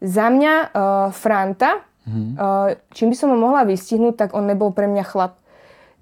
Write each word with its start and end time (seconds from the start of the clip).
Za 0.00 0.28
mňa 0.28 0.54
uh, 0.54 0.68
Franta, 1.14 1.80
mm-hmm. 2.04 2.30
uh, 2.36 2.76
čím 2.92 3.12
by 3.12 3.16
som 3.16 3.32
ho 3.32 3.38
mohla 3.40 3.64
vystihnúť, 3.64 4.14
tak 4.16 4.28
on 4.36 4.44
nebol 4.44 4.72
pre 4.72 4.88
mňa 4.88 5.04
chlap. 5.08 5.40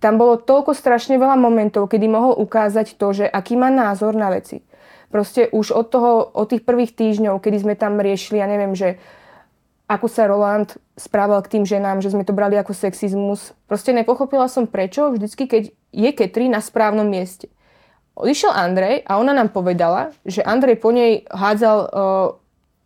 Tam 0.03 0.21
bolo 0.21 0.37
toľko 0.37 0.77
strašne 0.77 1.17
veľa 1.17 1.39
momentov, 1.39 1.89
kedy 1.89 2.11
mohol 2.11 2.37
ukázať 2.37 2.99
to, 3.01 3.07
že 3.15 3.25
aký 3.25 3.57
má 3.57 3.73
názor 3.73 4.13
na 4.13 4.29
veci. 4.29 4.61
Proste 5.09 5.47
už 5.49 5.71
od, 5.73 5.87
toho, 5.89 6.27
od 6.35 6.51
tých 6.51 6.67
prvých 6.67 6.93
týždňov, 6.93 7.39
kedy 7.39 7.63
sme 7.63 7.75
tam 7.79 8.03
riešili, 8.03 8.43
ja 8.43 8.51
neviem, 8.51 8.75
že 8.75 8.99
ako 9.87 10.07
sa 10.11 10.27
Roland 10.27 10.75
správal 10.99 11.45
k 11.45 11.57
tým 11.57 11.65
ženám, 11.69 12.01
že 12.03 12.11
sme 12.11 12.27
to 12.27 12.35
brali 12.35 12.57
ako 12.59 12.73
sexizmus. 12.73 13.55
Proste 13.69 13.95
nepochopila 13.95 14.51
som 14.51 14.67
prečo, 14.67 15.13
vždycky 15.13 15.45
keď 15.47 15.63
je 15.95 16.11
Ketri 16.11 16.51
na 16.51 16.59
správnom 16.59 17.07
mieste. 17.07 17.53
Odišiel 18.15 18.51
Andrej 18.55 19.03
a 19.07 19.19
ona 19.19 19.35
nám 19.35 19.51
povedala, 19.51 20.15
že 20.23 20.43
Andrej 20.43 20.79
po 20.79 20.95
nej 20.95 21.27
hádzal 21.31 21.79
uh, 21.79 21.91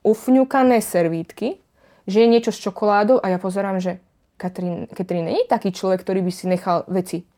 ufňukané 0.08 0.80
servítky, 0.80 1.60
že 2.08 2.24
je 2.24 2.32
niečo 2.32 2.48
s 2.48 2.64
čokoládou 2.64 3.20
a 3.20 3.28
ja 3.28 3.36
pozerám, 3.36 3.76
že 3.76 4.00
Katrin, 4.40 4.88
Katrin 4.88 5.28
nie 5.28 5.44
je 5.44 5.52
taký 5.52 5.76
človek, 5.76 6.00
ktorý 6.00 6.24
by 6.24 6.32
si 6.32 6.48
nechal 6.48 6.88
veci. 6.88 7.28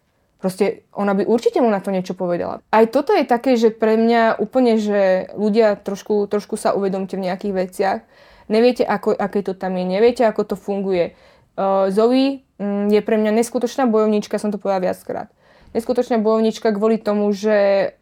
Proste 0.41 0.89
ona 0.97 1.13
by 1.13 1.29
určite 1.29 1.61
mu 1.61 1.69
na 1.69 1.85
to 1.85 1.93
niečo 1.93 2.17
povedala. 2.17 2.65
Aj 2.73 2.87
toto 2.89 3.13
je 3.13 3.29
také, 3.29 3.61
že 3.61 3.69
pre 3.69 4.01
mňa 4.01 4.41
úplne, 4.41 4.81
že 4.81 5.29
ľudia 5.37 5.77
trošku, 5.77 6.31
trošku 6.33 6.57
sa 6.57 6.73
uvedomte 6.73 7.19
v 7.19 7.29
nejakých 7.29 7.53
veciach. 7.53 8.01
Neviete, 8.49 8.87
ako, 8.89 9.13
aké 9.13 9.45
to 9.45 9.53
tam 9.53 9.77
je, 9.77 9.85
neviete, 9.85 10.25
ako 10.25 10.55
to 10.55 10.57
funguje. 10.57 11.13
Uh, 11.61 11.93
Zoe 11.93 12.41
mm, 12.57 12.89
je 12.89 13.01
pre 13.05 13.21
mňa 13.21 13.37
neskutočná 13.37 13.85
bojovníčka, 13.85 14.41
som 14.41 14.49
to 14.49 14.57
povedala 14.57 14.91
viackrát. 14.91 15.29
Neskutočná 15.77 16.17
bojovníčka 16.19 16.73
kvôli 16.73 16.97
tomu, 16.97 17.31
že 17.37 17.93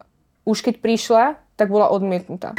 už 0.47 0.63
keď 0.63 0.75
prišla, 0.79 1.25
tak 1.59 1.75
bola 1.75 1.91
odmietnutá. 1.91 2.55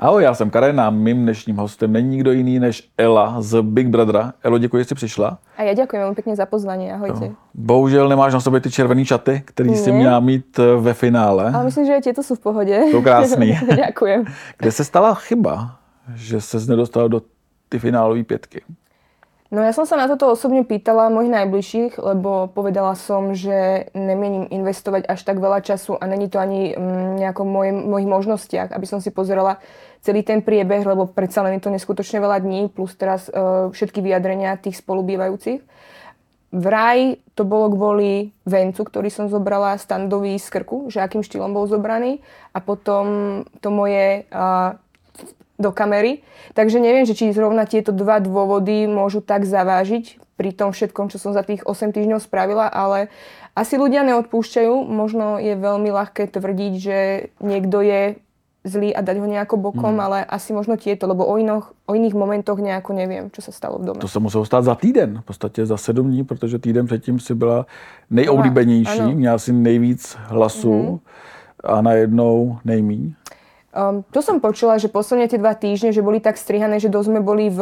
Ahoj, 0.00 0.22
já 0.22 0.34
jsem 0.34 0.50
Karen 0.50 0.80
a 0.80 0.90
mým 0.90 1.22
dnešním 1.22 1.56
hostem 1.56 1.92
není 1.92 2.08
nikdo 2.08 2.32
jiný 2.32 2.58
než 2.58 2.90
Ela 2.98 3.42
z 3.42 3.62
Big 3.62 3.88
Brothera. 3.88 4.32
Elo, 4.42 4.58
děkuji, 4.58 4.78
že 4.78 4.84
jsi 4.84 4.94
přišla. 4.94 5.38
A 5.56 5.62
já 5.62 5.74
děkuji 5.74 5.96
velmi 5.96 6.14
pěkně 6.14 6.36
za 6.36 6.46
pozvání, 6.46 6.92
ahojte. 6.92 7.28
No. 7.28 7.34
Bohužel 7.54 8.08
nemáš 8.08 8.32
na 8.32 8.40
sobě 8.40 8.60
ty 8.60 8.70
červené 8.70 9.04
čaty, 9.04 9.42
které 9.44 9.70
jsi 9.70 9.92
měla 9.92 10.20
mít 10.20 10.58
eh, 10.58 10.76
ve 10.76 10.94
finále. 10.94 11.52
Ale 11.54 11.64
myslím, 11.64 11.86
že 11.86 12.12
to 12.12 12.22
jsou 12.22 12.34
v 12.34 12.40
pohodě. 12.40 12.82
To 12.92 13.02
krásný. 13.02 13.58
Děkuji. 13.86 14.24
Kde 14.58 14.72
se 14.72 14.84
stala 14.84 15.14
chyba, 15.14 15.76
že 16.14 16.40
se 16.40 16.58
nedostal 16.70 17.08
do 17.08 17.22
ty 17.68 17.78
finálové 17.78 18.24
pětky? 18.24 18.62
No 19.48 19.64
ja 19.64 19.72
som 19.72 19.88
sa 19.88 19.96
na 19.96 20.04
toto 20.04 20.28
osobne 20.28 20.60
pýtala 20.60 21.08
mojich 21.08 21.32
najbližších, 21.32 21.96
lebo 21.96 22.52
povedala 22.52 22.92
som, 22.92 23.32
že 23.32 23.88
nemienim 23.96 24.44
investovať 24.44 25.08
až 25.08 25.24
tak 25.24 25.40
veľa 25.40 25.64
času 25.64 25.96
a 25.96 26.04
není 26.04 26.28
to 26.28 26.36
ani 26.36 26.76
mm, 26.76 27.16
nejako 27.16 27.48
v 27.48 27.72
mojich 27.72 28.08
možnostiach, 28.12 28.68
aby 28.76 28.84
som 28.84 29.00
si 29.00 29.08
pozerala 29.08 29.56
celý 30.02 30.22
ten 30.22 30.40
priebeh, 30.40 30.86
lebo 30.86 31.10
predsa 31.10 31.42
len 31.42 31.58
je 31.58 31.66
to 31.66 31.74
neskutočne 31.74 32.22
veľa 32.22 32.38
dní, 32.42 32.70
plus 32.70 32.94
teraz 32.94 33.26
uh, 33.28 33.68
všetky 33.70 34.02
vyjadrenia 34.02 34.58
tých 34.58 34.78
spolubývajúcich. 34.80 35.60
Vraj 36.48 37.20
to 37.36 37.44
bolo 37.44 37.68
kvôli 37.68 38.32
vencu, 38.48 38.80
ktorý 38.80 39.12
som 39.12 39.28
zobrala 39.28 39.76
standový 39.76 40.40
z 40.40 40.48
krku, 40.48 40.88
že 40.88 41.04
akým 41.04 41.20
štýlom 41.20 41.52
bol 41.52 41.68
zobraný 41.68 42.24
a 42.56 42.64
potom 42.64 43.04
to 43.60 43.68
moje 43.68 44.24
uh, 44.32 44.80
do 45.58 45.74
kamery. 45.74 46.22
Takže 46.54 46.78
neviem, 46.78 47.04
že 47.04 47.18
či 47.18 47.34
zrovna 47.34 47.66
tieto 47.66 47.90
dva 47.90 48.22
dôvody 48.22 48.86
môžu 48.86 49.20
tak 49.20 49.44
zavážiť 49.44 50.22
pri 50.38 50.54
tom 50.54 50.70
všetkom, 50.70 51.10
čo 51.10 51.18
som 51.18 51.34
za 51.34 51.42
tých 51.42 51.66
8 51.66 51.90
týždňov 51.90 52.22
spravila, 52.22 52.70
ale 52.70 53.10
asi 53.58 53.74
ľudia 53.74 54.06
neodpúšťajú. 54.06 54.86
Možno 54.86 55.42
je 55.42 55.58
veľmi 55.58 55.90
ľahké 55.90 56.30
tvrdiť, 56.30 56.72
že 56.78 56.98
niekto 57.42 57.82
je 57.82 58.22
zlý 58.64 58.90
a 58.90 59.00
dať 59.00 59.16
ho 59.22 59.26
nejako 59.26 59.56
bokom, 59.56 59.94
hmm. 59.96 60.04
ale 60.04 60.18
asi 60.24 60.52
možno 60.52 60.76
tieto, 60.76 61.06
lebo 61.06 61.24
o, 61.24 61.38
inoch, 61.38 61.72
o 61.86 61.94
iných 61.94 62.14
momentoch 62.14 62.58
nejako 62.58 62.90
neviem, 62.92 63.30
čo 63.30 63.40
sa 63.40 63.54
stalo 63.54 63.78
v 63.78 63.84
dome. 63.84 64.00
To 64.02 64.08
se 64.08 64.18
muselo 64.18 64.44
stát 64.44 64.64
za 64.64 64.74
týden, 64.74 65.22
v 65.22 65.24
podstatě 65.24 65.66
za 65.66 65.76
sedm 65.76 66.10
dní, 66.10 66.24
protože 66.24 66.58
týden 66.58 66.86
předtím 66.86 67.20
si 67.20 67.34
byla 67.34 67.66
nejoblíbenější, 68.10 69.14
měla 69.14 69.38
si 69.38 69.52
nejvíc 69.52 70.16
hlasů 70.26 70.72
hmm. 70.72 70.98
a 71.64 71.82
najednou 71.82 72.58
nejmíň. 72.64 73.14
Um, 73.68 74.02
to 74.10 74.24
som 74.24 74.40
počula, 74.40 74.80
že 74.80 74.88
posledne 74.88 75.28
tie 75.28 75.38
dva 75.38 75.54
týždne, 75.54 75.92
že 75.92 76.02
boli 76.02 76.18
tak 76.18 76.40
strihané, 76.40 76.80
že 76.80 76.88
dosť 76.88 77.08
sme 77.12 77.20
boli 77.20 77.52
v, 77.52 77.60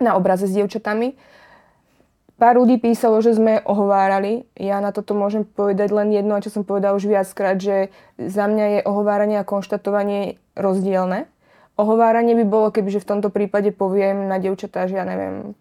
na 0.00 0.16
obraze 0.16 0.48
s 0.48 0.56
dievčatami. 0.56 1.14
Pár 2.40 2.56
ľudí 2.56 2.80
písalo, 2.80 3.20
že 3.20 3.36
sme 3.36 3.60
ohovárali. 3.68 4.48
Ja 4.56 4.80
na 4.80 4.96
toto 4.96 5.12
môžem 5.12 5.44
povedať 5.44 5.92
len 5.92 6.08
jedno, 6.08 6.40
čo 6.40 6.48
som 6.48 6.64
povedal 6.64 6.96
už 6.96 7.04
viackrát, 7.04 7.60
že 7.60 7.92
za 8.16 8.48
mňa 8.48 8.80
je 8.80 8.86
ohováranie 8.88 9.36
a 9.36 9.44
konštatovanie 9.44 10.40
rozdielne. 10.56 11.28
Ohováranie 11.76 12.32
by 12.40 12.44
bolo, 12.48 12.72
kebyže 12.72 13.04
v 13.04 13.08
tomto 13.12 13.28
prípade 13.28 13.76
poviem 13.76 14.24
na 14.24 14.40
dievčatá, 14.40 14.88
že 14.88 14.96
ja 14.96 15.04
neviem, 15.04 15.52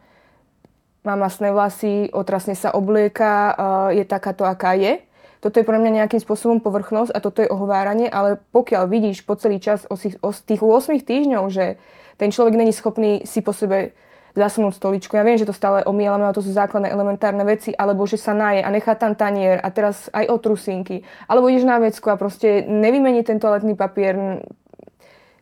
má 1.03 1.19
masné 1.19 1.51
vlasy, 1.51 2.07
otrasne 2.15 2.55
sa 2.55 2.71
oblieka, 2.71 3.59
je 3.91 4.07
takáto, 4.07 4.47
aká 4.47 4.79
je 4.79 5.03
toto 5.39 5.55
je 5.55 5.63
pre 5.63 5.79
mňa 5.79 6.03
nejakým 6.03 6.19
spôsobom 6.19 6.59
povrchnosť 6.59 7.15
a 7.15 7.23
toto 7.23 7.39
je 7.39 7.47
ohováranie, 7.47 8.11
ale 8.11 8.43
pokiaľ 8.51 8.91
vidíš 8.91 9.23
po 9.23 9.39
celý 9.39 9.63
čas 9.63 9.87
o 9.87 9.95
tých 9.95 10.19
8 10.19 10.99
týždňov, 10.99 11.47
že 11.47 11.79
ten 12.19 12.27
človek 12.27 12.59
není 12.59 12.75
schopný 12.75 13.23
si 13.23 13.39
po 13.39 13.55
sebe 13.55 13.95
zasunúť 14.39 14.79
stoličku. 14.79 15.19
Ja 15.19 15.27
viem, 15.27 15.35
že 15.35 15.43
to 15.43 15.51
stále 15.51 15.83
omielame, 15.83 16.23
ale 16.23 16.35
to 16.35 16.41
sú 16.41 16.55
základné 16.55 16.87
elementárne 16.87 17.43
veci, 17.43 17.75
alebo 17.75 18.07
že 18.07 18.15
sa 18.15 18.31
naje 18.31 18.63
a 18.63 18.69
nechá 18.71 18.95
tam 18.95 19.13
tanier 19.13 19.59
a 19.59 19.67
teraz 19.69 20.07
aj 20.15 20.31
o 20.31 20.35
trusinky. 20.39 21.03
Alebo 21.27 21.51
ideš 21.51 21.67
na 21.67 21.77
vecku 21.83 22.07
a 22.07 22.15
proste 22.15 22.63
nevymení 22.63 23.27
ten 23.27 23.37
toaletný 23.37 23.75
papier, 23.75 24.41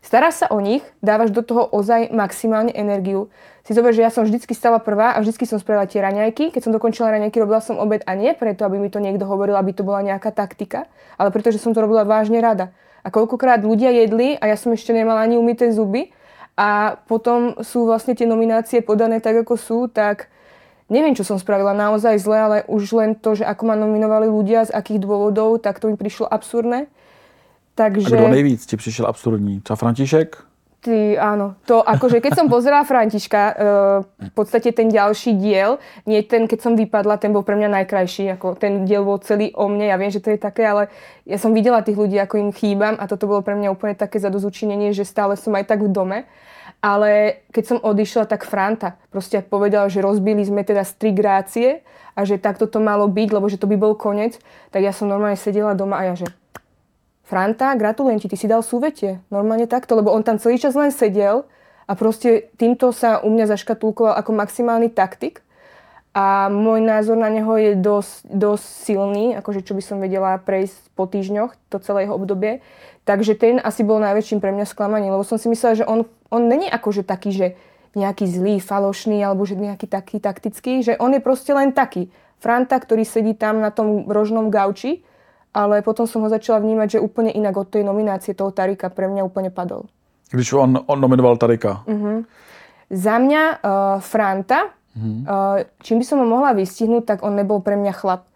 Staráš 0.08 0.40
sa 0.40 0.48
o 0.56 0.64
nich, 0.64 0.88
dávaš 1.04 1.36
do 1.36 1.44
toho 1.44 1.68
ozaj 1.68 2.16
maximálne 2.16 2.72
energiu. 2.72 3.28
Si 3.68 3.76
zober, 3.76 3.92
že 3.92 4.00
ja 4.00 4.08
som 4.08 4.24
vždycky 4.24 4.56
stala 4.56 4.80
prvá 4.80 5.12
a 5.12 5.20
vždycky 5.20 5.44
som 5.44 5.60
spravila 5.60 5.84
tie 5.84 6.00
raňajky. 6.00 6.56
Keď 6.56 6.64
som 6.64 6.72
dokončila 6.72 7.12
raňajky, 7.12 7.44
robila 7.44 7.60
som 7.60 7.76
obed 7.76 8.08
a 8.08 8.16
nie 8.16 8.32
preto, 8.32 8.64
aby 8.64 8.80
mi 8.80 8.88
to 8.88 9.04
niekto 9.04 9.28
hovoril, 9.28 9.60
aby 9.60 9.76
to 9.76 9.84
bola 9.84 10.00
nejaká 10.00 10.32
taktika, 10.32 10.88
ale 11.20 11.28
preto, 11.36 11.52
že 11.52 11.60
som 11.60 11.76
to 11.76 11.84
robila 11.84 12.08
vážne 12.08 12.40
rada. 12.40 12.72
A 13.04 13.12
koľkokrát 13.12 13.60
ľudia 13.60 13.92
jedli 13.92 14.40
a 14.40 14.48
ja 14.48 14.56
som 14.56 14.72
ešte 14.72 14.96
nemala 14.96 15.28
ani 15.28 15.36
umyté 15.36 15.68
zuby 15.76 16.16
a 16.58 16.98
potom 17.06 17.54
sú 17.62 17.86
vlastne 17.86 18.18
tie 18.18 18.26
nominácie 18.26 18.82
podané 18.82 19.22
tak, 19.22 19.46
ako 19.46 19.54
sú, 19.56 19.80
tak 19.86 20.34
neviem, 20.90 21.14
čo 21.14 21.22
som 21.22 21.38
spravila 21.38 21.78
naozaj 21.78 22.18
zle, 22.18 22.38
ale 22.38 22.58
už 22.66 22.98
len 22.98 23.14
to, 23.14 23.38
že 23.38 23.46
ako 23.46 23.64
ma 23.70 23.76
nominovali 23.78 24.26
ľudia, 24.26 24.66
z 24.66 24.74
akých 24.74 25.06
dôvodov, 25.06 25.62
tak 25.62 25.78
to 25.78 25.94
mi 25.94 25.96
prišlo 25.96 26.26
absurdné. 26.26 26.90
Takže... 27.78 28.18
A 28.18 28.20
kdo 28.20 28.28
nejvíc 28.34 28.66
ti 28.66 28.78
přišel 28.78 29.06
absurdní? 29.06 29.62
Třeba 29.62 29.78
František? 29.78 30.47
Ty, 30.78 31.18
áno. 31.18 31.58
To 31.66 31.82
akože, 31.82 32.22
keď 32.22 32.38
som 32.38 32.48
pozerala 32.54 32.86
Františka, 32.86 33.42
uh, 33.42 33.56
v 34.30 34.34
podstate 34.38 34.70
ten 34.70 34.94
ďalší 34.94 35.34
diel, 35.34 35.82
nie 36.06 36.22
ten, 36.22 36.46
keď 36.46 36.60
som 36.62 36.74
vypadla, 36.78 37.18
ten 37.18 37.34
bol 37.34 37.42
pre 37.42 37.58
mňa 37.58 37.82
najkrajší. 37.82 38.38
Ako 38.38 38.54
ten 38.54 38.86
diel 38.86 39.02
bol 39.02 39.18
celý 39.18 39.50
o 39.58 39.66
mne, 39.74 39.90
ja 39.90 39.98
viem, 39.98 40.14
že 40.14 40.22
to 40.22 40.30
je 40.30 40.38
také, 40.38 40.70
ale 40.70 40.94
ja 41.26 41.42
som 41.42 41.50
videla 41.58 41.82
tých 41.82 41.98
ľudí, 41.98 42.22
ako 42.22 42.38
im 42.38 42.52
chýbam 42.54 42.94
a 43.02 43.10
toto 43.10 43.26
bolo 43.26 43.42
pre 43.42 43.58
mňa 43.58 43.74
úplne 43.74 43.98
také 43.98 44.22
zadozučinenie, 44.22 44.94
že 44.94 45.02
stále 45.02 45.34
som 45.34 45.58
aj 45.58 45.66
tak 45.66 45.82
v 45.82 45.90
dome. 45.90 46.20
Ale 46.78 47.42
keď 47.50 47.64
som 47.66 47.78
odišla, 47.82 48.30
tak 48.30 48.46
Franta 48.46 49.02
proste 49.10 49.42
povedal, 49.42 49.90
že 49.90 50.06
rozbili 50.06 50.46
sme 50.46 50.62
teda 50.62 50.86
strigrácie 50.86 51.82
a 52.14 52.22
že 52.22 52.38
takto 52.38 52.70
to 52.70 52.78
malo 52.78 53.10
byť, 53.10 53.30
lebo 53.34 53.50
že 53.50 53.58
to 53.58 53.66
by 53.66 53.82
bol 53.82 53.98
koniec, 53.98 54.38
tak 54.70 54.86
ja 54.86 54.94
som 54.94 55.10
normálne 55.10 55.42
sedela 55.42 55.74
doma 55.74 55.98
a 55.98 56.14
ja 56.14 56.14
že 56.14 56.30
Franta, 57.28 57.76
gratulujem 57.76 58.24
ti, 58.24 58.32
ty 58.32 58.40
si 58.40 58.48
dal 58.48 58.64
súvetie. 58.64 59.20
Normálne 59.28 59.68
takto, 59.68 60.00
lebo 60.00 60.16
on 60.16 60.24
tam 60.24 60.40
celý 60.40 60.56
čas 60.64 60.80
len 60.80 60.96
sedel 60.96 61.44
a 61.84 61.92
proste 61.92 62.48
týmto 62.56 62.96
sa 62.96 63.20
u 63.20 63.28
mňa 63.28 63.52
zaškatulkoval 63.52 64.16
ako 64.16 64.32
maximálny 64.32 64.88
taktik. 64.88 65.44
A 66.16 66.48
môj 66.48 66.80
názor 66.80 67.20
na 67.20 67.28
neho 67.28 67.52
je 67.60 67.76
dosť, 67.76 68.32
dosť 68.32 68.64
silný, 68.64 69.26
akože 69.36 69.60
čo 69.60 69.76
by 69.76 69.84
som 69.84 70.00
vedela 70.00 70.40
prejsť 70.40 70.96
po 70.96 71.04
týždňoch, 71.04 71.52
to 71.68 71.84
celé 71.84 72.08
jeho 72.08 72.16
obdobie. 72.16 72.64
Takže 73.04 73.36
ten 73.36 73.60
asi 73.60 73.84
bol 73.84 74.00
najväčším 74.00 74.40
pre 74.40 74.56
mňa 74.56 74.64
sklamaním, 74.64 75.12
lebo 75.12 75.28
som 75.28 75.36
si 75.36 75.52
myslela, 75.52 75.84
že 75.84 75.86
on, 75.86 76.08
on 76.32 76.42
není 76.48 76.72
akože 76.72 77.04
taký, 77.04 77.36
že 77.36 77.48
nejaký 77.92 78.24
zlý, 78.24 78.64
falošný 78.64 79.20
alebo 79.20 79.44
že 79.44 79.60
nejaký 79.60 79.84
taký 79.84 80.24
taktický, 80.24 80.80
že 80.80 80.96
on 80.96 81.12
je 81.12 81.20
proste 81.20 81.52
len 81.52 81.76
taký. 81.76 82.08
Franta, 82.40 82.80
ktorý 82.80 83.04
sedí 83.04 83.36
tam 83.36 83.60
na 83.60 83.70
tom 83.70 84.08
rožnom 84.08 84.48
gauči 84.48 85.04
ale 85.58 85.82
potom 85.82 86.06
som 86.06 86.22
ho 86.22 86.30
začala 86.30 86.62
vnímať, 86.62 86.98
že 86.98 87.00
úplne 87.02 87.34
inak 87.34 87.58
od 87.58 87.74
tej 87.74 87.82
nominácie 87.82 88.38
toho 88.38 88.54
Tarika 88.54 88.94
pre 88.94 89.10
mňa 89.10 89.26
úplne 89.26 89.50
padol. 89.50 89.90
Když 90.30 90.54
on, 90.54 90.86
on 90.86 91.02
nominoval 91.02 91.42
Tarika? 91.42 91.82
Uh-huh. 91.90 92.22
Za 92.94 93.18
mňa 93.18 93.44
uh, 93.58 93.58
Franta, 93.98 94.70
uh-huh. 94.70 95.26
uh, 95.26 95.66
čím 95.82 95.98
by 95.98 96.06
som 96.06 96.22
ho 96.22 96.28
mohla 96.30 96.54
vystihnúť, 96.54 97.04
tak 97.10 97.18
on 97.26 97.34
nebol 97.34 97.58
pre 97.66 97.74
mňa 97.74 97.94
chlap. 97.98 98.30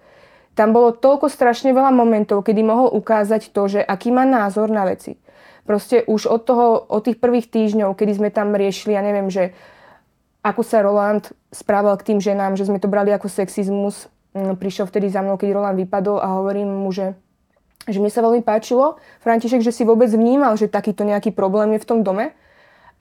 Tam 0.57 0.73
bolo 0.73 0.97
toľko 0.97 1.29
strašne 1.29 1.69
veľa 1.71 1.93
momentov, 1.93 2.41
kedy 2.41 2.65
mohol 2.65 2.89
ukázať 2.89 3.53
to, 3.53 3.61
že 3.69 3.79
aký 3.85 4.09
má 4.09 4.25
názor 4.25 4.67
na 4.73 4.83
veci. 4.89 5.21
Proste 5.61 6.01
už 6.09 6.25
od, 6.25 6.41
toho, 6.41 6.89
od 6.89 7.05
tých 7.05 7.21
prvých 7.21 7.47
týždňov, 7.53 7.93
kedy 7.95 8.17
sme 8.17 8.29
tam 8.33 8.57
riešili, 8.57 8.97
ja 8.97 9.05
neviem, 9.05 9.29
že 9.29 9.53
ako 10.41 10.61
sa 10.65 10.81
Roland 10.81 11.29
správal 11.53 11.95
k 12.01 12.11
tým 12.11 12.19
ženám, 12.19 12.57
že 12.57 12.65
sme 12.65 12.81
to 12.81 12.89
brali 12.89 13.13
ako 13.13 13.29
sexizmus, 13.29 14.09
prišiel 14.33 14.87
vtedy 14.87 15.11
za 15.11 15.19
mnou, 15.19 15.35
keď 15.35 15.55
Roland 15.55 15.77
vypadol 15.77 16.19
a 16.23 16.39
hovorím 16.39 16.71
mu, 16.71 16.91
že 16.91 17.15
že 17.89 17.97
mne 17.97 18.13
sa 18.13 18.21
veľmi 18.21 18.45
páčilo, 18.45 19.01
František, 19.25 19.65
že 19.65 19.73
si 19.73 19.81
vôbec 19.81 20.05
vnímal, 20.05 20.53
že 20.53 20.69
takýto 20.69 21.01
nejaký 21.01 21.33
problém 21.33 21.73
je 21.73 21.81
v 21.81 21.89
tom 21.89 22.05
dome. 22.05 22.29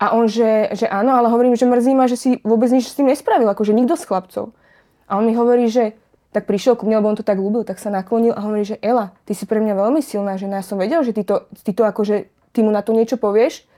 A 0.01 0.17
on, 0.17 0.25
že, 0.25 0.73
že 0.73 0.89
áno, 0.89 1.13
ale 1.13 1.29
hovorím, 1.29 1.53
že 1.53 1.69
mrzí 1.69 1.93
ma, 1.93 2.09
že 2.09 2.17
si 2.17 2.41
vôbec 2.41 2.73
nič 2.73 2.89
s 2.89 2.97
tým 2.97 3.13
nespravil, 3.13 3.45
akože 3.53 3.77
nikto 3.77 4.01
z 4.01 4.09
chlapcov. 4.09 4.57
A 5.05 5.21
on 5.21 5.29
mi 5.29 5.37
hovorí, 5.37 5.69
že 5.69 5.93
tak 6.33 6.49
prišiel 6.49 6.81
ku 6.81 6.89
mne, 6.89 7.05
lebo 7.05 7.13
on 7.13 7.19
to 7.21 7.27
tak 7.27 7.37
ľúbil, 7.37 7.69
tak 7.69 7.77
sa 7.77 7.93
naklonil 7.93 8.33
a 8.33 8.41
hovorí, 8.41 8.65
že 8.65 8.81
Ela, 8.81 9.13
ty 9.29 9.37
si 9.37 9.45
pre 9.45 9.61
mňa 9.61 9.77
veľmi 9.77 10.01
silná 10.01 10.41
žena. 10.41 10.63
Ja 10.63 10.65
som 10.65 10.81
vedel, 10.81 11.05
že 11.05 11.13
ty 11.13 11.29
to, 11.29 11.45
ty 11.61 11.77
to 11.77 11.85
akože, 11.85 12.33
ty 12.57 12.65
mu 12.65 12.73
na 12.73 12.81
to 12.81 12.97
niečo 12.97 13.21
povieš 13.21 13.69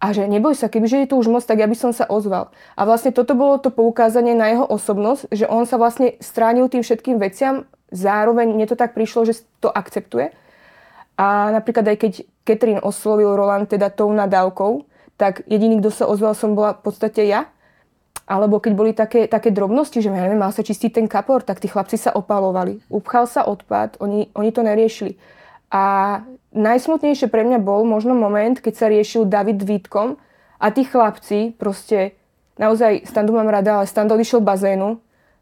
a 0.00 0.16
že 0.16 0.24
neboj 0.24 0.56
sa, 0.56 0.72
kebyže 0.72 1.04
je 1.04 1.08
to 1.12 1.20
už 1.20 1.28
moc, 1.28 1.44
tak 1.44 1.60
ja 1.60 1.68
by 1.68 1.76
som 1.76 1.92
sa 1.92 2.08
ozval. 2.08 2.48
A 2.72 2.88
vlastne 2.88 3.12
toto 3.12 3.36
bolo 3.36 3.60
to 3.60 3.68
poukázanie 3.68 4.32
na 4.32 4.48
jeho 4.48 4.64
osobnosť, 4.64 5.28
že 5.28 5.44
on 5.44 5.68
sa 5.68 5.76
vlastne 5.76 6.16
stránil 6.24 6.72
tým 6.72 6.80
všetkým 6.80 7.20
veciam, 7.20 7.68
zároveň 7.92 8.56
mne 8.56 8.64
to 8.64 8.80
tak 8.80 8.96
prišlo, 8.96 9.28
že 9.28 9.44
to 9.60 9.68
akceptuje. 9.68 10.32
A 11.20 11.52
napríklad 11.52 11.84
aj 11.84 11.96
keď 12.00 12.12
Katrin 12.48 12.80
oslovil 12.80 13.36
Roland 13.36 13.68
teda 13.68 13.92
tou 13.92 14.08
nadávkou, 14.08 14.88
tak 15.20 15.44
jediný, 15.44 15.84
kto 15.84 15.92
sa 15.92 16.04
ozval, 16.08 16.32
som 16.32 16.56
bola 16.56 16.72
v 16.72 16.80
podstate 16.80 17.28
ja. 17.28 17.52
Alebo 18.24 18.56
keď 18.56 18.72
boli 18.72 18.96
také, 18.96 19.28
také 19.28 19.52
drobnosti, 19.52 20.00
že 20.00 20.08
ja 20.08 20.16
neviem, 20.16 20.40
mal 20.40 20.54
sa 20.54 20.64
čistiť 20.64 20.96
ten 20.96 21.06
kapor, 21.12 21.44
tak 21.44 21.60
tí 21.60 21.68
chlapci 21.68 22.00
sa 22.00 22.16
opalovali. 22.16 22.80
Upchal 22.88 23.28
sa 23.28 23.44
odpad, 23.44 24.00
oni, 24.00 24.32
oni 24.32 24.48
to 24.48 24.64
neriešili. 24.64 25.20
A 25.68 25.84
najsmutnejšie 26.54 27.30
pre 27.30 27.46
mňa 27.46 27.58
bol 27.62 27.86
možno 27.86 28.14
moment, 28.14 28.58
keď 28.58 28.74
sa 28.74 28.86
riešil 28.90 29.26
David 29.26 29.62
Vítkom 29.62 30.18
a 30.58 30.66
tí 30.74 30.82
chlapci 30.84 31.54
proste, 31.54 32.18
naozaj 32.58 33.06
Standu 33.06 33.34
mám 33.34 33.48
rada, 33.48 33.80
ale 33.80 33.86
Stando 33.86 34.18
odišiel 34.18 34.42
bazénu, 34.42 34.98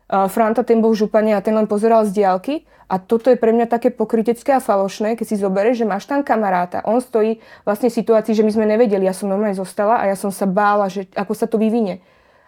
Franta 0.08 0.64
ten 0.64 0.80
bol 0.80 0.96
v 0.96 1.04
župane 1.04 1.36
a 1.36 1.44
ten 1.44 1.52
len 1.52 1.68
pozeral 1.68 2.08
z 2.08 2.16
diálky 2.16 2.64
a 2.88 2.96
toto 2.96 3.28
je 3.28 3.36
pre 3.36 3.52
mňa 3.52 3.68
také 3.68 3.92
pokrytecké 3.92 4.56
a 4.56 4.64
falošné, 4.64 5.20
keď 5.20 5.26
si 5.28 5.36
zoberieš, 5.36 5.84
že 5.84 5.86
máš 5.88 6.08
tam 6.08 6.24
kamaráta. 6.24 6.80
On 6.88 6.96
stojí 6.96 7.44
vlastne 7.68 7.92
v 7.92 7.98
situácii, 8.00 8.32
že 8.32 8.40
my 8.40 8.48
sme 8.48 8.64
nevedeli, 8.64 9.04
ja 9.04 9.12
som 9.12 9.28
normálne 9.28 9.52
zostala 9.52 10.00
a 10.00 10.08
ja 10.08 10.16
som 10.16 10.32
sa 10.32 10.48
bála, 10.48 10.88
že 10.88 11.04
ako 11.12 11.32
sa 11.36 11.44
to 11.44 11.60
vyvinie 11.60 12.00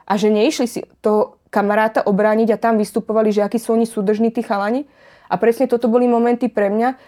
a 0.08 0.16
že 0.16 0.32
neišli 0.32 0.66
si 0.66 0.80
toho 1.04 1.36
kamaráta 1.52 2.02
obrániť 2.02 2.56
a 2.56 2.62
tam 2.62 2.80
vystupovali, 2.80 3.30
že 3.30 3.44
akí 3.44 3.60
sú 3.60 3.76
oni 3.76 3.84
súdržní 3.84 4.32
tí 4.32 4.42
chalani. 4.42 4.88
A 5.30 5.38
presne 5.38 5.70
toto 5.70 5.86
boli 5.86 6.10
momenty 6.10 6.50
pre 6.50 6.66
mňa 6.66 6.98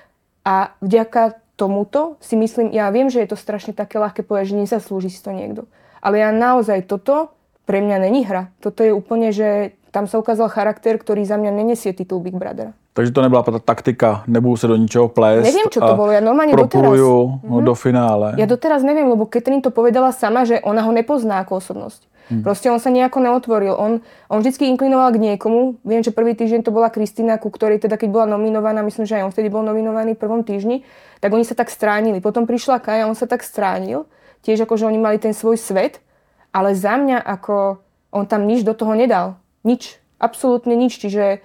a 0.47 0.79
vďaka 0.79 1.42
tomuto 1.57 2.17
si 2.19 2.35
myslím, 2.37 2.73
ja 2.73 2.89
viem, 2.89 3.13
že 3.13 3.21
je 3.23 3.33
to 3.33 3.39
strašne 3.39 3.77
také 3.77 4.01
ľahké 4.01 4.25
povedať, 4.25 4.57
že 4.57 4.61
nezaslúži 4.67 5.13
si 5.13 5.21
to 5.21 5.31
niekto. 5.35 5.69
Ale 6.03 6.19
ja 6.19 6.35
naozaj 6.35 6.89
toto 6.89 7.35
pre 7.69 7.79
mňa 7.79 7.97
není 8.03 8.27
hra. 8.27 8.51
Toto 8.59 8.83
je 8.83 8.91
úplne, 8.91 9.31
že 9.31 9.79
tam 9.93 10.09
sa 10.09 10.17
ukázal 10.17 10.49
charakter, 10.49 10.97
ktorý 10.97 11.29
za 11.29 11.37
mňa 11.37 11.53
nenesie 11.53 11.93
titul 11.93 12.25
Big 12.25 12.33
Brother. 12.33 12.73
Takže 12.97 13.13
to 13.13 13.21
nebyla 13.25 13.43
ta 13.45 13.53
taktika, 13.61 14.25
nebudu 14.27 14.57
se 14.57 14.67
do 14.69 14.77
ničeho 14.77 15.09
plést. 15.09 15.45
Neviem, 15.45 15.69
čo 15.69 15.81
to 15.81 15.93
bolo, 15.97 16.13
ja 16.13 16.21
normálne 16.21 16.57
doteraz. 16.57 16.97
Mm-hmm. 16.97 17.65
do 17.65 17.75
finále. 17.77 18.37
Ja 18.37 18.45
doteraz 18.49 18.85
neviem, 18.85 19.09
lebo 19.09 19.29
Catherine 19.29 19.65
to 19.65 19.73
povedala 19.73 20.13
sama, 20.13 20.45
že 20.45 20.61
ona 20.65 20.85
ho 20.85 20.93
nepozná 20.93 21.45
ako 21.45 21.61
osobnosť. 21.61 22.09
Hmm. 22.33 22.41
Proste 22.41 22.71
on 22.71 22.81
sa 22.81 22.89
nejako 22.89 23.19
neotvoril. 23.21 23.75
On, 23.77 24.01
on 24.31 24.39
vždy 24.41 24.71
inklinoval 24.73 25.13
k 25.13 25.21
niekomu. 25.21 25.83
Viem, 25.85 26.01
že 26.01 26.15
prvý 26.15 26.33
týždeň 26.39 26.65
to 26.65 26.71
bola 26.71 26.89
Kristina, 26.89 27.37
ku 27.37 27.51
ktorej 27.51 27.83
teda 27.83 27.99
keď 27.99 28.09
bola 28.09 28.27
nominovaná, 28.31 28.81
myslím, 28.87 29.05
že 29.05 29.21
aj 29.21 29.29
on 29.29 29.33
vtedy 29.35 29.53
bol 29.53 29.67
nominovaný 29.67 30.15
v 30.15 30.23
prvom 30.23 30.41
týždni, 30.47 30.87
tak 31.19 31.35
oni 31.35 31.43
sa 31.43 31.53
tak 31.59 31.69
stránili. 31.69 32.23
Potom 32.23 32.47
prišla 32.47 32.79
Kaja, 32.81 33.11
on 33.11 33.19
sa 33.19 33.27
tak 33.27 33.43
stránil. 33.43 34.07
Tiež 34.47 34.65
ako, 34.65 34.79
že 34.79 34.89
oni 34.89 34.99
mali 35.03 35.19
ten 35.19 35.35
svoj 35.35 35.59
svet. 35.59 35.99
Ale 36.55 36.73
za 36.73 36.95
mňa 36.95 37.21
ako 37.21 37.83
on 38.13 38.25
tam 38.29 38.47
nič 38.47 38.63
do 38.63 38.77
toho 38.77 38.95
nedal. 38.95 39.42
Nič. 39.63 39.99
Absolútne 40.23 40.75
nič. 40.79 40.99
Čiže 40.99 41.43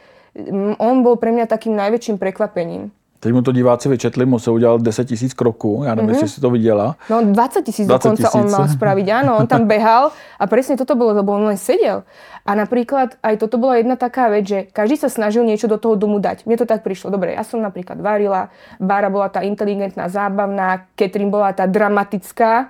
on 0.78 1.02
bol 1.02 1.18
pre 1.18 1.34
mňa 1.34 1.50
takým 1.50 1.74
najväčším 1.74 2.22
prekvapením. 2.22 2.94
Teď 3.20 3.34
mu 3.34 3.42
to 3.42 3.52
diváci 3.52 3.90
vyčetli, 3.90 4.26
mu 4.26 4.40
se 4.40 4.52
udělal 4.52 4.80
10 4.80 5.06
tisíc 5.06 5.34
kroků, 5.34 5.82
já 5.86 5.96
nevím, 5.96 6.10
mm-hmm. 6.10 6.14
jestli 6.14 6.30
si 6.30 6.42
to 6.42 6.50
viděla. 6.50 6.96
No 7.10 7.26
20 7.26 7.62
tisíc 7.62 7.88
dokonca 7.88 8.30
on 8.34 8.52
mal 8.52 8.70
spraviť, 8.70 9.08
áno, 9.10 9.42
on 9.42 9.48
tam 9.50 9.66
behal 9.74 10.14
a 10.38 10.46
presne 10.46 10.78
toto 10.78 10.94
bolo, 10.94 11.18
lebo 11.18 11.34
on 11.34 11.50
len 11.50 11.58
sedel. 11.58 12.06
A 12.46 12.54
napríklad 12.54 13.18
aj 13.26 13.42
toto 13.42 13.58
bola 13.58 13.82
jedna 13.82 13.98
taká 13.98 14.30
vec, 14.30 14.46
že 14.46 14.60
každý 14.70 15.02
sa 15.02 15.10
snažil 15.10 15.42
niečo 15.42 15.66
do 15.66 15.82
toho 15.82 15.98
domu 15.98 16.22
dať. 16.22 16.46
Mne 16.46 16.62
to 16.62 16.70
tak 16.70 16.86
prišlo. 16.86 17.10
Dobre, 17.10 17.34
ja 17.34 17.42
som 17.42 17.58
napríklad 17.58 17.98
varila, 17.98 18.54
Bára 18.78 19.10
bola 19.10 19.34
tá 19.34 19.42
inteligentná, 19.42 20.14
zábavná, 20.14 20.86
Katrin 20.94 21.34
bola 21.34 21.58
tá 21.58 21.66
dramatická 21.66 22.70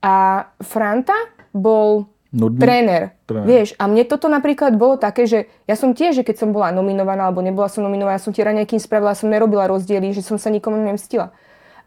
a 0.00 0.48
Franta 0.64 1.14
bol 1.52 2.08
Nudný. 2.28 2.60
Tréner. 2.60 3.16
Tréner. 3.24 3.48
Vieš, 3.48 3.68
a 3.80 3.88
mne 3.88 4.04
toto 4.04 4.28
napríklad 4.28 4.76
bolo 4.76 5.00
také, 5.00 5.24
že 5.24 5.48
ja 5.64 5.80
som 5.80 5.96
tiež, 5.96 6.20
že 6.20 6.26
keď 6.28 6.44
som 6.44 6.52
bola 6.52 6.68
nominovaná 6.76 7.24
alebo 7.24 7.40
nebola 7.40 7.72
som 7.72 7.80
nominovaná, 7.80 8.20
ja 8.20 8.24
som 8.24 8.36
tie 8.36 8.44
raňajky 8.44 8.76
spravila, 8.76 9.16
som 9.16 9.32
nerobila 9.32 9.64
rozdiely, 9.64 10.12
že 10.12 10.20
som 10.20 10.36
sa 10.36 10.52
nikomu 10.52 10.76
nemstila. 10.76 11.32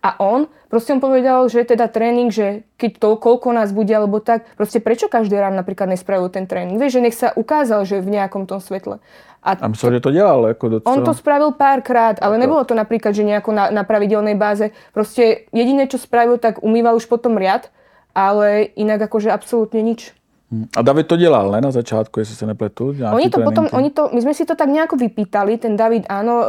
A 0.01 0.17
on, 0.17 0.49
proste 0.65 0.97
on 0.97 0.97
povedal, 0.97 1.45
že 1.45 1.61
teda 1.61 1.85
tréning, 1.85 2.33
že 2.33 2.65
keď 2.81 2.97
to, 2.97 3.09
koľko 3.21 3.53
nás 3.53 3.69
bude, 3.69 3.93
alebo 3.93 4.17
tak, 4.17 4.49
proste 4.57 4.81
prečo 4.81 5.05
každý 5.05 5.37
ráno 5.37 5.61
napríklad 5.61 5.93
nespravil 5.93 6.25
ten 6.33 6.49
tréning? 6.49 6.81
Vieš, 6.81 6.97
že 6.97 7.01
nech 7.05 7.13
sa 7.13 7.29
ukázal, 7.37 7.85
že 7.85 8.01
v 8.01 8.17
nejakom 8.17 8.49
tom 8.49 8.57
svetle. 8.57 8.97
A, 9.45 9.61
a 9.61 9.69
myslím, 9.69 10.01
že 10.01 10.05
to 10.05 10.09
delal. 10.09 10.41
Ako 10.49 10.81
docela... 10.81 10.89
On 10.89 11.05
to 11.05 11.13
spravil 11.13 11.53
párkrát, 11.53 12.17
ale 12.17 12.41
nebolo 12.41 12.65
to 12.65 12.73
napríklad, 12.73 13.13
že 13.13 13.21
nejako 13.21 13.53
na, 13.53 13.69
na 13.69 13.85
pravidelnej 13.85 14.33
báze. 14.33 14.73
Proste 14.89 15.45
jediné, 15.53 15.85
čo 15.85 16.01
spravil, 16.01 16.41
tak 16.41 16.65
umýval 16.65 16.97
už 16.97 17.05
potom 17.05 17.37
riad, 17.37 17.69
ale 18.17 18.73
inak 18.73 19.05
akože 19.05 19.29
absolútne 19.29 19.85
nič. 19.85 20.17
A 20.51 20.81
David 20.81 21.07
to 21.07 21.15
dělal, 21.15 21.51
ne, 21.51 21.61
na 21.61 21.71
začátku, 21.71 22.19
jestli 22.19 22.35
se 22.35 22.45
nepletu? 22.45 22.95
Oni 23.13 23.29
to 23.29 23.41
potom, 23.41 23.67
oni 23.71 23.89
to, 23.89 24.11
my 24.11 24.19
sme 24.19 24.33
si 24.35 24.43
to 24.43 24.51
tak 24.59 24.67
nejako 24.67 24.99
vypýtali, 24.99 25.55
ten 25.55 25.79
David 25.79 26.11
áno, 26.11 26.35
uh, 26.43 26.45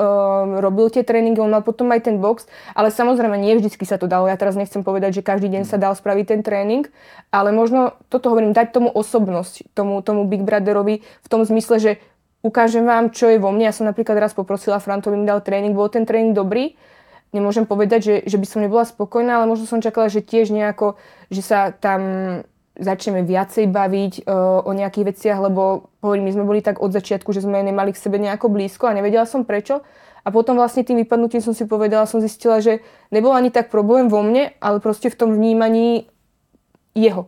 robil 0.59 0.91
tie 0.91 1.07
tréningy, 1.07 1.39
on 1.39 1.55
mal 1.55 1.63
potom 1.63 1.87
aj 1.95 2.11
ten 2.11 2.19
box, 2.19 2.51
ale 2.75 2.91
samozrejme 2.91 3.39
nie 3.39 3.55
vždycky 3.55 3.87
sa 3.87 4.03
to 4.03 4.11
dalo. 4.11 4.27
Ja 4.27 4.35
teraz 4.35 4.59
nechcem 4.59 4.83
povedať, 4.83 5.23
že 5.23 5.23
každý 5.23 5.47
deň 5.55 5.63
sa 5.71 5.79
dal 5.79 5.95
spraviť 5.95 6.35
ten 6.35 6.41
tréning, 6.43 6.91
ale 7.31 7.55
možno 7.55 7.95
toto 8.11 8.35
hovorím, 8.35 8.51
dať 8.51 8.75
tomu 8.75 8.91
osobnosť, 8.91 9.71
tomu, 9.71 10.03
tomu 10.03 10.27
Big 10.27 10.43
Brotherovi 10.43 11.07
v 11.07 11.29
tom 11.31 11.47
zmysle, 11.47 11.79
že 11.79 11.93
ukážem 12.43 12.83
vám, 12.83 13.15
čo 13.15 13.31
je 13.31 13.39
vo 13.39 13.55
mne. 13.55 13.71
Ja 13.71 13.75
som 13.75 13.87
napríklad 13.87 14.19
raz 14.19 14.35
poprosila 14.35 14.83
Frantovi, 14.83 15.15
mi 15.15 15.31
dal 15.31 15.47
tréning, 15.47 15.79
bol 15.79 15.87
ten 15.87 16.03
tréning 16.03 16.35
dobrý, 16.35 16.75
nemôžem 17.31 17.71
povedať, 17.71 18.01
že, 18.03 18.15
že 18.27 18.37
by 18.37 18.47
som 18.51 18.67
nebola 18.67 18.83
spokojná, 18.83 19.39
ale 19.39 19.47
možno 19.47 19.71
som 19.71 19.79
čakala, 19.79 20.11
že 20.11 20.27
tiež 20.27 20.51
nejako, 20.51 20.99
že 21.31 21.43
sa 21.47 21.71
tam 21.71 22.03
začneme 22.83 23.23
viacej 23.23 23.71
baviť 23.71 24.13
uh, 24.27 24.67
o 24.67 24.71
nejakých 24.75 25.15
veciach, 25.15 25.39
lebo 25.39 25.89
hovorím, 26.03 26.29
my 26.29 26.33
sme 26.35 26.45
boli 26.45 26.61
tak 26.61 26.83
od 26.83 26.91
začiatku, 26.91 27.31
že 27.31 27.47
sme 27.47 27.63
nemali 27.63 27.95
k 27.95 28.03
sebe 28.03 28.19
nejako 28.19 28.51
blízko 28.51 28.91
a 28.91 28.97
nevedela 28.97 29.25
som 29.25 29.47
prečo. 29.47 29.81
A 30.23 30.31
potom 30.31 30.55
vlastne 30.55 30.87
tým 30.87 31.03
vypadnutím 31.03 31.43
som 31.43 31.51
si 31.51 31.67
povedala, 31.67 32.07
som 32.07 32.23
zistila, 32.23 32.63
že 32.63 32.79
nebol 33.11 33.35
ani 33.35 33.51
tak 33.51 33.75
problém 33.75 34.07
vo 34.07 34.23
mne, 34.23 34.55
ale 34.63 34.79
proste 34.79 35.11
v 35.11 35.19
tom 35.19 35.35
vnímaní 35.35 36.07
jeho. 36.95 37.27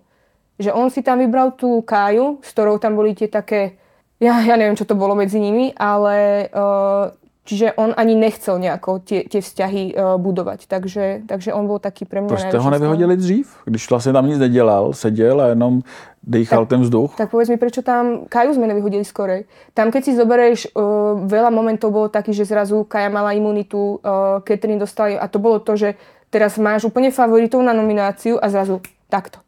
Že 0.63 0.71
on 0.71 0.87
si 0.95 1.03
tam 1.03 1.19
vybral 1.19 1.59
tú 1.59 1.83
Káju, 1.83 2.39
s 2.43 2.55
ktorou 2.55 2.79
tam 2.79 2.95
boli 2.95 3.19
tie 3.19 3.27
také, 3.27 3.83
ja, 4.23 4.39
ja 4.47 4.55
neviem, 4.55 4.79
čo 4.79 4.87
to 4.87 4.95
bolo 4.95 5.19
medzi 5.19 5.43
nimi, 5.43 5.75
ale 5.75 6.47
uh, 6.55 7.11
Čiže 7.45 7.77
on 7.77 7.93
ani 7.93 8.17
nechcel 8.17 8.57
nejako 8.57 9.05
tie, 9.05 9.29
tie 9.29 9.45
vzťahy 9.45 9.93
uh, 9.93 10.17
budovať. 10.17 10.65
Takže, 10.65 11.29
takže 11.29 11.53
on 11.53 11.69
bol 11.69 11.77
taký 11.77 12.09
pre 12.09 12.25
mňa 12.25 12.29
Proč 12.33 12.41
jste 12.41 12.59
ho 12.59 12.71
nevyhodili 12.71 13.17
dřív? 13.17 13.57
Když 13.65 13.91
vlastně 13.91 14.13
tam 14.13 14.27
nic 14.27 14.39
nedělal, 14.39 14.93
seděl 14.93 15.41
a 15.41 15.47
jenom 15.47 15.85
dýchal 16.23 16.65
tak, 16.65 16.69
ten 16.69 16.81
vzduch? 16.81 17.17
Tak 17.17 17.31
povedz 17.31 17.53
mi, 17.53 17.61
prečo 17.61 17.85
tam 17.85 18.25
Kaju 18.33 18.57
sme 18.57 18.65
nevyhodili 18.65 19.05
skorej. 19.05 19.45
Tam, 19.77 19.93
keď 19.93 20.03
si 20.05 20.17
zoberieš, 20.17 20.73
uh, 20.73 21.21
veľa 21.29 21.53
momentov 21.53 21.93
bolo 21.93 22.09
taký, 22.09 22.33
že 22.33 22.49
zrazu 22.49 22.81
Kaja 22.89 23.13
mala 23.13 23.37
imunitu, 23.37 24.01
uh, 24.01 24.41
Catherine 24.41 24.81
dostali 24.81 25.21
a 25.21 25.29
to 25.29 25.37
bolo 25.37 25.61
to, 25.61 25.77
že 25.77 26.01
teraz 26.33 26.57
máš 26.57 26.89
úplne 26.89 27.13
favoritov 27.13 27.61
na 27.61 27.77
nomináciu 27.77 28.41
a 28.41 28.49
zrazu 28.49 28.81
takto. 29.13 29.45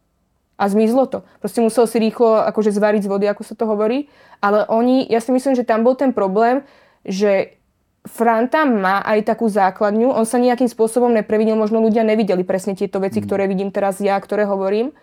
A 0.57 0.69
zmizlo 0.69 1.09
to. 1.09 1.25
Proste 1.41 1.65
musel 1.65 1.89
si 1.89 1.97
rýchlo 1.97 2.45
akože 2.45 2.69
zvariť 2.69 3.01
z 3.05 3.09
vody, 3.09 3.25
ako 3.25 3.41
sa 3.41 3.57
to 3.57 3.65
hovorí. 3.65 4.05
Ale 4.37 4.69
oni, 4.69 5.09
ja 5.09 5.17
si 5.17 5.33
myslím, 5.33 5.57
že 5.57 5.65
tam 5.65 5.81
bol 5.81 5.97
ten 5.97 6.13
problém, 6.13 6.61
že 7.05 7.56
Franta 8.07 8.63
má 8.63 9.03
aj 9.03 9.27
takú 9.27 9.51
základňu, 9.51 10.15
on 10.15 10.23
sa 10.23 10.39
nejakým 10.39 10.71
spôsobom 10.71 11.11
neprevidil, 11.11 11.59
možno 11.59 11.83
ľudia 11.83 12.07
nevideli 12.07 12.47
presne 12.47 12.73
tieto 12.73 13.03
veci, 13.03 13.19
mm. 13.19 13.25
ktoré 13.27 13.43
vidím 13.51 13.69
teraz 13.69 13.99
ja, 13.99 14.15
ktoré 14.17 14.47
hovorím. 14.47 14.95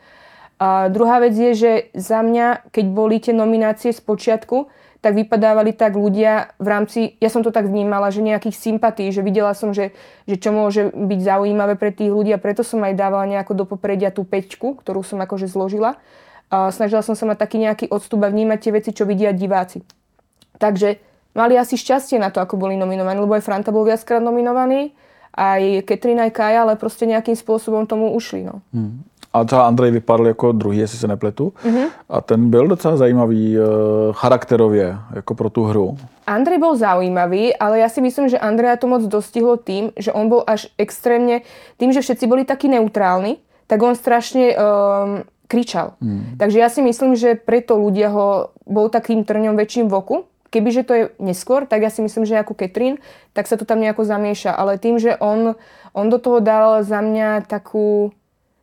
A 0.56 0.88
druhá 0.88 1.20
vec 1.20 1.34
je, 1.34 1.52
že 1.52 1.72
za 1.92 2.22
mňa, 2.22 2.70
keď 2.70 2.84
boli 2.88 3.18
tie 3.18 3.34
nominácie 3.34 3.90
z 3.90 4.00
počiatku, 4.00 4.70
tak 5.04 5.20
vypadávali 5.20 5.76
tak 5.76 6.00
ľudia 6.00 6.56
v 6.56 6.66
rámci, 6.70 7.00
ja 7.20 7.28
som 7.28 7.44
to 7.44 7.52
tak 7.52 7.68
vnímala, 7.68 8.08
že 8.08 8.24
nejakých 8.24 8.56
sympatí, 8.56 9.04
že 9.12 9.20
videla 9.20 9.52
som, 9.52 9.76
že, 9.76 9.92
že 10.24 10.40
čo 10.40 10.48
môže 10.48 10.88
byť 10.96 11.20
zaujímavé 11.20 11.76
pre 11.76 11.92
tých 11.92 12.08
ľudí 12.08 12.32
a 12.32 12.40
preto 12.40 12.64
som 12.64 12.80
aj 12.80 12.96
dávala 12.96 13.28
nejako 13.28 13.52
do 13.52 13.64
popredia 13.68 14.08
tú 14.08 14.24
peťku, 14.24 14.80
ktorú 14.80 15.04
som 15.04 15.20
akože 15.20 15.44
zložila. 15.44 16.00
A 16.48 16.72
snažila 16.72 17.04
som 17.04 17.12
sa 17.12 17.28
mať 17.28 17.36
taký 17.36 17.60
nejaký 17.60 17.92
odstup 17.92 18.24
a 18.24 18.32
vnímať 18.32 18.58
tie 18.64 18.72
veci, 18.72 18.90
čo 18.96 19.04
vidia 19.04 19.36
diváci. 19.36 19.84
Takže 20.56 20.96
mali 21.34 21.58
asi 21.58 21.76
šťastie 21.76 22.18
na 22.18 22.30
to, 22.30 22.40
ako 22.40 22.56
boli 22.56 22.78
nominovaní, 22.78 23.20
lebo 23.20 23.34
aj 23.34 23.44
Franta 23.44 23.74
bol 23.74 23.84
viackrát 23.84 24.22
nominovaný, 24.22 24.94
aj 25.34 25.82
Katrin, 25.82 26.22
aj 26.22 26.30
Kaja, 26.30 26.62
ale 26.62 26.78
proste 26.78 27.10
nejakým 27.10 27.34
spôsobom 27.34 27.86
tomu 27.90 28.14
ušli. 28.14 28.46
No. 28.46 28.62
Hmm. 28.70 29.02
A 29.34 29.44
třeba 29.44 29.66
Andrej 29.66 29.90
vypadl 29.90 30.26
jako 30.26 30.52
druhý, 30.52 30.78
jestli 30.78 30.98
se 30.98 31.08
nepletu. 31.08 31.52
Mm-hmm. 31.64 31.86
A 32.08 32.20
ten 32.20 32.50
byl 32.50 32.68
docela 32.68 32.96
zajímavý 32.96 33.58
uh, 33.58 33.64
charakterově, 34.12 34.96
jako 35.14 35.34
pro 35.34 35.50
tu 35.50 35.64
hru. 35.64 35.98
Andrej 36.26 36.58
bol 36.58 36.76
zaujímavý, 36.76 37.56
ale 37.56 37.82
ja 37.82 37.88
si 37.90 38.00
myslím, 38.00 38.30
že 38.30 38.38
Andreja 38.38 38.78
to 38.78 38.86
moc 38.86 39.02
dostihlo 39.04 39.58
tým, 39.58 39.90
že 39.98 40.14
on 40.14 40.30
bol 40.30 40.40
až 40.46 40.70
extrémne, 40.78 41.42
tým, 41.76 41.92
že 41.92 42.00
všetci 42.00 42.24
boli 42.30 42.48
takí 42.48 42.70
neutrálni, 42.70 43.42
tak 43.66 43.82
on 43.82 43.92
strašne 43.92 44.54
um, 44.54 45.20
kričal. 45.50 45.98
Mm. 46.00 46.38
Takže 46.38 46.58
ja 46.58 46.72
si 46.72 46.80
myslím, 46.80 47.12
že 47.18 47.34
preto 47.36 47.76
ľudia 47.76 48.08
ho 48.08 48.54
bol 48.64 48.88
takým 48.88 49.26
trňom 49.26 49.58
väčším 49.58 49.90
v 49.90 49.94
oku. 49.98 50.16
Kebyže 50.54 50.86
to 50.86 50.92
je 50.94 51.04
neskôr, 51.18 51.66
tak 51.66 51.82
ja 51.82 51.90
si 51.90 51.98
myslím, 51.98 52.22
že 52.22 52.38
ako 52.38 52.54
Catherine, 52.54 53.02
tak 53.34 53.50
sa 53.50 53.58
to 53.58 53.66
tam 53.66 53.82
nejako 53.82 54.06
zamieša. 54.06 54.54
Ale 54.54 54.78
tým, 54.78 55.02
že 55.02 55.18
on, 55.18 55.58
on 55.90 56.06
do 56.06 56.22
toho 56.22 56.38
dal 56.38 56.86
za 56.86 57.02
mňa 57.02 57.50
takú, 57.50 58.14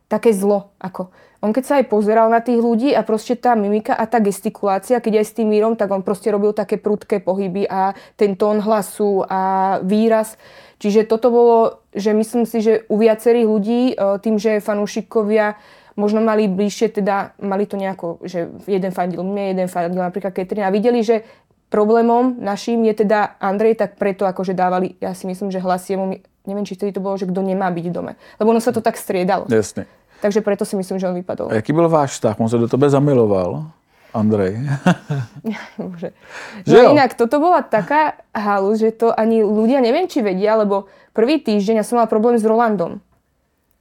také 0.08 0.32
zlo. 0.32 0.72
Ako 0.80 1.12
on 1.42 1.50
keď 1.50 1.64
sa 1.66 1.74
aj 1.82 1.90
pozeral 1.90 2.30
na 2.30 2.38
tých 2.38 2.62
ľudí 2.62 2.94
a 2.94 3.02
proste 3.02 3.34
tá 3.34 3.58
mimika 3.58 3.98
a 3.98 4.06
tá 4.06 4.22
gestikulácia, 4.22 5.02
keď 5.02 5.26
aj 5.26 5.26
s 5.26 5.36
tým 5.42 5.50
mírom, 5.50 5.74
tak 5.74 5.90
on 5.90 6.06
proste 6.06 6.30
robil 6.30 6.54
také 6.54 6.78
prudké 6.78 7.18
pohyby 7.18 7.66
a 7.66 7.98
ten 8.14 8.38
tón 8.38 8.62
hlasu 8.62 9.26
a 9.26 9.78
výraz. 9.82 10.38
Čiže 10.78 11.10
toto 11.10 11.34
bolo, 11.34 11.82
že 11.98 12.14
myslím 12.14 12.46
si, 12.46 12.62
že 12.62 12.86
u 12.86 12.96
viacerých 13.02 13.48
ľudí, 13.50 13.82
e, 13.94 13.94
tým, 14.22 14.38
že 14.38 14.62
fanúšikovia 14.62 15.58
možno 15.98 16.22
mali 16.22 16.46
bližšie, 16.46 17.02
teda 17.02 17.34
mali 17.42 17.66
to 17.66 17.74
nejako, 17.74 18.22
že 18.22 18.50
jeden 18.70 18.94
fandil 18.94 19.26
mne, 19.26 19.58
jeden 19.58 19.68
fandil 19.68 20.02
napríklad 20.02 20.34
Katrina 20.38 20.70
a 20.70 20.74
videli, 20.74 21.02
že 21.02 21.26
problémom 21.72 22.36
našim 22.38 22.84
je 22.84 23.08
teda 23.08 23.40
Andrej, 23.40 23.80
tak 23.80 23.96
preto 23.96 24.28
akože 24.28 24.52
dávali, 24.52 25.00
ja 25.00 25.16
si 25.16 25.24
myslím, 25.26 25.50
že 25.50 25.64
hlas 25.64 25.88
jemu, 25.88 26.20
neviem, 26.44 26.68
či 26.68 26.76
vtedy 26.76 26.92
to 26.92 27.02
bolo, 27.02 27.16
že 27.16 27.26
kto 27.26 27.40
nemá 27.40 27.72
byť 27.72 27.86
v 27.88 27.94
dome. 27.96 28.14
Lebo 28.38 28.52
ono 28.52 28.60
sa 28.60 28.76
to 28.76 28.84
tak 28.84 29.00
striedalo. 29.00 29.48
Jasne. 29.48 29.88
Takže 30.20 30.44
preto 30.46 30.68
si 30.68 30.76
myslím, 30.76 31.00
že 31.00 31.08
on 31.10 31.18
vypadol. 31.18 31.50
A 31.50 31.58
jaký 31.58 31.74
byl 31.74 31.90
váš 31.90 32.12
vztah? 32.12 32.36
On 32.38 32.50
se 32.50 32.58
do 32.58 32.68
tebe 32.68 32.90
zamiloval? 32.90 33.72
Andrej. 34.14 34.60
Bože. 35.80 36.12
No 36.68 36.74
že 36.76 36.84
inak, 36.92 37.16
toto 37.16 37.40
bola 37.40 37.64
taká 37.64 38.20
halus, 38.36 38.84
že 38.84 38.92
to 38.92 39.16
ani 39.16 39.40
ľudia 39.40 39.80
neviem, 39.80 40.06
či 40.12 40.20
vedia, 40.20 40.60
lebo 40.60 40.92
prvý 41.16 41.40
týždeň 41.40 41.80
ja 41.80 41.86
som 41.88 41.96
mala 41.96 42.12
problém 42.12 42.36
s 42.36 42.44
Rolandom. 42.44 43.00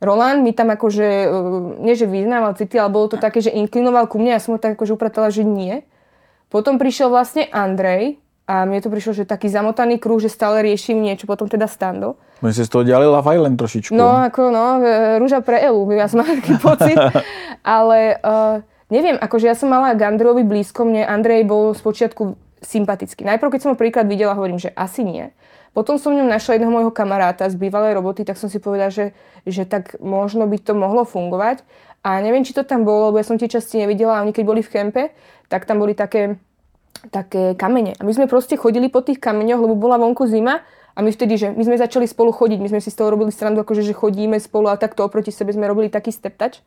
Roland 0.01 0.41
mi 0.41 0.57
tam 0.57 0.73
akože, 0.73 1.09
e, 1.29 1.37
nie 1.85 1.93
že 1.93 2.09
vyznával 2.09 2.57
city, 2.57 2.81
ale 2.81 2.89
bolo 2.89 3.13
to 3.13 3.21
také, 3.21 3.45
že 3.45 3.53
inklinoval 3.53 4.09
ku 4.09 4.17
mne 4.17 4.33
a 4.33 4.37
ja 4.39 4.43
som 4.43 4.57
ho 4.57 4.63
tak 4.63 4.79
akože 4.79 4.97
upratala, 4.97 5.29
že 5.29 5.45
nie. 5.45 5.85
Potom 6.51 6.77
prišiel 6.77 7.09
vlastne 7.09 7.47
Andrej 7.49 8.19
a 8.51 8.67
mne 8.67 8.83
to 8.83 8.91
prišlo, 8.91 9.15
že 9.15 9.23
taký 9.23 9.47
zamotaný 9.47 10.03
kruh, 10.03 10.19
že 10.19 10.27
stále 10.27 10.67
riešim 10.67 10.99
niečo, 10.99 11.31
potom 11.31 11.47
teda 11.47 11.71
Stando. 11.71 12.19
My 12.43 12.51
si 12.51 12.67
z 12.67 12.71
toho 12.75 12.83
ďali 12.83 13.07
Love 13.07 13.31
Island 13.31 13.55
trošičku. 13.55 13.95
No, 13.95 14.27
ako 14.27 14.51
no, 14.51 14.83
e, 14.83 15.23
rúža 15.23 15.39
pre 15.39 15.63
Elu, 15.63 15.87
ja 15.95 16.11
som 16.11 16.27
mala 16.27 16.35
taký 16.43 16.59
pocit. 16.59 16.99
Ale 17.63 18.19
uh, 18.19 18.59
neviem, 18.91 19.15
akože 19.15 19.47
ja 19.47 19.55
som 19.55 19.71
mala 19.71 19.95
Gandrovi 19.95 20.43
blízko, 20.43 20.83
mne 20.83 21.07
Andrej 21.07 21.47
bol 21.47 21.71
spočiatku 21.71 22.35
sympatický. 22.59 23.23
Najprv, 23.23 23.55
keď 23.55 23.61
som 23.63 23.71
ho 23.73 23.79
príklad 23.79 24.11
videla, 24.11 24.35
hovorím, 24.35 24.59
že 24.59 24.75
asi 24.75 25.07
nie. 25.07 25.31
Potom 25.71 26.03
som 26.03 26.11
v 26.11 26.25
ňom 26.25 26.35
našla 26.35 26.59
jedného 26.59 26.75
môjho 26.75 26.91
kamaráta 26.91 27.47
z 27.47 27.55
bývalej 27.55 27.95
roboty, 27.95 28.27
tak 28.27 28.35
som 28.35 28.51
si 28.51 28.59
povedala, 28.59 28.91
že, 28.91 29.15
že 29.47 29.63
tak 29.63 29.95
možno 30.03 30.51
by 30.51 30.59
to 30.59 30.75
mohlo 30.75 31.07
fungovať. 31.07 31.63
A 32.03 32.19
neviem, 32.19 32.43
či 32.43 32.57
to 32.57 32.67
tam 32.67 32.83
bolo, 32.83 33.13
lebo 33.13 33.21
ja 33.23 33.29
som 33.29 33.39
tie 33.39 33.47
časti 33.47 33.79
nevidela 33.79 34.19
a 34.19 34.23
oni 34.25 34.35
keď 34.35 34.45
boli 34.49 34.65
v 34.65 34.73
kempe, 34.73 35.03
tak 35.51 35.67
tam 35.67 35.83
boli 35.83 35.99
také, 35.99 36.39
také 37.11 37.59
kamene. 37.59 37.99
A 37.99 38.07
my 38.07 38.15
sme 38.15 38.31
proste 38.31 38.55
chodili 38.55 38.87
po 38.87 39.03
tých 39.03 39.19
kameňoch, 39.19 39.67
lebo 39.67 39.75
bola 39.75 39.99
vonku 39.99 40.31
zima 40.31 40.63
a 40.95 41.03
my 41.03 41.11
vtedy, 41.11 41.35
že 41.35 41.51
my 41.51 41.67
sme 41.67 41.77
začali 41.77 42.07
spolu 42.07 42.31
chodiť, 42.31 42.59
my 42.63 42.71
sme 42.71 42.81
si 42.81 42.95
z 42.95 42.97
toho 42.97 43.11
robili 43.11 43.35
strandu, 43.35 43.67
akože, 43.67 43.83
že 43.83 43.93
chodíme 43.93 44.39
spolu 44.39 44.71
a 44.71 44.79
takto 44.79 45.03
oproti 45.03 45.35
sebe 45.35 45.51
sme 45.51 45.67
robili 45.67 45.91
taký 45.91 46.15
steptač. 46.15 46.63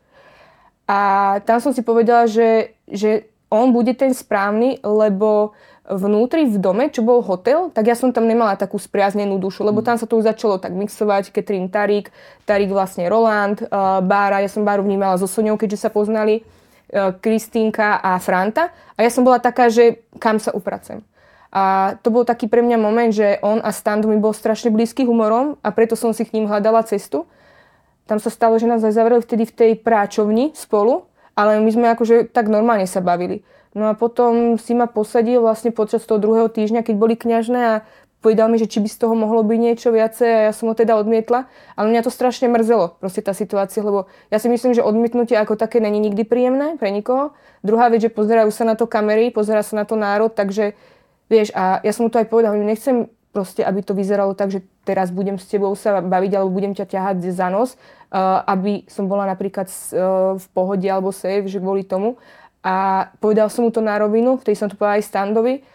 A 0.84 1.40
tam 1.48 1.64
som 1.64 1.72
si 1.72 1.80
povedala, 1.80 2.28
že, 2.28 2.76
že 2.92 3.32
on 3.48 3.72
bude 3.72 3.96
ten 3.96 4.12
správny, 4.12 4.84
lebo 4.84 5.56
vnútri 5.84 6.48
v 6.48 6.58
dome, 6.60 6.88
čo 6.88 7.04
bol 7.04 7.20
hotel, 7.20 7.68
tak 7.72 7.92
ja 7.92 7.96
som 7.96 8.16
tam 8.16 8.24
nemala 8.24 8.56
takú 8.56 8.80
spriaznenú 8.80 9.36
dušu, 9.36 9.68
lebo 9.68 9.84
tam 9.84 10.00
sa 10.00 10.08
to 10.08 10.16
už 10.16 10.32
začalo 10.32 10.56
tak 10.56 10.72
mixovať, 10.72 11.36
Katrin 11.36 11.68
Tarik, 11.68 12.08
Tarik 12.48 12.72
vlastne 12.72 13.12
Roland, 13.12 13.60
uh, 13.68 14.00
Bára, 14.00 14.40
ja 14.40 14.48
som 14.48 14.64
Báru 14.64 14.88
vnímala 14.88 15.20
so 15.20 15.28
Soňou, 15.28 15.60
keďže 15.60 15.84
sa 15.84 15.90
poznali, 15.92 16.48
Kristínka 17.20 17.98
a 17.98 18.22
Franta. 18.22 18.70
A 18.94 19.00
ja 19.02 19.10
som 19.10 19.26
bola 19.26 19.42
taká, 19.42 19.74
že 19.74 20.06
kam 20.22 20.38
sa 20.38 20.54
upracem. 20.54 21.02
A 21.54 21.94
to 22.02 22.10
bol 22.10 22.26
taký 22.26 22.50
pre 22.50 22.66
mňa 22.66 22.78
moment, 22.82 23.14
že 23.14 23.38
on 23.46 23.62
a 23.62 23.70
Standu 23.70 24.10
mi 24.10 24.18
bol 24.18 24.34
strašne 24.34 24.74
blízky 24.74 25.06
humorom 25.06 25.62
a 25.62 25.70
preto 25.70 25.94
som 25.94 26.10
si 26.10 26.26
k 26.26 26.34
ním 26.34 26.50
hľadala 26.50 26.82
cestu. 26.82 27.30
Tam 28.10 28.18
sa 28.18 28.34
stalo, 28.34 28.58
že 28.58 28.66
nás 28.66 28.82
aj 28.82 28.98
zavreli 28.98 29.22
vtedy 29.22 29.46
v 29.46 29.54
tej 29.54 29.72
práčovni 29.78 30.50
spolu, 30.58 31.06
ale 31.38 31.62
my 31.62 31.70
sme 31.70 31.88
akože 31.94 32.34
tak 32.34 32.50
normálne 32.50 32.90
sa 32.90 33.06
bavili. 33.06 33.46
No 33.74 33.90
a 33.90 33.98
potom 33.98 34.58
si 34.62 34.78
ma 34.78 34.86
posadil 34.86 35.42
vlastne 35.42 35.74
počas 35.74 36.06
toho 36.06 36.22
druhého 36.22 36.50
týždňa, 36.50 36.86
keď 36.86 36.96
boli 36.98 37.18
kňažné 37.18 37.62
a 37.62 37.76
povedal 38.24 38.48
mi, 38.48 38.56
že 38.56 38.72
či 38.72 38.80
by 38.80 38.88
z 38.88 38.98
toho 39.04 39.14
mohlo 39.20 39.44
byť 39.44 39.60
niečo 39.60 39.92
viacej 39.92 40.30
a 40.32 40.40
ja 40.48 40.54
som 40.56 40.72
ho 40.72 40.76
teda 40.80 40.96
odmietla. 40.96 41.52
Ale 41.76 41.86
mňa 41.92 42.08
to 42.08 42.12
strašne 42.16 42.48
mrzelo, 42.48 42.96
proste 43.04 43.20
tá 43.20 43.36
situácia, 43.36 43.84
lebo 43.84 44.08
ja 44.32 44.40
si 44.40 44.48
myslím, 44.48 44.72
že 44.72 44.80
odmietnutie 44.80 45.36
ako 45.36 45.60
také 45.60 45.84
není 45.84 46.00
nikdy 46.00 46.24
príjemné 46.24 46.80
pre 46.80 46.88
nikoho. 46.96 47.36
Druhá 47.62 47.92
vec, 47.92 48.00
že 48.00 48.10
pozerajú 48.10 48.48
sa 48.56 48.64
na 48.64 48.80
to 48.80 48.88
kamery, 48.88 49.36
pozera 49.36 49.60
sa 49.60 49.76
na 49.76 49.84
to 49.84 50.00
národ, 50.00 50.32
takže 50.32 50.72
Vieš, 51.34 51.56
a 51.56 51.80
ja 51.82 51.92
som 51.96 52.06
mu 52.06 52.10
to 52.12 52.20
aj 52.22 52.28
povedal, 52.28 52.54
že 52.54 52.62
nechcem 52.62 52.96
proste, 53.34 53.66
aby 53.66 53.82
to 53.82 53.98
vyzeralo 53.98 54.38
tak, 54.38 54.54
že 54.54 54.62
teraz 54.86 55.10
budem 55.10 55.42
s 55.42 55.50
tebou 55.50 55.74
sa 55.74 56.04
baviť 56.04 56.32
alebo 56.38 56.54
budem 56.54 56.78
ťa 56.78 56.86
ťahať 56.86 57.18
za 57.34 57.50
nos, 57.50 57.74
uh, 57.74 58.46
aby 58.46 58.86
som 58.86 59.10
bola 59.10 59.26
napríklad 59.26 59.66
uh, 59.66 60.38
v 60.38 60.46
pohode 60.54 60.86
alebo 60.86 61.10
safe, 61.10 61.50
že 61.50 61.58
kvôli 61.58 61.88
tomu. 61.88 62.20
A 62.62 63.10
povedal 63.18 63.50
som 63.50 63.66
mu 63.66 63.74
to 63.74 63.82
na 63.82 63.98
rovinu, 63.98 64.38
vtedy 64.38 64.56
som 64.56 64.70
to 64.70 64.78
povedala 64.78 65.02
aj 65.02 65.10
Standovi. 65.10 65.66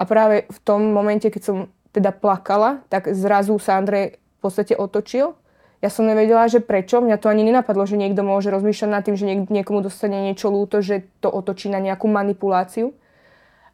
A 0.00 0.02
práve 0.08 0.48
v 0.48 0.58
tom 0.64 0.94
momente, 0.94 1.28
keď 1.28 1.42
som 1.42 1.56
teda 1.90 2.14
plakala, 2.14 2.82
tak 2.88 3.10
zrazu 3.10 3.58
sa 3.58 3.78
Andrej 3.78 4.18
v 4.18 4.38
podstate 4.40 4.74
otočil. 4.78 5.34
Ja 5.80 5.88
som 5.88 6.04
nevedela, 6.04 6.44
že 6.44 6.60
prečo. 6.60 7.00
Mňa 7.00 7.16
to 7.16 7.32
ani 7.32 7.40
nenapadlo, 7.40 7.88
že 7.88 7.96
niekto 7.96 8.20
môže 8.20 8.52
rozmýšľať 8.52 8.90
nad 8.92 9.02
tým, 9.02 9.16
že 9.16 9.24
niek- 9.24 9.48
niekomu 9.48 9.80
dostane 9.80 10.28
niečo 10.28 10.52
lúto, 10.52 10.84
že 10.84 11.08
to 11.24 11.32
otočí 11.32 11.72
na 11.72 11.80
nejakú 11.80 12.04
manipuláciu. 12.04 12.92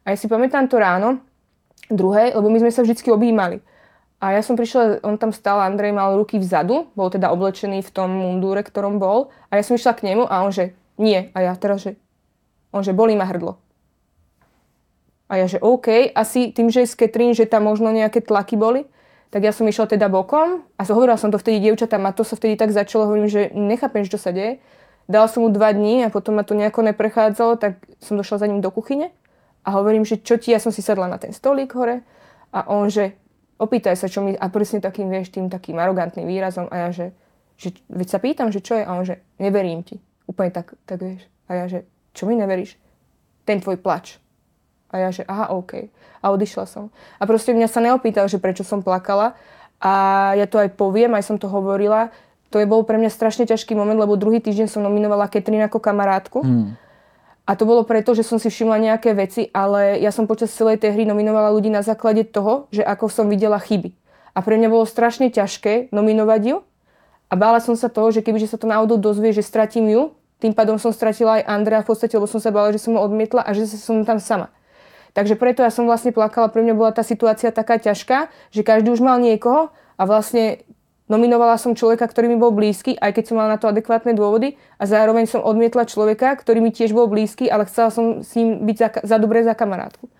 A 0.07 0.15
ja 0.15 0.17
si 0.17 0.31
pamätám 0.31 0.71
to 0.71 0.79
ráno, 0.79 1.19
druhé, 1.91 2.31
lebo 2.31 2.47
my 2.47 2.63
sme 2.63 2.71
sa 2.71 2.83
vždy 2.87 3.11
objímali. 3.11 3.59
A 4.17 4.33
ja 4.33 4.41
som 4.41 4.57
prišla, 4.57 5.03
on 5.05 5.19
tam 5.19 5.35
stál, 5.35 5.61
Andrej 5.61 5.93
mal 5.93 6.15
ruky 6.17 6.39
vzadu, 6.39 6.89
bol 6.95 7.11
teda 7.11 7.29
oblečený 7.29 7.85
v 7.85 7.93
tom 7.93 8.09
mundúre, 8.09 8.63
ktorom 8.63 8.97
bol. 8.97 9.29
A 9.51 9.59
ja 9.59 9.63
som 9.67 9.77
išla 9.77 9.93
k 9.93 10.09
nemu 10.09 10.25
a 10.25 10.41
on 10.41 10.49
že 10.49 10.73
nie. 10.97 11.29
A 11.37 11.43
ja 11.43 11.53
teraz, 11.59 11.85
že 11.85 11.99
on 12.73 12.81
že 12.81 12.95
bolí 12.95 13.13
ma 13.19 13.27
hrdlo. 13.27 13.61
A 15.27 15.43
ja 15.43 15.45
že 15.47 15.59
OK, 15.59 16.15
asi 16.15 16.55
tým, 16.55 16.71
že 16.71 16.87
je 16.87 16.91
z 16.91 16.95
Catherine, 16.95 17.35
že 17.35 17.47
tam 17.47 17.67
možno 17.67 17.91
nejaké 17.91 18.23
tlaky 18.23 18.55
boli, 18.55 18.87
tak 19.27 19.43
ja 19.43 19.51
som 19.51 19.67
išla 19.67 19.91
teda 19.91 20.07
bokom 20.07 20.63
a 20.79 20.81
hovorila 20.87 21.19
som 21.19 21.35
to 21.35 21.37
vtedy 21.37 21.59
dievčatám 21.67 21.99
a 22.07 22.15
to 22.15 22.23
sa 22.23 22.39
vtedy 22.39 22.55
tak 22.55 22.71
začalo, 22.71 23.11
hovorím, 23.11 23.27
že 23.27 23.51
nechápem, 23.51 24.07
čo 24.07 24.15
sa 24.15 24.31
deje. 24.31 24.63
Dala 25.07 25.27
som 25.27 25.43
mu 25.43 25.51
dva 25.51 25.71
dní 25.75 26.03
a 26.03 26.11
potom 26.11 26.35
ma 26.35 26.47
to 26.47 26.55
nejako 26.55 26.83
neprechádzalo, 26.83 27.59
tak 27.59 27.79
som 27.99 28.15
došla 28.15 28.43
za 28.43 28.47
ním 28.47 28.63
do 28.63 28.71
kuchyne 28.71 29.11
a 29.67 29.75
hovorím, 29.75 30.07
že 30.07 30.19
čo 30.23 30.39
ti, 30.39 30.55
ja 30.55 30.63
som 30.63 30.71
si 30.71 30.79
sadla 30.79 31.11
na 31.11 31.19
ten 31.19 31.35
stolík 31.35 31.75
hore 31.75 32.07
a 32.55 32.71
on, 32.71 32.87
že 32.87 33.15
opýtaj 33.59 33.99
sa, 33.99 34.07
čo 34.07 34.23
mi, 34.23 34.31
a 34.31 34.47
presne 34.47 34.79
takým, 34.79 35.11
vieš, 35.11 35.35
tým 35.35 35.51
takým 35.51 35.75
arogantným 35.75 36.23
výrazom 36.23 36.71
a 36.71 36.87
ja, 36.87 36.89
že, 36.95 37.07
že 37.59 37.75
veď 37.91 38.07
sa 38.07 38.19
pýtam, 38.23 38.47
že 38.51 38.63
čo 38.63 38.79
je 38.79 38.83
a 38.87 38.91
on, 38.95 39.03
že 39.03 39.19
neverím 39.43 39.83
ti. 39.83 39.99
Úplne 40.27 40.51
tak, 40.55 40.75
tak 40.87 41.03
vieš. 41.03 41.27
A 41.51 41.55
ja, 41.55 41.65
že 41.67 41.83
čo 42.15 42.27
mi 42.27 42.35
neveríš? 42.35 42.79
Ten 43.43 43.59
tvoj 43.59 43.79
plač. 43.79 44.19
A 44.91 45.03
ja, 45.03 45.09
že 45.11 45.27
aha, 45.27 45.51
OK. 45.51 45.91
A 46.23 46.25
odišla 46.31 46.65
som. 46.65 46.89
A 47.19 47.23
proste 47.27 47.51
mňa 47.51 47.67
sa 47.67 47.83
neopýtal, 47.83 48.25
že 48.31 48.39
prečo 48.39 48.63
som 48.63 48.79
plakala. 48.81 49.35
A 49.77 50.33
ja 50.33 50.49
to 50.49 50.57
aj 50.57 50.73
poviem, 50.73 51.13
aj 51.13 51.27
som 51.27 51.37
to 51.37 51.45
hovorila. 51.51 52.09
To 52.49 52.57
je 52.57 52.65
bol 52.65 52.87
pre 52.87 52.95
mňa 52.95 53.11
strašne 53.11 53.43
ťažký 53.43 53.75
moment, 53.75 53.99
lebo 53.99 54.15
druhý 54.15 54.39
týždeň 54.39 54.71
som 54.71 54.81
nominovala 54.81 55.27
Ketrin 55.27 55.61
ako 55.67 55.83
kamarátku. 55.83 56.39
Hmm. 56.41 56.79
A 57.47 57.55
to 57.55 57.63
bolo 57.63 57.87
preto, 57.87 58.11
že 58.11 58.27
som 58.27 58.39
si 58.39 58.51
všimla 58.51 58.75
nejaké 58.79 59.15
veci, 59.15 59.47
ale 59.55 59.99
ja 60.03 60.11
som 60.11 60.27
počas 60.27 60.51
celej 60.51 60.83
tej 60.83 60.99
hry 60.99 61.03
nominovala 61.07 61.51
ľudí 61.55 61.71
na 61.71 61.79
základe 61.79 62.27
toho, 62.27 62.67
že 62.75 62.83
ako 62.83 63.07
som 63.07 63.31
videla 63.31 63.55
chyby. 63.55 63.95
A 64.35 64.43
pre 64.43 64.59
mňa 64.59 64.67
bolo 64.67 64.83
strašne 64.83 65.31
ťažké 65.31 65.91
nominovať 65.95 66.41
ju. 66.43 66.57
A 67.27 67.33
bála 67.35 67.59
som 67.59 67.75
sa 67.75 67.91
toho, 67.91 68.11
že 68.11 68.23
kebyže 68.23 68.51
sa 68.51 68.59
to 68.59 68.67
náhodou 68.67 68.95
dozvie, 68.99 69.35
že 69.35 69.43
stratím 69.43 69.91
ju, 69.91 70.01
tým 70.37 70.53
pádom 70.53 70.77
som 70.77 70.93
stratila 70.93 71.41
aj 71.41 71.49
Andrea 71.49 71.81
v 71.81 71.89
podstate, 71.89 72.13
lebo 72.13 72.29
som 72.29 72.37
sa 72.37 72.53
bála, 72.53 72.69
že 72.69 72.83
som 72.83 72.93
ho 72.93 73.01
odmietla 73.01 73.41
a 73.41 73.51
že 73.57 73.65
som 73.65 74.05
tam 74.05 74.21
sama. 74.21 74.53
Takže 75.17 75.33
preto 75.33 75.65
ja 75.65 75.73
som 75.73 75.89
vlastne 75.89 76.13
plakala, 76.13 76.45
pre 76.45 76.61
mňa 76.61 76.77
bola 76.77 76.93
tá 76.93 77.01
situácia 77.01 77.49
taká 77.49 77.81
ťažká, 77.81 78.29
že 78.53 78.61
každý 78.61 78.93
už 78.93 79.01
mal 79.01 79.17
niekoho 79.17 79.73
a 79.97 80.03
vlastne 80.05 80.61
Nominovala 81.07 81.55
som 81.55 81.71
človeka, 81.71 82.03
ktorý 82.03 82.27
mi 82.27 82.35
bol 82.35 82.51
blízky, 82.51 82.91
aj 82.99 83.15
keď 83.15 83.23
som 83.31 83.39
mala 83.39 83.55
na 83.55 83.59
to 83.63 83.71
adekvátne 83.71 84.11
dôvody 84.11 84.59
a 84.75 84.83
zároveň 84.83 85.23
som 85.23 85.39
odmietla 85.39 85.87
človeka, 85.87 86.35
ktorý 86.35 86.59
mi 86.59 86.75
tiež 86.75 86.91
bol 86.91 87.07
blízky, 87.07 87.47
ale 87.47 87.63
chcela 87.63 87.95
som 87.95 88.19
s 88.19 88.35
ním 88.35 88.67
byť 88.67 88.75
za, 88.75 89.15
za 89.15 89.15
dobré 89.15 89.39
za 89.47 89.55
kamarátku. 89.55 90.11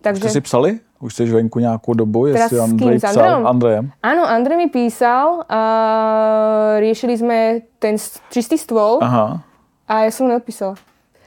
Takže... 0.00 0.32
Ste 0.32 0.40
si 0.40 0.46
psali? 0.48 0.80
Už 1.00 1.12
jsi 1.14 1.24
venku 1.24 1.60
nějakou 1.60 1.92
dobu, 1.92 2.26
jestli 2.26 2.56
Teraz 2.56 2.64
Andrej 2.64 3.00
s 3.00 3.04
psal? 3.04 3.46
Andrejem? 3.46 3.92
Áno, 4.00 4.24
Andrej 4.24 4.56
mi 4.56 4.68
písal 4.72 5.44
a 5.44 5.60
riešili 6.80 7.20
sme 7.20 7.68
ten 7.76 8.00
čistý 8.32 8.56
stôl. 8.56 9.04
Aha. 9.04 9.44
a 9.84 10.08
ja 10.08 10.10
som 10.12 10.24
neodpísala. 10.24 10.80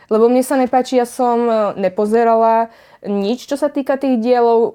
Lebo 0.10 0.30
mne 0.30 0.44
sa 0.46 0.56
nepáči, 0.56 1.02
ja 1.02 1.08
som 1.10 1.50
e, 1.50 1.54
nepozerala 1.80 2.70
nič, 3.08 3.46
čo 3.48 3.60
sa 3.60 3.68
týka 3.68 4.00
tých 4.00 4.20
dielov. 4.20 4.60
E, 4.60 4.72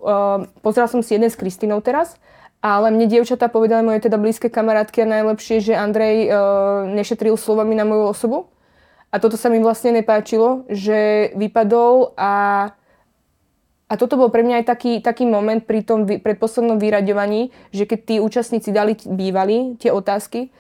pozerala 0.60 0.92
som 0.92 1.00
si 1.00 1.16
jeden 1.16 1.28
s 1.28 1.36
Kristinou 1.36 1.80
teraz, 1.80 2.20
ale 2.58 2.90
mne 2.90 3.06
dievčatá 3.06 3.46
povedali 3.46 3.86
moje 3.86 4.10
teda 4.10 4.18
blízke 4.18 4.50
kamarátky 4.50 5.06
a 5.06 5.12
najlepšie, 5.20 5.62
že 5.62 5.78
Andrej 5.78 6.26
uh, 6.26 6.34
nešetril 6.90 7.38
slovami 7.38 7.78
na 7.78 7.86
moju 7.86 8.10
osobu. 8.10 8.38
A 9.14 9.22
toto 9.22 9.38
sa 9.38 9.46
mi 9.48 9.62
vlastne 9.62 9.94
nepáčilo, 9.94 10.66
že 10.66 11.30
vypadol 11.38 12.18
a, 12.18 12.34
a 13.88 13.94
toto 13.94 14.20
bol 14.20 14.28
pre 14.28 14.42
mňa 14.42 14.60
aj 14.60 14.64
taký, 14.68 14.92
taký 15.00 15.24
moment 15.24 15.62
pri 15.62 15.86
tom 15.86 16.04
predposlednom 16.04 16.82
vyraďovaní, 16.82 17.54
že 17.70 17.86
keď 17.86 17.98
tí 18.04 18.14
účastníci 18.18 18.74
dali 18.74 18.98
bývali 19.06 19.78
tie 19.80 19.94
otázky, 19.94 20.50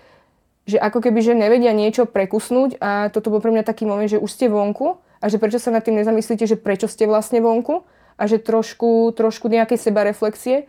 že 0.64 0.80
ako 0.80 1.02
keby, 1.02 1.18
že 1.20 1.36
nevedia 1.36 1.74
niečo 1.76 2.08
prekusnúť 2.08 2.80
a 2.80 3.10
toto 3.12 3.28
bol 3.28 3.42
pre 3.42 3.52
mňa 3.52 3.66
taký 3.66 3.84
moment, 3.84 4.08
že 4.08 4.22
už 4.22 4.30
ste 4.32 4.48
vonku 4.48 5.00
a 5.18 5.24
že 5.26 5.36
prečo 5.42 5.58
sa 5.58 5.74
nad 5.74 5.82
tým 5.82 5.98
nezamyslíte, 5.98 6.46
že 6.46 6.56
prečo 6.58 6.86
ste 6.86 7.10
vlastne 7.10 7.42
vonku 7.42 7.82
a 8.18 8.22
že 8.26 8.42
trošku, 8.42 9.14
trošku 9.14 9.46
nejakej 9.50 9.78
sebareflexie 9.78 10.66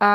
a 0.00 0.12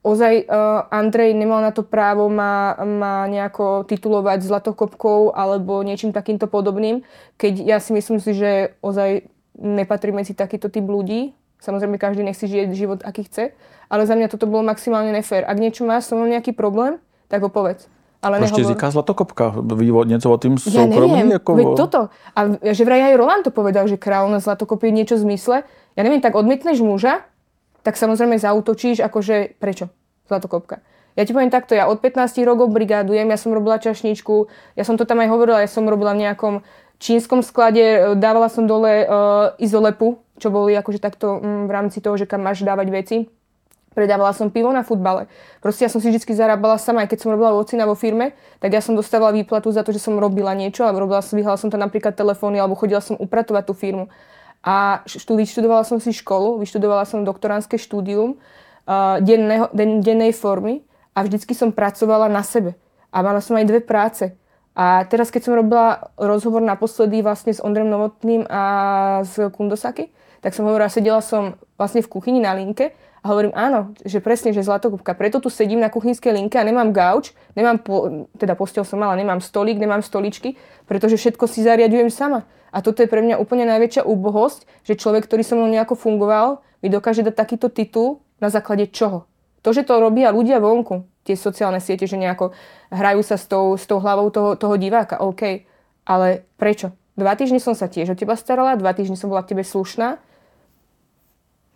ozaj 0.00 0.48
uh, 0.48 0.88
Andrej 0.88 1.36
nemal 1.36 1.60
na 1.60 1.70
to 1.70 1.84
právo 1.84 2.26
ma, 2.32 2.74
ma 2.82 3.28
nejako 3.28 3.84
titulovať 3.84 4.42
zlatokopkou 4.42 5.36
alebo 5.36 5.84
niečím 5.84 6.10
takýmto 6.10 6.48
podobným, 6.48 7.04
keď 7.36 7.54
ja 7.60 7.78
si 7.78 7.92
myslím 7.92 8.18
si, 8.18 8.32
že 8.32 8.74
ozaj 8.80 9.28
nepatrí 9.60 10.10
medzi 10.10 10.32
takýto 10.32 10.72
typ 10.72 10.88
ľudí. 10.88 11.36
Samozrejme, 11.60 12.00
každý 12.00 12.24
nech 12.24 12.40
si 12.40 12.48
život, 12.48 13.04
aký 13.04 13.28
chce. 13.28 13.52
Ale 13.92 14.08
za 14.08 14.16
mňa 14.16 14.32
toto 14.32 14.48
bolo 14.48 14.64
maximálne 14.64 15.12
nefér. 15.12 15.44
Ak 15.44 15.60
niečo 15.60 15.84
máš, 15.84 16.08
som 16.08 16.16
nejaký 16.24 16.56
problém, 16.56 16.96
tak 17.28 17.44
ho 17.44 17.52
povedz. 17.52 17.84
Ale 18.22 18.38
Proč 18.38 18.52
nehovor... 18.52 18.72
říká 18.76 18.90
Zlatokopka? 18.90 19.54
Něco 20.04 20.30
o 20.30 20.36
tým 20.36 20.56
ja 20.72 20.86
neviem, 20.86 21.30
jako... 21.30 21.54
veď 21.54 21.66
toto. 21.76 22.00
A 22.36 22.40
že 22.60 22.84
vraj 22.84 23.00
aj 23.02 23.16
Roland 23.16 23.44
to 23.44 23.50
povedal, 23.50 23.88
že 23.88 23.96
kráľovna 23.96 24.44
Zlatokopy 24.44 24.92
je 24.92 24.92
niečo 24.92 25.14
v 25.16 25.24
zmysle. 25.24 25.56
Ja 25.96 26.02
neviem, 26.04 26.20
tak 26.20 26.36
odmietneš 26.36 26.84
muža, 26.84 27.24
tak 27.80 27.96
samozrejme 27.96 28.36
zautočíš, 28.36 29.00
akože 29.00 29.56
prečo? 29.56 29.88
Zlatokopka. 30.28 30.84
Ja 31.16 31.24
ti 31.24 31.32
poviem 31.32 31.50
takto, 31.50 31.72
ja 31.72 31.88
od 31.88 32.04
15 32.04 32.44
rokov 32.44 32.70
brigádujem, 32.70 33.24
ja 33.32 33.40
som 33.40 33.56
robila 33.56 33.80
čašničku, 33.80 34.46
ja 34.76 34.84
som 34.84 35.00
to 35.00 35.08
tam 35.08 35.18
aj 35.24 35.28
hovorila, 35.32 35.64
ja 35.64 35.66
som 35.66 35.88
robila 35.88 36.12
v 36.12 36.28
nejakom 36.28 36.54
čínskom 37.00 37.40
sklade, 37.40 38.14
dávala 38.20 38.52
som 38.52 38.68
dole 38.68 39.08
uh, 39.08 39.56
izolepu, 39.56 40.20
čo 40.36 40.52
boli 40.52 40.76
akože 40.76 41.00
takto 41.00 41.40
um, 41.40 41.66
v 41.66 41.70
rámci 41.72 42.04
toho, 42.04 42.14
že 42.20 42.28
kam 42.28 42.44
máš 42.44 42.62
dávať 42.62 42.88
veci 42.92 43.16
Predávala 43.90 44.30
som 44.30 44.54
pivo 44.54 44.70
na 44.70 44.86
futbale. 44.86 45.26
Proste 45.58 45.82
ja 45.82 45.90
som 45.90 45.98
si 45.98 46.14
vždy 46.14 46.22
zarábala 46.30 46.78
sama, 46.78 47.02
aj 47.02 47.10
keď 47.10 47.26
som 47.26 47.34
robila 47.34 47.50
ocina 47.58 47.90
vo 47.90 47.98
firme, 47.98 48.38
tak 48.62 48.70
ja 48.70 48.78
som 48.78 48.94
dostávala 48.94 49.34
výplatu 49.34 49.74
za 49.74 49.82
to, 49.82 49.90
že 49.90 49.98
som 49.98 50.14
robila 50.14 50.54
niečo 50.54 50.86
a 50.86 50.94
robila, 50.94 51.18
vyhala 51.18 51.58
som 51.58 51.74
to 51.74 51.78
napríklad 51.80 52.14
telefóny 52.14 52.62
alebo 52.62 52.78
chodila 52.78 53.02
som 53.02 53.18
upratovať 53.18 53.66
tú 53.66 53.74
firmu. 53.74 54.06
A 54.62 55.02
štúdi, 55.10 55.42
študovala 55.42 55.82
som 55.82 55.98
si 55.98 56.14
školu, 56.14 56.62
vyštudovala 56.62 57.02
som 57.02 57.26
doktoránske 57.26 57.82
štúdium 57.82 58.38
uh, 58.86 59.18
denného, 59.18 59.66
den, 59.74 60.06
dennej 60.06 60.38
formy 60.38 60.86
a 61.10 61.26
vždycky 61.26 61.50
som 61.58 61.74
pracovala 61.74 62.30
na 62.30 62.46
sebe. 62.46 62.78
A 63.10 63.26
mala 63.26 63.42
som 63.42 63.58
aj 63.58 63.66
dve 63.66 63.82
práce. 63.82 64.38
A 64.78 65.02
teraz, 65.10 65.34
keď 65.34 65.50
som 65.50 65.58
robila 65.58 66.14
rozhovor 66.14 66.62
naposledy 66.62 67.26
vlastne 67.26 67.50
s 67.50 67.58
Ondrem 67.58 67.90
Novotným 67.90 68.46
a 68.46 68.62
s 69.26 69.34
Kundosaki, 69.50 70.14
tak 70.38 70.54
som 70.54 70.62
hovorila, 70.62 70.86
sedela 70.86 71.18
som 71.18 71.58
vlastne 71.74 72.06
v 72.06 72.12
kuchyni 72.12 72.38
na 72.38 72.54
linke 72.54 72.94
a 73.20 73.26
hovorím, 73.28 73.52
áno, 73.52 73.92
že 74.00 74.24
presne, 74.24 74.56
že 74.56 74.64
zlatokúpka. 74.64 75.12
Preto 75.12 75.44
tu 75.44 75.52
sedím 75.52 75.76
na 75.76 75.92
kuchynskej 75.92 76.32
linke 76.32 76.56
a 76.56 76.64
nemám 76.64 76.88
gauč, 76.88 77.36
nemám, 77.52 77.76
po, 77.84 78.26
teda 78.40 78.56
postel 78.56 78.80
som 78.88 78.96
mala, 78.96 79.12
nemám 79.12 79.44
stolík, 79.44 79.76
nemám 79.76 80.00
stoličky, 80.00 80.56
pretože 80.88 81.20
všetko 81.20 81.44
si 81.44 81.60
zariadujem 81.60 82.08
sama. 82.08 82.48
A 82.72 82.80
toto 82.80 83.04
je 83.04 83.10
pre 83.12 83.20
mňa 83.20 83.36
úplne 83.36 83.68
najväčšia 83.68 84.08
úbohosť, 84.08 84.88
že 84.88 84.96
človek, 84.96 85.28
ktorý 85.28 85.44
so 85.44 85.52
mnou 85.52 85.68
nejako 85.68 86.00
fungoval, 86.00 86.64
mi 86.80 86.88
dokáže 86.88 87.20
dať 87.20 87.34
takýto 87.36 87.68
titul 87.68 88.24
na 88.40 88.48
základe 88.48 88.88
čoho. 88.88 89.28
To, 89.60 89.76
že 89.76 89.84
to 89.84 90.00
robia 90.00 90.32
ľudia 90.32 90.56
vonku, 90.56 91.04
tie 91.28 91.36
sociálne 91.36 91.84
siete, 91.84 92.08
že 92.08 92.16
nejako 92.16 92.56
hrajú 92.88 93.20
sa 93.20 93.36
s 93.36 93.44
tou, 93.44 93.76
s 93.76 93.84
tou 93.84 94.00
hlavou 94.00 94.32
toho, 94.32 94.56
toho 94.56 94.80
diváka, 94.80 95.20
OK. 95.20 95.68
Ale 96.08 96.48
prečo? 96.56 96.96
Dva 97.20 97.36
týždne 97.36 97.60
som 97.60 97.76
sa 97.76 97.84
tiež 97.84 98.16
o 98.16 98.16
teba 98.16 98.32
starala, 98.32 98.80
dva 98.80 98.96
týždne 98.96 99.20
som 99.20 99.28
bola 99.28 99.44
k 99.44 99.52
tebe 99.52 99.60
slušná, 99.60 100.16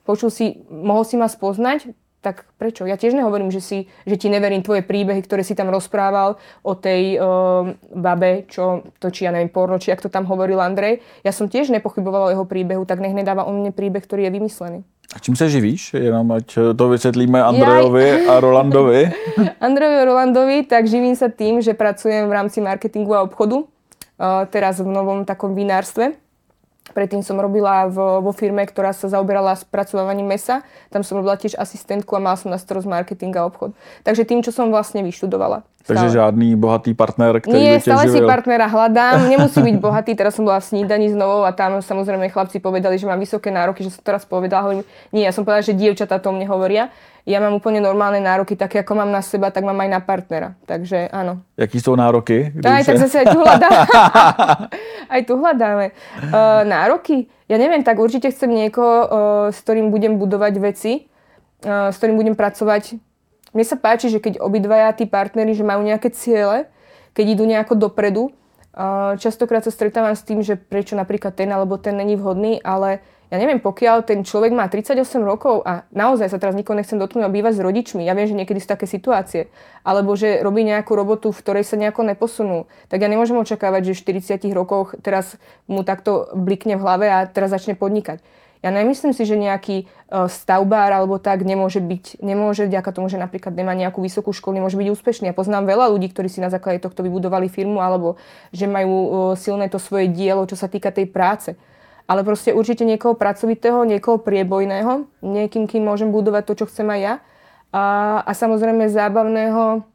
počul 0.04 0.28
si, 0.28 0.62
mohol 0.68 1.02
si 1.08 1.16
ma 1.16 1.26
spoznať, 1.26 1.90
tak 2.24 2.48
prečo? 2.56 2.88
Ja 2.88 2.96
tiež 2.96 3.12
nehovorím, 3.12 3.52
že, 3.52 3.60
si, 3.60 3.78
že 4.08 4.16
ti 4.16 4.32
neverím 4.32 4.64
tvoje 4.64 4.80
príbehy, 4.80 5.20
ktoré 5.20 5.44
si 5.44 5.52
tam 5.52 5.68
rozprával 5.68 6.40
o 6.64 6.72
tej 6.72 7.20
uh, 7.20 7.76
babe, 7.92 8.48
čo 8.48 8.88
točí, 8.96 9.28
ja 9.28 9.32
neviem, 9.36 9.52
porno, 9.52 9.76
či 9.76 9.92
ak 9.92 10.00
to 10.00 10.08
tam 10.08 10.24
hovoril 10.24 10.56
Andrej. 10.64 11.04
Ja 11.20 11.36
som 11.36 11.52
tiež 11.52 11.68
nepochybovala 11.68 12.32
o 12.32 12.32
jeho 12.32 12.46
príbehu, 12.48 12.88
tak 12.88 13.04
nech 13.04 13.12
nedáva 13.12 13.44
o 13.44 13.52
mne 13.52 13.76
príbeh, 13.76 14.00
ktorý 14.00 14.24
je 14.24 14.32
vymyslený. 14.40 14.80
A 15.12 15.20
čím 15.20 15.36
sa 15.36 15.52
živíš? 15.52 15.92
Jenom 15.92 16.24
ať 16.32 16.72
to 16.72 16.84
vysvetlíme 16.88 17.36
Andrejovi 17.36 18.24
a 18.24 18.40
Rolandovi. 18.40 19.12
Andrejovi 19.68 19.96
a 20.00 20.08
Rolandovi, 20.08 20.58
tak 20.64 20.88
živím 20.88 21.12
sa 21.12 21.28
tým, 21.28 21.60
že 21.60 21.76
pracujem 21.76 22.24
v 22.24 22.32
rámci 22.32 22.64
marketingu 22.64 23.12
a 23.12 23.20
obchodu. 23.20 23.68
Uh, 24.14 24.46
teraz 24.48 24.78
v 24.78 24.88
novom 24.88 25.26
takom 25.26 25.52
vinárstve 25.58 26.16
Predtým 26.92 27.24
som 27.24 27.40
robila 27.40 27.88
v, 27.88 28.20
vo 28.20 28.32
firme, 28.36 28.60
ktorá 28.60 28.92
sa 28.92 29.08
zaoberala 29.08 29.56
spracovávaním 29.56 30.36
mesa. 30.36 30.60
Tam 30.92 31.00
som 31.00 31.16
robila 31.16 31.40
tiež 31.40 31.56
asistentku 31.56 32.12
a 32.12 32.20
mala 32.20 32.36
som 32.36 32.52
na 32.52 32.60
starosť 32.60 32.84
marketing 32.84 33.32
a 33.40 33.48
obchod. 33.48 33.72
Takže 34.04 34.28
tým, 34.28 34.44
čo 34.44 34.52
som 34.52 34.68
vlastne 34.68 35.00
vyštudovala. 35.00 35.64
Takže 35.84 36.08
stále. 36.08 36.16
žádný 36.16 36.56
bohatý 36.56 36.96
partner, 36.96 37.44
ktorý 37.44 37.60
Nie, 37.60 37.76
by 37.76 37.84
stále 37.84 38.04
živil. 38.08 38.24
si 38.24 38.30
partnera 38.32 38.66
hľadám. 38.72 39.16
Nemusí 39.32 39.60
byť 39.60 39.76
bohatý. 39.76 40.16
Teraz 40.16 40.32
som 40.34 40.48
bola 40.48 40.58
v 40.58 40.66
snídaní 40.72 41.12
s 41.12 41.16
novou 41.16 41.44
a 41.44 41.52
tam 41.52 41.84
samozrejme 41.84 42.32
chlapci 42.32 42.56
povedali, 42.58 42.96
že 42.96 43.04
mám 43.04 43.20
vysoké 43.20 43.52
nároky, 43.52 43.84
že 43.84 43.92
som 43.92 44.00
teraz 44.00 44.24
povedala. 44.24 44.64
Hovorím, 44.64 44.84
nie, 45.12 45.28
ja 45.28 45.32
som 45.36 45.44
povedala, 45.44 45.60
že 45.60 45.76
dievčatá 45.76 46.16
to 46.16 46.32
mne 46.32 46.48
hovoria 46.48 46.88
ja 47.24 47.40
mám 47.40 47.56
úplne 47.56 47.80
normálne 47.80 48.20
nároky, 48.20 48.52
také 48.52 48.84
ako 48.84 49.00
mám 49.00 49.08
na 49.08 49.24
seba, 49.24 49.48
tak 49.48 49.64
mám 49.64 49.80
aj 49.80 49.88
na 49.88 50.00
partnera. 50.04 50.60
Takže 50.68 51.08
áno. 51.08 51.40
Jaký 51.56 51.80
sú 51.80 51.96
nároky? 51.96 52.52
Aj, 52.60 52.84
tak 52.84 53.00
zase 53.00 53.24
aj 53.24 53.28
tu 53.32 53.40
hľadáme. 53.40 53.80
aj 55.16 55.20
tu 55.24 55.32
hľadáme. 55.40 55.86
Uh, 56.20 56.62
nároky? 56.68 57.32
Ja 57.48 57.56
neviem, 57.56 57.80
tak 57.80 57.96
určite 57.96 58.28
chcem 58.28 58.52
niekoho, 58.52 58.96
uh, 59.00 59.08
s 59.48 59.56
ktorým 59.64 59.88
budem 59.88 60.20
budovať 60.20 60.52
veci, 60.60 61.08
uh, 61.64 61.88
s 61.88 61.96
ktorým 61.96 62.20
budem 62.20 62.36
pracovať. 62.36 63.00
Mne 63.54 63.64
sa 63.64 63.78
páči, 63.78 64.10
že 64.10 64.18
keď 64.18 64.42
obidvaja 64.42 64.90
tí 64.92 65.06
partnery, 65.06 65.54
že 65.54 65.62
majú 65.62 65.86
nejaké 65.86 66.10
ciele, 66.10 66.66
keď 67.14 67.24
idú 67.38 67.46
nejako 67.46 67.78
dopredu, 67.78 68.34
častokrát 69.22 69.62
sa 69.62 69.70
stretávam 69.70 70.18
s 70.18 70.26
tým, 70.26 70.42
že 70.42 70.58
prečo 70.58 70.98
napríklad 70.98 71.38
ten 71.38 71.46
alebo 71.54 71.78
ten 71.78 71.94
není 71.94 72.18
vhodný, 72.18 72.58
ale 72.66 72.98
ja 73.30 73.38
neviem, 73.38 73.62
pokiaľ 73.62 74.02
ten 74.02 74.26
človek 74.26 74.50
má 74.50 74.66
38 74.66 74.98
rokov 75.22 75.62
a 75.62 75.86
naozaj 75.94 76.30
sa 76.30 76.38
teraz 76.42 76.54
nikoho 76.58 76.74
nechcem 76.74 76.98
dotknúť 76.98 77.24
a 77.24 77.30
bývať 77.30 77.58
s 77.58 77.60
rodičmi, 77.62 78.02
ja 78.02 78.14
viem, 78.18 78.26
že 78.26 78.34
niekedy 78.34 78.58
sú 78.58 78.68
také 78.68 78.90
situácie, 78.90 79.50
alebo 79.86 80.18
že 80.18 80.42
robí 80.42 80.66
nejakú 80.66 80.94
robotu, 80.94 81.30
v 81.30 81.38
ktorej 81.38 81.64
sa 81.66 81.78
nejako 81.78 82.02
neposunú, 82.14 82.66
tak 82.90 83.02
ja 83.02 83.08
nemôžem 83.10 83.38
očakávať, 83.38 83.90
že 83.90 84.02
v 84.02 84.18
40 84.42 84.50
rokoch 84.54 84.98
teraz 85.02 85.38
mu 85.70 85.86
takto 85.86 86.30
blikne 86.34 86.74
v 86.74 86.82
hlave 86.82 87.06
a 87.10 87.18
teraz 87.30 87.54
začne 87.54 87.78
podnikať. 87.78 88.22
Ja 88.64 88.72
nemyslím 88.72 89.12
si, 89.12 89.28
že 89.28 89.36
nejaký 89.36 89.84
e, 89.84 90.24
stavbár 90.32 90.88
alebo 90.88 91.20
tak 91.20 91.44
nemôže 91.44 91.84
byť, 91.84 92.24
nemôže 92.24 92.64
vďaka 92.64 92.96
tomu, 92.96 93.12
že 93.12 93.20
napríklad 93.20 93.52
nemá 93.52 93.76
nejakú 93.76 94.00
vysokú 94.00 94.32
školu, 94.32 94.56
nemôže 94.56 94.80
byť 94.80 94.88
úspešný. 94.88 95.28
Ja 95.28 95.36
poznám 95.36 95.68
veľa 95.68 95.92
ľudí, 95.92 96.08
ktorí 96.08 96.32
si 96.32 96.40
na 96.40 96.48
základe 96.48 96.80
tohto 96.80 97.04
vybudovali 97.04 97.52
firmu 97.52 97.84
alebo 97.84 98.16
že 98.56 98.64
majú 98.64 98.96
e, 98.96 99.08
silné 99.36 99.68
to 99.68 99.76
svoje 99.76 100.08
dielo, 100.08 100.48
čo 100.48 100.56
sa 100.56 100.72
týka 100.72 100.88
tej 100.88 101.12
práce 101.12 101.60
ale 102.04 102.20
proste 102.20 102.52
určite 102.52 102.84
niekoho 102.84 103.16
pracovitého, 103.16 103.80
niekoho 103.88 104.20
priebojného, 104.20 105.08
niekým, 105.24 105.64
kým 105.64 105.88
môžem 105.88 106.12
budovať 106.12 106.42
to, 106.44 106.52
čo 106.60 106.68
chcem 106.68 106.84
aj 106.92 107.00
ja. 107.00 107.14
A, 107.72 107.84
a 108.28 108.32
samozrejme 108.36 108.92
zábavného, 108.92 109.88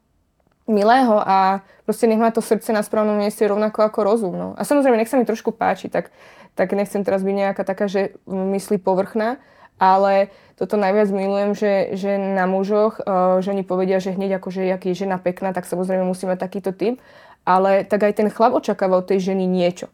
milého 0.70 1.18
a 1.18 1.66
proste 1.82 2.06
nech 2.06 2.22
má 2.22 2.30
to 2.30 2.42
srdce 2.42 2.70
na 2.70 2.86
správnom 2.86 3.18
mieste 3.18 3.42
rovnako 3.42 3.82
ako 3.82 3.98
rozum. 4.06 4.34
No. 4.38 4.48
A 4.54 4.62
samozrejme, 4.62 4.98
nech 4.98 5.10
sa 5.10 5.18
mi 5.18 5.26
trošku 5.26 5.50
páči, 5.50 5.90
tak, 5.90 6.14
tak 6.54 6.72
nechcem 6.76 7.02
teraz 7.06 7.22
byť 7.22 7.34
nejaká 7.34 7.62
taká, 7.62 7.86
že 7.86 8.16
myslí 8.26 8.82
povrchná, 8.82 9.40
ale 9.80 10.28
toto 10.60 10.76
najviac 10.76 11.08
milujem, 11.08 11.56
že, 11.56 11.72
že 11.96 12.20
na 12.20 12.44
mužoch, 12.44 13.00
uh, 13.00 13.40
že 13.40 13.56
oni 13.56 13.64
povedia, 13.64 13.96
že 13.96 14.12
hneď 14.12 14.36
akože, 14.36 14.68
aký 14.68 14.92
je 14.92 15.08
žena 15.08 15.16
pekná, 15.16 15.56
tak 15.56 15.64
samozrejme 15.64 16.04
musí 16.04 16.28
mať 16.28 16.36
takýto 16.36 16.76
typ, 16.76 17.00
ale 17.48 17.88
tak 17.88 18.04
aj 18.04 18.20
ten 18.20 18.28
chlap 18.28 18.52
očakáva 18.60 19.00
od 19.00 19.08
tej 19.08 19.32
ženy 19.32 19.48
niečo. 19.48 19.88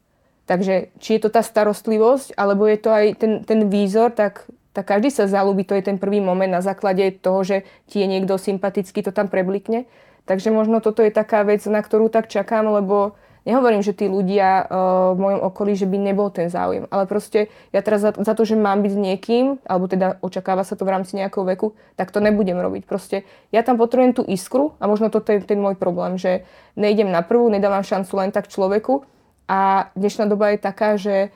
Takže 0.46 0.90
či 0.98 1.18
je 1.18 1.20
to 1.22 1.30
tá 1.30 1.42
starostlivosť, 1.42 2.34
alebo 2.34 2.66
je 2.66 2.78
to 2.78 2.90
aj 2.90 3.06
ten, 3.18 3.32
ten 3.46 3.66
výzor, 3.70 4.14
tak, 4.14 4.46
tak 4.74 4.90
každý 4.90 5.10
sa 5.10 5.30
zalúbi, 5.30 5.62
to 5.66 5.74
je 5.74 5.86
ten 5.86 5.98
prvý 5.98 6.22
moment 6.22 6.50
na 6.50 6.62
základe 6.62 7.14
toho, 7.18 7.42
že 7.42 7.56
ti 7.86 8.02
je 8.02 8.06
niekto 8.10 8.38
sympatický, 8.38 9.06
to 9.06 9.14
tam 9.14 9.26
preblikne. 9.26 9.86
Takže 10.26 10.50
možno 10.50 10.82
toto 10.82 11.06
je 11.06 11.14
taká 11.14 11.46
vec, 11.46 11.62
na 11.70 11.78
ktorú 11.78 12.10
tak 12.10 12.26
čakám, 12.26 12.66
lebo 12.66 13.14
nehovorím, 13.46 13.80
že 13.80 13.94
tí 13.94 14.10
ľudia 14.10 14.66
uh, 14.66 15.14
v 15.14 15.18
mojom 15.22 15.40
okolí, 15.46 15.78
že 15.78 15.86
by 15.86 15.96
nebol 16.02 16.28
ten 16.34 16.50
záujem, 16.50 16.90
ale 16.90 17.06
proste 17.06 17.46
ja 17.70 17.80
teraz 17.80 18.02
za, 18.02 18.10
za 18.12 18.34
to, 18.34 18.42
že 18.42 18.58
mám 18.58 18.82
byť 18.82 18.92
s 18.92 18.98
niekým, 18.98 19.44
alebo 19.62 19.86
teda 19.86 20.18
očakáva 20.20 20.66
sa 20.66 20.74
to 20.74 20.82
v 20.82 20.92
rámci 20.92 21.14
nejakého 21.14 21.46
veku, 21.46 21.78
tak 21.94 22.10
to 22.10 22.18
nebudem 22.18 22.58
robiť. 22.58 22.82
Proste 22.84 23.22
ja 23.54 23.62
tam 23.62 23.78
potrebujem 23.78 24.18
tú 24.18 24.22
iskru 24.26 24.74
a 24.82 24.90
možno 24.90 25.08
toto 25.08 25.30
je 25.30 25.40
ten 25.46 25.62
môj 25.62 25.78
problém, 25.78 26.18
že 26.18 26.42
nejdem 26.74 27.08
na 27.08 27.22
prvú, 27.22 27.46
nedávam 27.46 27.86
šancu 27.86 28.12
len 28.18 28.34
tak 28.34 28.50
človeku, 28.50 29.06
A 29.46 29.90
dnešná 29.94 30.26
doba 30.26 30.50
je 30.50 30.58
taká, 30.58 30.98
že 30.98 31.30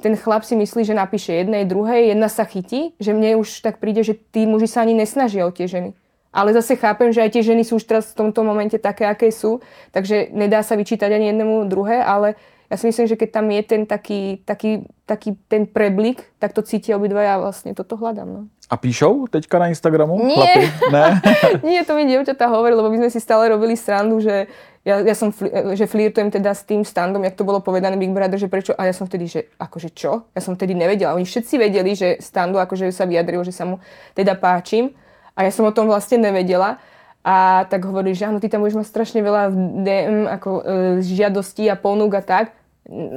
ten 0.00 0.16
chlap 0.16 0.42
si 0.42 0.56
myslí, 0.56 0.88
že 0.88 0.96
napíše 0.96 1.36
jednej, 1.36 1.68
druhej, 1.68 2.10
jedna 2.10 2.32
sa 2.32 2.48
chytí, 2.48 2.96
že 2.96 3.12
mne 3.12 3.38
už 3.44 3.60
tak 3.60 3.78
príde, 3.78 4.02
že 4.02 4.16
tí 4.16 4.48
muži 4.48 4.66
sa 4.66 4.82
ani 4.82 4.96
nesnažia 4.96 5.44
o 5.44 5.52
tie 5.52 5.68
ženy. 5.68 5.92
Ale 6.32 6.56
zase 6.56 6.80
chápem, 6.80 7.12
že 7.12 7.20
aj 7.20 7.30
tie 7.36 7.44
ženy 7.44 7.62
sú 7.62 7.76
už 7.76 7.84
teraz 7.84 8.16
v 8.16 8.24
tomto 8.24 8.40
momente 8.40 8.80
také, 8.80 9.04
aké 9.04 9.28
sú, 9.28 9.60
takže 9.92 10.32
nedá 10.32 10.64
sa 10.64 10.80
vyčítať 10.80 11.12
ani 11.12 11.28
jednému 11.28 11.68
druhé, 11.68 12.00
ale 12.00 12.40
ja 12.72 12.80
si 12.80 12.88
myslím, 12.88 13.04
že 13.04 13.20
keď 13.20 13.28
tam 13.36 13.52
je 13.52 13.62
ten 13.68 13.82
taký, 13.84 14.40
taký, 14.48 14.88
taký 15.04 15.36
ten 15.44 15.68
preblik, 15.68 16.24
tak 16.40 16.56
to 16.56 16.64
cítia 16.64 16.96
obidvaja 16.96 17.36
a 17.36 17.42
vlastne 17.44 17.76
toto 17.76 18.00
hľadám. 18.00 18.24
No. 18.24 18.40
A 18.72 18.80
píšou 18.80 19.28
teďka 19.28 19.60
na 19.60 19.68
Instagramu? 19.68 20.16
Nie. 20.16 20.72
Ne? 20.88 21.20
Nie, 21.68 21.84
to 21.84 21.92
mi 21.92 22.08
dievčatá 22.08 22.48
hovorí, 22.48 22.72
lebo 22.72 22.88
my 22.88 23.04
sme 23.04 23.10
si 23.12 23.20
stále 23.20 23.52
robili 23.52 23.76
srandu, 23.76 24.24
že 24.24 24.48
ja, 24.88 25.04
ja 25.04 25.12
som, 25.12 25.28
že 25.76 25.84
flirtujem 25.84 26.32
teda 26.32 26.56
s 26.56 26.64
tým 26.64 26.80
standom, 26.80 27.20
jak 27.20 27.36
to 27.36 27.44
bolo 27.44 27.60
povedané 27.60 28.00
Big 28.00 28.08
Brother, 28.08 28.40
že 28.40 28.48
prečo, 28.48 28.72
a 28.72 28.88
ja 28.88 28.96
som 28.96 29.04
vtedy, 29.04 29.28
že 29.28 29.52
akože 29.60 29.92
čo? 29.92 30.32
Ja 30.32 30.40
som 30.40 30.56
vtedy 30.56 30.72
nevedela. 30.72 31.12
Oni 31.12 31.28
všetci 31.28 31.60
vedeli, 31.60 31.92
že 31.92 32.24
standu 32.24 32.56
akože 32.56 32.88
sa 32.88 33.04
vyjadril, 33.04 33.44
že 33.44 33.52
sa 33.52 33.68
mu 33.68 33.84
teda 34.16 34.32
páčim. 34.32 34.96
A 35.36 35.44
ja 35.46 35.50
som 35.50 35.64
o 35.64 35.72
tom 35.72 35.88
vlastne 35.88 36.20
nevedela. 36.20 36.80
A 37.22 37.66
tak 37.70 37.86
hovorí, 37.86 38.18
že 38.18 38.26
áno, 38.26 38.42
ty 38.42 38.50
tam 38.50 38.66
budeš 38.66 38.82
mať 38.82 38.88
strašne 38.90 39.20
veľa 39.22 39.54
DM, 39.86 40.26
ako 40.26 40.50
e, 40.58 40.62
žiadostí 41.06 41.70
a 41.70 41.78
ponúk 41.78 42.18
a 42.18 42.22
tak 42.22 42.50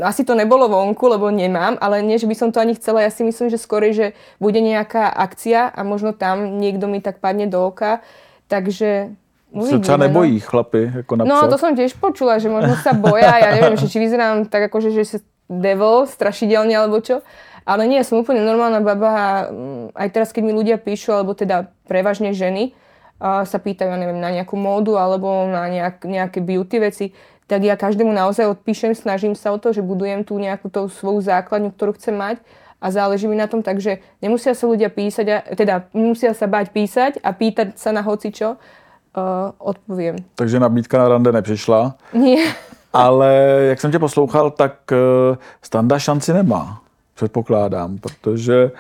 asi 0.05 0.21
to 0.21 0.37
nebolo 0.37 0.69
vonku, 0.69 1.09
lebo 1.09 1.33
nemám, 1.33 1.75
ale 1.81 2.05
nie, 2.05 2.21
že 2.21 2.29
by 2.29 2.35
som 2.37 2.49
to 2.53 2.61
ani 2.61 2.77
chcela. 2.77 3.01
Ja 3.01 3.09
si 3.09 3.25
myslím, 3.25 3.49
že 3.49 3.57
skôr, 3.57 3.81
že 3.89 4.13
bude 4.37 4.61
nejaká 4.61 5.09
akcia 5.09 5.73
a 5.73 5.81
možno 5.81 6.13
tam 6.13 6.61
niekto 6.61 6.85
mi 6.85 7.01
tak 7.01 7.17
padne 7.17 7.49
do 7.49 7.65
oka. 7.65 8.05
Takže 8.45 9.17
Uvidíme, 9.49 9.87
sa 9.87 9.97
nebojí 9.97 10.37
no. 10.37 10.45
chlapy 10.45 10.81
ako 11.01 11.11
napsat. 11.17 11.29
No 11.31 11.49
to 11.49 11.57
som 11.57 11.73
tiež 11.73 11.97
počula, 11.97 12.37
že 12.37 12.51
možno 12.51 12.77
sa 12.77 12.93
boja. 12.93 13.41
Ja 13.41 13.57
neviem, 13.57 13.79
že 13.79 13.89
či 13.89 13.97
vyzerám 13.97 14.45
tak 14.45 14.69
akože, 14.69 14.93
že 14.93 15.03
si 15.03 15.17
devil, 15.49 16.05
strašidelne 16.05 16.73
alebo 16.77 17.01
čo. 17.01 17.25
Ale 17.65 17.89
nie, 17.89 18.05
som 18.05 18.21
úplne 18.21 18.45
normálna 18.45 18.79
baba 18.79 19.09
a 19.09 19.27
mm, 19.49 19.97
aj 19.97 20.09
teraz, 20.13 20.29
keď 20.29 20.43
mi 20.45 20.53
ľudia 20.53 20.77
píšu, 20.77 21.17
alebo 21.17 21.33
teda 21.33 21.73
prevažne 21.89 22.31
ženy, 22.31 22.77
sa 23.21 23.57
pýtajú, 23.63 23.87
ja 23.87 23.97
neviem, 23.97 24.19
na 24.19 24.27
nejakú 24.27 24.59
módu 24.59 24.99
alebo 24.99 25.47
na 25.47 25.71
nejak, 25.71 26.03
nejaké 26.03 26.43
beauty 26.43 26.83
veci, 26.83 27.05
tak 27.47 27.63
ja 27.63 27.79
každému 27.79 28.11
naozaj 28.11 28.59
odpíšem, 28.59 28.97
snažím 28.97 29.37
sa 29.37 29.53
o 29.53 29.57
to, 29.61 29.71
že 29.71 29.85
budujem 29.85 30.25
tú 30.25 30.35
nejakú 30.35 30.67
tú 30.67 30.89
svoju 30.89 31.23
základňu, 31.23 31.71
ktorú 31.71 31.95
chcem 31.95 32.17
mať 32.17 32.37
a 32.81 32.91
záleží 32.91 33.29
mi 33.29 33.37
na 33.37 33.47
tom, 33.47 33.63
takže 33.63 34.03
nemusia 34.19 34.51
sa 34.51 34.67
ľudia 34.67 34.91
písať, 34.91 35.25
a, 35.31 35.37
teda 35.55 35.87
nemusia 35.95 36.35
sa 36.35 36.49
bať 36.49 36.75
písať 36.75 37.23
a 37.23 37.31
pýtať 37.31 37.79
sa 37.79 37.95
na 37.95 38.03
hoci 38.03 38.35
čo, 38.35 38.59
uh, 38.59 39.53
odpoviem. 39.61 40.19
Takže 40.35 40.59
nabídka 40.59 40.97
na 40.97 41.07
rande 41.07 41.31
nepřišla? 41.31 41.95
Nie. 42.13 42.51
Ale 42.93 43.33
jak 43.69 43.81
jsem 43.81 43.91
tě 43.91 43.99
poslouchal, 43.99 44.51
tak 44.51 44.73
uh, 44.91 45.37
Standa 45.61 45.99
šanci 45.99 46.33
nemá, 46.33 46.81
předpokládám, 47.15 47.97
protože 47.97 48.71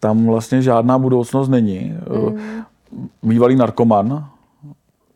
tam 0.00 0.26
vlastně 0.26 0.62
žádná 0.62 0.98
budoucnost 0.98 1.48
není. 1.48 1.94
Mm. 2.10 2.40
Bývalý 3.22 3.56
narkoman, 3.56 4.28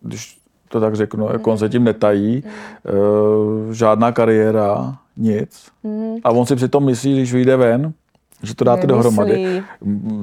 když 0.01 0.39
to 0.69 0.81
tak 0.81 0.95
řeknu, 0.95 1.29
jako 1.33 1.53
on 1.53 1.59
se 1.59 1.69
tím 1.69 1.85
netají, 1.85 2.45
mm. 2.45 3.75
žádná 3.75 4.13
kariéra, 4.13 4.97
nic. 5.17 5.67
Mm. 5.83 6.17
A 6.25 6.31
on 6.31 6.47
si 6.47 6.57
přitom 6.57 6.85
myslí, 6.85 7.17
když 7.17 7.33
vyjde 7.33 7.57
ven, 7.57 7.93
že 8.43 8.55
to 8.55 8.65
dáte 8.65 8.87
Nemyslí. 8.87 8.97
dohromady. 8.97 9.63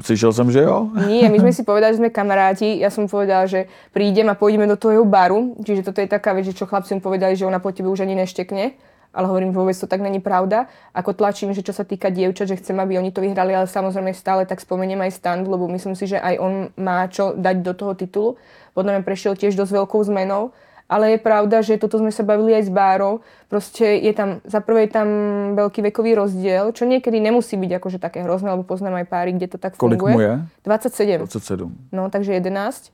Slyšel 0.01 0.33
jsem, 0.33 0.51
že 0.51 0.61
jo? 0.61 0.87
Nie, 1.07 1.29
my 1.29 1.39
sme 1.41 1.53
si 1.53 1.65
povedali, 1.65 1.97
že 1.97 1.99
sme 1.99 2.13
kamaráti. 2.13 2.77
Ja 2.77 2.93
som 2.93 3.09
povedala, 3.09 3.49
že 3.49 3.65
prídem 3.89 4.29
a 4.29 4.37
pôjdeme 4.37 4.69
do 4.69 4.77
toho 4.77 5.01
baru. 5.01 5.57
Čiže 5.65 5.81
toto 5.81 5.97
je 5.97 6.05
taká 6.05 6.37
vec, 6.37 6.45
že 6.45 6.53
čo 6.53 6.69
chlapci 6.69 6.93
mu 6.93 7.01
povedali, 7.01 7.33
že 7.33 7.49
ona 7.49 7.57
po 7.57 7.73
tebe 7.73 7.89
už 7.89 8.05
ani 8.05 8.13
neštekne. 8.13 8.77
Ale 9.13 9.29
hovorím, 9.29 9.53
vôbec 9.53 9.77
to 9.77 9.85
tak 9.85 10.01
není 10.01 10.17
pravda. 10.17 10.65
Ako 10.97 11.13
tlačím, 11.13 11.53
že 11.53 11.61
čo 11.61 11.69
sa 11.69 11.85
týka 11.85 12.09
dievčat, 12.09 12.49
že 12.49 12.57
chcem, 12.57 12.73
aby 12.81 12.97
oni 12.97 13.13
to 13.13 13.21
vyhrali, 13.21 13.53
ale 13.53 13.69
samozrejme 13.69 14.09
stále 14.17 14.49
tak 14.49 14.57
spomeniem 14.57 15.05
aj 15.05 15.21
stand, 15.21 15.45
lebo 15.45 15.69
myslím 15.69 15.93
si, 15.93 16.09
že 16.09 16.17
aj 16.17 16.35
on 16.41 16.53
má 16.81 17.05
čo 17.13 17.37
dať 17.37 17.55
do 17.61 17.73
toho 17.77 17.93
titulu 17.93 18.41
podľa 18.73 18.99
mňa 18.99 19.01
prešiel 19.05 19.33
tiež 19.37 19.53
dosť 19.53 19.85
veľkou 19.85 20.01
zmenou. 20.03 20.51
Ale 20.91 21.15
je 21.15 21.19
pravda, 21.21 21.63
že 21.63 21.79
toto 21.79 21.97
sme 21.97 22.11
sa 22.11 22.27
bavili 22.27 22.53
aj 22.53 22.67
s 22.67 22.71
Bárou. 22.73 23.23
Proste 23.47 23.97
je 24.03 24.13
tam, 24.13 24.43
za 24.43 24.59
prvé 24.59 24.85
je 24.85 24.91
tam 24.93 25.07
veľký 25.55 25.79
vekový 25.89 26.11
rozdiel, 26.19 26.75
čo 26.75 26.83
niekedy 26.83 27.23
nemusí 27.23 27.55
byť 27.55 27.71
akože 27.79 27.97
také 28.03 28.21
hrozné, 28.21 28.51
lebo 28.51 28.67
poznám 28.67 29.01
aj 29.01 29.07
páry, 29.07 29.31
kde 29.31 29.55
to 29.55 29.57
tak 29.57 29.79
Kolik 29.79 29.97
funguje. 29.97 30.13
Kolik 30.13 30.19
mu 30.19 30.21
je? 30.21 31.23
27. 31.23 31.31
27. 31.31 31.95
No, 31.95 32.11
takže 32.11 32.35
11. 32.35 32.91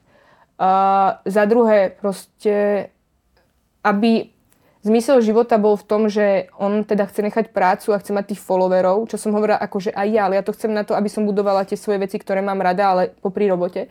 A 0.60 0.70
za 1.26 1.44
druhé, 1.50 1.98
proste, 1.98 2.88
aby 3.82 4.32
zmysel 4.90 5.22
života 5.22 5.62
bol 5.62 5.78
v 5.78 5.86
tom, 5.86 6.10
že 6.10 6.50
on 6.58 6.82
teda 6.82 7.06
chce 7.06 7.22
nechať 7.22 7.46
prácu 7.54 7.94
a 7.94 8.02
chce 8.02 8.12
mať 8.12 8.34
tých 8.34 8.42
followerov, 8.42 9.06
čo 9.06 9.22
som 9.22 9.32
hovorila 9.38 9.62
akože 9.62 9.94
aj 9.94 10.08
ja, 10.10 10.26
ale 10.26 10.42
ja 10.42 10.44
to 10.44 10.52
chcem 10.58 10.74
na 10.74 10.82
to, 10.82 10.98
aby 10.98 11.08
som 11.08 11.30
budovala 11.30 11.70
tie 11.70 11.78
svoje 11.78 12.02
veci, 12.02 12.18
ktoré 12.18 12.42
mám 12.42 12.58
rada, 12.58 12.98
ale 12.98 13.14
popri 13.22 13.46
robote 13.46 13.88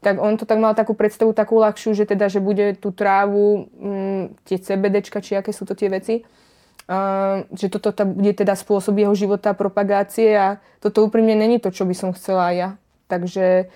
tak 0.00 0.22
on 0.22 0.36
to 0.36 0.44
tak 0.44 0.62
mal 0.62 0.70
takú 0.76 0.94
predstavu 0.94 1.32
takú 1.32 1.58
ľahšiu, 1.58 1.96
že 1.96 2.04
teda, 2.06 2.28
že 2.28 2.38
bude 2.38 2.76
tú 2.76 2.92
trávu, 2.92 3.66
mm, 3.74 4.44
tie 4.44 4.56
CBDčka, 4.60 5.24
či 5.24 5.34
aké 5.34 5.50
sú 5.50 5.64
to 5.64 5.72
tie 5.72 5.88
veci, 5.88 6.22
uh, 6.22 7.42
že 7.50 7.72
toto 7.72 7.90
tá, 7.90 8.04
bude 8.04 8.30
teda 8.36 8.54
spôsob 8.54 8.94
jeho 9.02 9.14
života, 9.16 9.56
propagácie 9.56 10.36
a 10.36 10.62
toto 10.78 11.02
úprimne 11.02 11.34
není 11.34 11.58
to, 11.58 11.72
čo 11.72 11.88
by 11.88 11.94
som 11.96 12.14
chcela 12.14 12.52
ja. 12.52 12.68
Takže 13.10 13.66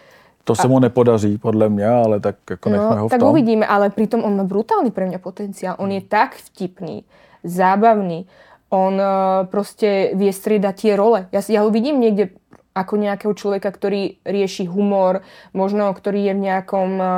to 0.51 0.59
sa 0.59 0.67
mu 0.67 0.83
nepodaří, 0.83 1.39
podľa 1.39 1.69
mňa, 1.71 1.91
ale 2.03 2.17
tak 2.19 2.43
ako 2.43 2.67
no, 2.67 2.73
nechme 2.75 2.97
ho 2.99 3.07
v 3.07 3.13
tak 3.15 3.23
tom. 3.23 3.31
uvidíme, 3.31 3.65
ale 3.65 3.95
pritom 3.95 4.27
on 4.27 4.35
má 4.35 4.45
brutálny 4.45 4.91
pre 4.91 5.07
mňa 5.07 5.19
potenciál. 5.23 5.75
On 5.79 5.87
je 5.87 6.03
tak 6.03 6.35
vtipný, 6.51 7.07
zábavný, 7.47 8.27
on 8.71 8.95
uh, 8.99 9.47
proste 9.51 10.15
vie 10.15 10.31
striedať 10.31 10.75
tie 10.75 10.93
role. 10.95 11.27
Ja, 11.35 11.43
ja 11.43 11.67
ho 11.67 11.71
vidím 11.75 11.99
niekde 11.99 12.35
ako 12.71 13.03
nejakého 13.03 13.35
človeka, 13.35 13.67
ktorý 13.75 14.23
rieši 14.23 14.71
humor, 14.71 15.27
možno 15.51 15.91
ktorý 15.91 16.31
je 16.31 16.35
v 16.39 16.45
nejakom, 16.47 16.91
eh, 17.03 17.11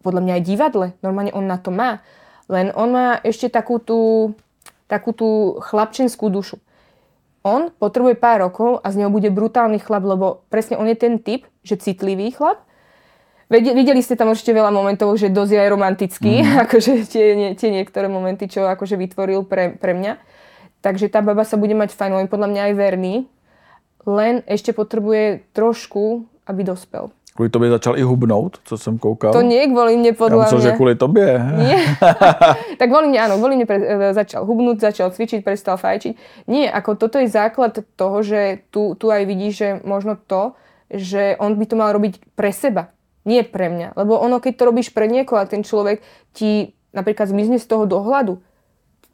podľa 0.00 0.20
mňa 0.24 0.32
aj 0.40 0.42
divadle, 0.48 0.86
normálne 1.04 1.32
on 1.36 1.44
na 1.44 1.60
to 1.60 1.68
má. 1.68 2.00
Len 2.48 2.72
on 2.72 2.88
má 2.92 3.20
ešte 3.20 3.52
takú 3.52 3.80
tú, 3.80 4.32
takú 4.88 5.12
tú 5.12 5.60
chlapčenskú 5.60 6.28
dušu. 6.32 6.56
On 7.44 7.68
potrebuje 7.68 8.16
pár 8.16 8.48
rokov 8.48 8.80
a 8.80 8.88
z 8.88 9.04
neho 9.04 9.12
bude 9.12 9.28
brutálny 9.28 9.76
chlap, 9.76 10.04
lebo 10.08 10.26
presne 10.48 10.80
on 10.80 10.88
je 10.88 10.96
ten 10.96 11.20
typ, 11.20 11.44
že 11.60 11.76
citlivý 11.76 12.32
chlap. 12.32 12.63
Videli 13.52 14.00
ste 14.00 14.16
tam 14.16 14.32
ešte 14.32 14.56
veľa 14.56 14.72
momentov, 14.72 15.14
že 15.20 15.28
dosť 15.28 15.52
aj 15.60 15.68
romantický, 15.68 16.40
mm. 16.40 16.56
akože 16.68 16.92
tie, 17.04 17.36
nie, 17.36 17.50
tie 17.54 17.68
niektoré 17.68 18.08
momenty, 18.08 18.48
čo 18.48 18.64
akože 18.64 18.96
vytvoril 18.96 19.44
pre, 19.44 19.76
pre 19.76 19.92
mňa. 19.92 20.16
Takže 20.80 21.08
tá 21.08 21.24
baba 21.24 21.48
sa 21.48 21.56
bude 21.56 21.72
mať 21.72 21.96
fajn, 21.96 22.12
on 22.12 22.28
podľa 22.28 22.48
mňa 22.52 22.62
aj 22.68 22.74
verný, 22.76 23.14
len 24.04 24.44
ešte 24.44 24.76
potrebuje 24.76 25.44
trošku, 25.56 26.28
aby 26.44 26.60
dospel. 26.60 27.08
Kvůli 27.34 27.50
tobě 27.50 27.70
začal 27.70 27.98
i 27.98 28.02
hubnout, 28.02 28.58
co 28.64 28.78
jsem 28.78 28.98
koukal. 28.98 29.32
To 29.32 29.42
nie 29.42 29.66
kvôli 29.66 29.98
mne, 29.98 30.14
podľa 30.14 30.38
ja 30.38 30.42
myslel, 30.46 30.60
mňa. 30.60 30.70
že 30.70 30.78
kvôli 30.78 30.94
tobě. 30.94 31.28
Nie. 31.66 31.82
tak 32.78 32.86
kvôli 32.86 33.10
mne, 33.10 33.18
áno, 33.26 33.42
kvôli 33.42 33.58
mne 33.58 33.66
pre, 33.66 33.78
e, 33.82 34.14
začal 34.14 34.46
hubnúť, 34.46 34.78
začal 34.78 35.10
cvičiť, 35.10 35.42
prestal 35.42 35.74
fajčiť. 35.74 36.46
Nie, 36.46 36.70
ako 36.70 36.94
toto 36.94 37.18
je 37.18 37.26
základ 37.26 37.74
toho, 37.98 38.22
že 38.22 38.62
tu, 38.70 38.94
tu 38.94 39.10
aj 39.10 39.26
vidíš, 39.26 39.52
že 39.58 39.68
možno 39.82 40.14
to, 40.14 40.54
že 40.94 41.34
on 41.42 41.58
by 41.58 41.66
to 41.66 41.74
mal 41.74 41.90
robiť 41.90 42.22
pre 42.38 42.54
seba, 42.54 42.93
nie 43.24 43.42
pre 43.44 43.72
mňa. 43.72 43.96
Lebo 43.96 44.20
ono, 44.20 44.40
keď 44.40 44.52
to 44.56 44.68
robíš 44.68 44.92
pre 44.92 45.08
niekoho 45.08 45.40
a 45.40 45.48
ten 45.48 45.64
človek 45.64 46.04
ti 46.36 46.76
napríklad 46.94 47.28
zmizne 47.28 47.58
z 47.58 47.66
toho 47.66 47.84
dohľadu, 47.88 48.38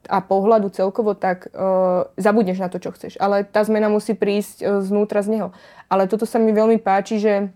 a 0.09 0.25
pohľadu 0.25 0.73
celkovo, 0.73 1.12
tak 1.12 1.53
uh, 1.53 2.09
zabudneš 2.16 2.57
na 2.57 2.73
to, 2.73 2.81
čo 2.81 2.94
chceš. 2.96 3.20
Ale 3.20 3.44
tá 3.44 3.61
zmena 3.61 3.92
musí 3.92 4.16
prísť 4.16 4.57
uh, 4.64 4.81
znútra 4.81 5.20
z 5.20 5.37
neho. 5.37 5.49
Ale 5.92 6.09
toto 6.09 6.25
sa 6.25 6.40
mi 6.40 6.57
veľmi 6.57 6.81
páči, 6.81 7.20
že 7.20 7.53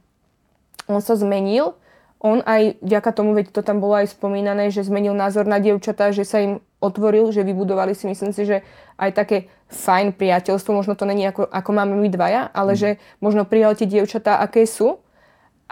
on 0.84 1.00
sa 1.00 1.16
zmenil. 1.16 1.72
On 2.20 2.44
aj 2.44 2.80
vďaka 2.84 3.10
tomu, 3.16 3.32
veď 3.36 3.52
to 3.52 3.60
tam 3.64 3.80
bolo 3.80 3.96
aj 3.96 4.12
spomínané, 4.12 4.68
že 4.68 4.84
zmenil 4.84 5.16
názor 5.16 5.48
na 5.48 5.60
dievčatá, 5.60 6.12
že 6.12 6.24
sa 6.24 6.40
im 6.40 6.60
otvoril, 6.80 7.32
že 7.32 7.44
vybudovali 7.44 7.96
si, 7.96 8.08
myslím 8.08 8.32
si, 8.32 8.44
že 8.44 8.64
aj 8.96 9.10
také 9.12 9.36
fajn 9.68 10.16
priateľstvo, 10.16 10.72
možno 10.72 10.96
to 10.96 11.04
není 11.08 11.24
ako, 11.28 11.48
ako 11.48 11.70
máme 11.72 11.96
my 11.96 12.08
dvaja, 12.08 12.48
ale 12.52 12.76
mm. 12.76 12.78
že 12.80 12.90
možno 13.20 13.44
prijal 13.44 13.76
tie 13.76 13.88
dievčatá, 13.88 14.40
aké 14.40 14.64
sú 14.64 15.03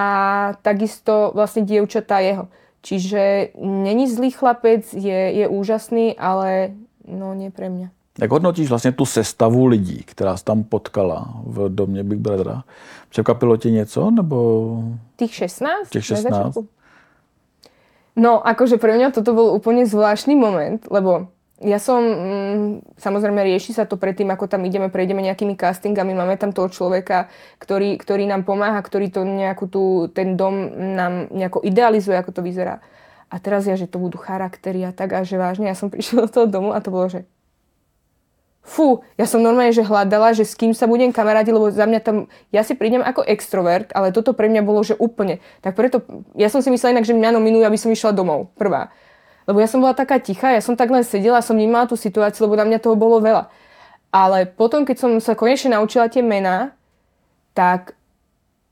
a 0.03 0.09
takisto 0.63 1.31
vlastne 1.31 1.63
dievčatá 1.63 2.19
jeho. 2.19 2.51
Čiže 2.83 3.55
není 3.63 4.11
zlý 4.11 4.35
chlapec, 4.35 4.91
je, 4.91 5.21
je 5.39 5.47
úžasný, 5.47 6.19
ale 6.19 6.75
no 7.07 7.31
nie 7.35 7.55
pre 7.55 7.71
mňa. 7.71 7.89
Jak 8.19 8.31
hodnotíš 8.31 8.69
vlastně 8.69 8.93
tu 8.93 9.07
sestavu 9.07 9.67
lidí, 9.67 10.03
která 10.07 10.37
se 10.37 10.45
tam 10.45 10.65
potkala 10.65 11.35
v 11.47 11.69
domě 11.69 12.05
Big 12.05 12.19
Brothera? 12.19 12.65
Překvapilo 13.09 13.57
ti 13.57 13.71
něco, 13.71 14.11
nebo... 14.11 14.79
Tých 15.17 15.35
16? 15.35 15.89
Těch 15.89 16.05
16? 16.05 16.59
No, 18.17 18.45
akože 18.45 18.77
pre 18.77 18.93
mňa 18.93 19.09
toto 19.09 19.33
bol 19.33 19.57
úplne 19.57 19.89
zvláštny 19.89 20.37
moment, 20.37 20.85
lebo 20.93 21.33
ja 21.63 21.79
som, 21.79 22.03
mm, 22.03 22.99
samozrejme 22.99 23.41
rieši 23.47 23.73
sa 23.73 23.87
to 23.87 23.95
predtým, 23.95 24.29
ako 24.35 24.51
tam 24.51 24.67
ideme, 24.67 24.91
prejdeme 24.91 25.23
nejakými 25.23 25.55
castingami, 25.55 26.13
máme 26.13 26.35
tam 26.37 26.51
toho 26.51 26.69
človeka, 26.69 27.31
ktorý, 27.63 27.97
ktorý 27.97 28.27
nám 28.27 28.43
pomáha, 28.43 28.83
ktorý 28.83 29.09
to 29.15 29.23
nejakú 29.23 29.71
tú, 29.71 29.85
ten 30.11 30.35
dom 30.35 30.55
nám 30.99 31.31
nejako 31.31 31.63
idealizuje, 31.63 32.19
ako 32.19 32.35
to 32.35 32.43
vyzerá. 32.43 32.83
A 33.33 33.41
teraz 33.41 33.65
ja, 33.65 33.79
že 33.79 33.89
to 33.89 33.97
budú 33.97 34.21
charaktery 34.21 34.85
a 34.85 34.93
tak, 34.93 35.17
a 35.17 35.25
že 35.25 35.41
vážne, 35.41 35.71
ja 35.71 35.79
som 35.79 35.89
prišla 35.95 36.27
do 36.27 36.29
toho 36.29 36.47
domu 36.51 36.71
a 36.75 36.83
to 36.83 36.91
bolo, 36.91 37.09
že 37.09 37.25
fú, 38.63 39.03
ja 39.19 39.27
som 39.27 39.43
normálne, 39.43 39.75
že 39.75 39.83
hľadala, 39.83 40.39
že 40.39 40.47
s 40.47 40.55
kým 40.55 40.71
sa 40.71 40.87
budem 40.87 41.11
kamarádiť, 41.11 41.51
lebo 41.51 41.75
za 41.75 41.83
mňa 41.83 42.01
tam, 42.03 42.17
ja 42.55 42.63
si 42.63 42.79
prídem 42.79 43.03
ako 43.03 43.27
extrovert, 43.27 43.91
ale 43.91 44.15
toto 44.15 44.39
pre 44.39 44.47
mňa 44.47 44.63
bolo, 44.63 44.87
že 44.87 44.95
úplne. 44.95 45.43
Tak 45.67 45.75
preto, 45.75 46.07
ja 46.39 46.47
som 46.47 46.63
si 46.63 46.71
myslela 46.71 46.99
inak, 46.99 47.07
že 47.07 47.19
mňa 47.19 47.35
nominujú, 47.35 47.67
aby 47.67 47.79
som 47.79 47.91
išla 47.91 48.15
domov, 48.15 48.55
prvá. 48.55 48.95
Lebo 49.49 49.59
ja 49.59 49.67
som 49.67 49.83
bola 49.83 49.97
taká 49.97 50.23
tichá, 50.23 50.55
ja 50.55 50.63
som 50.63 50.79
tak 50.79 50.91
len 50.93 51.03
sedela, 51.03 51.43
som 51.43 51.59
vnímala 51.59 51.91
tú 51.91 51.99
situáciu, 51.99 52.47
lebo 52.47 52.55
na 52.55 52.67
mňa 52.67 52.79
toho 52.79 52.95
bolo 52.95 53.19
veľa. 53.19 53.51
Ale 54.13 54.45
potom, 54.45 54.85
keď 54.85 54.97
som 55.01 55.11
sa 55.19 55.33
konečne 55.33 55.73
naučila 55.75 56.07
tie 56.07 56.21
mená, 56.21 56.77
tak 57.57 57.97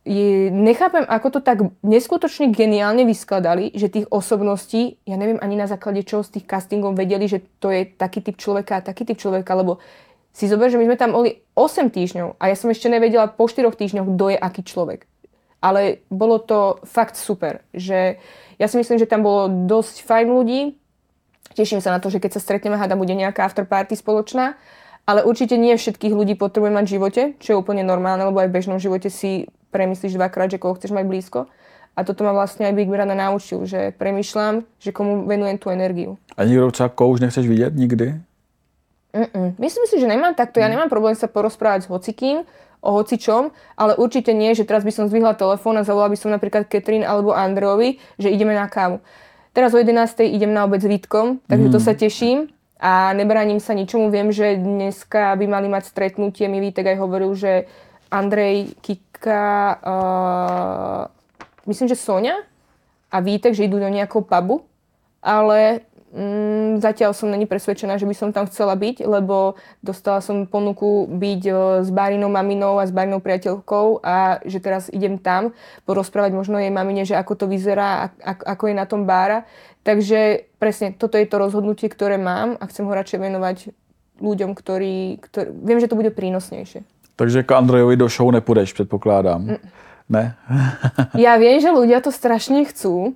je, 0.04 0.48
nechápem, 0.48 1.04
ako 1.04 1.38
to 1.38 1.40
tak 1.44 1.60
neskutočne 1.84 2.48
geniálne 2.52 3.04
vyskladali, 3.04 3.72
že 3.76 3.92
tých 3.92 4.08
osobností, 4.08 4.96
ja 5.04 5.20
neviem 5.20 5.36
ani 5.42 5.60
na 5.60 5.68
základe 5.68 6.06
čoho 6.08 6.24
z 6.24 6.40
tých 6.40 6.48
castingov 6.48 6.96
vedeli, 6.96 7.28
že 7.28 7.44
to 7.60 7.68
je 7.68 7.84
taký 7.84 8.24
typ 8.24 8.40
človeka 8.40 8.80
a 8.80 8.84
taký 8.84 9.04
typ 9.04 9.20
človeka, 9.20 9.52
lebo 9.52 9.76
si 10.32 10.46
zober, 10.46 10.70
že 10.70 10.78
my 10.78 10.86
sme 10.88 10.96
tam 10.96 11.10
boli 11.12 11.42
8 11.58 11.90
týždňov 11.90 12.38
a 12.38 12.42
ja 12.48 12.56
som 12.56 12.70
ešte 12.70 12.86
nevedela 12.86 13.28
po 13.28 13.50
4 13.50 13.66
týždňoch, 13.66 14.08
kto 14.14 14.24
je 14.30 14.38
aký 14.38 14.62
človek. 14.62 15.09
Ale 15.60 16.00
bolo 16.08 16.40
to 16.40 16.80
fakt 16.88 17.20
super, 17.20 17.60
že 17.76 18.16
ja 18.56 18.66
si 18.68 18.80
myslím, 18.80 18.96
že 18.96 19.08
tam 19.08 19.20
bolo 19.20 19.68
dosť 19.68 20.08
fajn 20.08 20.26
ľudí, 20.32 20.60
teším 21.52 21.84
sa 21.84 21.92
na 21.92 22.00
to, 22.00 22.08
že 22.08 22.16
keď 22.16 22.36
sa 22.36 22.40
stretneme, 22.40 22.80
hada 22.80 22.96
bude 22.96 23.12
nejaká 23.12 23.44
afterparty 23.44 23.92
spoločná, 23.92 24.56
ale 25.04 25.20
určite 25.20 25.60
nie 25.60 25.76
všetkých 25.76 26.16
ľudí 26.16 26.34
potrebujem 26.40 26.76
mať 26.76 26.86
v 26.88 26.94
živote, 26.96 27.22
čo 27.44 27.48
je 27.52 27.60
úplne 27.60 27.84
normálne, 27.84 28.24
lebo 28.24 28.40
aj 28.40 28.48
v 28.48 28.56
bežnom 28.56 28.78
živote 28.80 29.12
si 29.12 29.52
premyslíš 29.68 30.16
dvakrát, 30.16 30.48
že 30.48 30.60
koho 30.60 30.76
chceš 30.80 30.96
mať 30.96 31.04
blízko. 31.04 31.40
A 31.98 32.06
toto 32.06 32.24
ma 32.24 32.32
vlastne 32.32 32.64
aj 32.70 32.74
Big 32.78 32.88
Brother 32.88 33.18
naučil, 33.18 33.66
že 33.66 33.92
premyšľam, 33.98 34.64
že 34.78 34.94
komu 34.94 35.26
venujem 35.26 35.58
tú 35.58 35.68
energiu. 35.68 36.16
A 36.38 36.46
koho 36.88 37.10
už 37.10 37.20
nechceš 37.20 37.44
vidět 37.48 37.74
nikdy? 37.76 38.20
Mm-mm. 39.10 39.58
Myslím 39.58 39.84
si, 39.90 39.98
že 39.98 40.06
nemám 40.06 40.38
takto. 40.38 40.62
Ja 40.62 40.70
mm. 40.70 40.74
nemám 40.78 40.90
problém 40.90 41.18
sa 41.18 41.26
porozprávať 41.26 41.82
s 41.86 41.90
hocikým, 41.90 42.46
o 42.80 42.90
hocičom, 42.96 43.52
ale 43.76 43.92
určite 44.00 44.32
nie, 44.32 44.56
že 44.56 44.64
teraz 44.64 44.84
by 44.84 44.92
som 44.92 45.04
zdvihla 45.06 45.36
telefón 45.36 45.76
a 45.76 45.84
zavolala 45.84 46.12
by 46.12 46.18
som 46.18 46.32
napríklad 46.32 46.66
Katrin 46.66 47.04
alebo 47.04 47.36
Andrejovi, 47.36 48.00
že 48.16 48.32
ideme 48.32 48.56
na 48.56 48.68
kávu. 48.68 49.04
Teraz 49.52 49.74
o 49.74 49.78
11. 49.78 50.24
idem 50.30 50.54
na 50.54 50.64
obed 50.64 50.80
s 50.80 50.88
Vítkom, 50.88 51.42
takže 51.44 51.68
mm. 51.68 51.74
to 51.74 51.78
sa 51.82 51.92
teším 51.92 52.48
a 52.80 53.12
nebraním 53.12 53.60
sa 53.60 53.76
ničomu. 53.76 54.08
Viem, 54.08 54.32
že 54.32 54.56
dneska 54.56 55.36
by 55.36 55.44
mali 55.44 55.68
mať 55.68 55.92
stretnutie. 55.92 56.48
Mi 56.48 56.64
Vítek 56.64 56.88
aj 56.88 56.98
hovoril, 57.02 57.36
že 57.36 57.68
Andrej, 58.08 58.72
Kika, 58.80 59.76
uh, 59.84 61.02
myslím, 61.68 61.92
že 61.92 62.00
Sonia 62.00 62.40
a 63.12 63.20
Vítek, 63.20 63.52
že 63.52 63.68
idú 63.68 63.76
do 63.76 63.90
nejakého 63.90 64.24
pubu, 64.24 64.64
ale 65.20 65.84
mm, 66.12 66.84
zatiaľ 66.84 67.14
som 67.14 67.30
není 67.30 67.46
presvedčená, 67.46 67.96
že 67.96 68.06
by 68.06 68.14
som 68.14 68.30
tam 68.34 68.46
chcela 68.50 68.74
byť, 68.74 69.06
lebo 69.06 69.58
dostala 69.82 70.20
som 70.20 70.46
ponuku 70.46 71.06
byť 71.10 71.42
uh, 71.50 71.56
s 71.86 71.90
Bárinou 71.90 72.28
maminou 72.28 72.78
a 72.78 72.86
s 72.86 72.92
Bárinou 72.92 73.22
priateľkou 73.22 74.02
a 74.02 74.42
že 74.44 74.58
teraz 74.60 74.90
idem 74.90 75.16
tam 75.16 75.54
porozprávať 75.86 76.34
možno 76.34 76.58
jej 76.58 76.70
mamine, 76.70 77.06
že 77.06 77.16
ako 77.16 77.34
to 77.34 77.46
vyzerá, 77.46 78.10
ako 78.24 78.70
je 78.70 78.74
na 78.74 78.86
tom 78.86 79.06
bára. 79.06 79.46
Takže 79.80 80.50
presne, 80.60 80.92
toto 80.92 81.16
je 81.16 81.24
to 81.24 81.40
rozhodnutie, 81.40 81.88
ktoré 81.88 82.20
mám 82.20 82.60
a 82.60 82.68
chcem 82.68 82.84
ho 82.84 82.92
radšej 82.92 83.18
venovať 83.18 83.56
ľuďom, 84.20 84.52
ktorí, 84.52 85.24
ktorí... 85.24 85.48
Viem, 85.64 85.80
že 85.80 85.88
to 85.88 85.96
bude 85.96 86.12
prínosnejšie. 86.12 86.84
Takže 87.16 87.42
k 87.42 87.52
Andrejovi 87.52 87.96
do 87.96 88.08
show 88.08 88.30
nepůjdeš, 88.30 88.72
předpokládám. 88.72 89.42
Mm. 89.42 89.56
Ne? 90.10 90.34
ja 91.14 91.38
viem, 91.38 91.62
že 91.62 91.70
ľudia 91.70 92.02
to 92.02 92.10
strašne 92.10 92.66
chcú. 92.66 93.14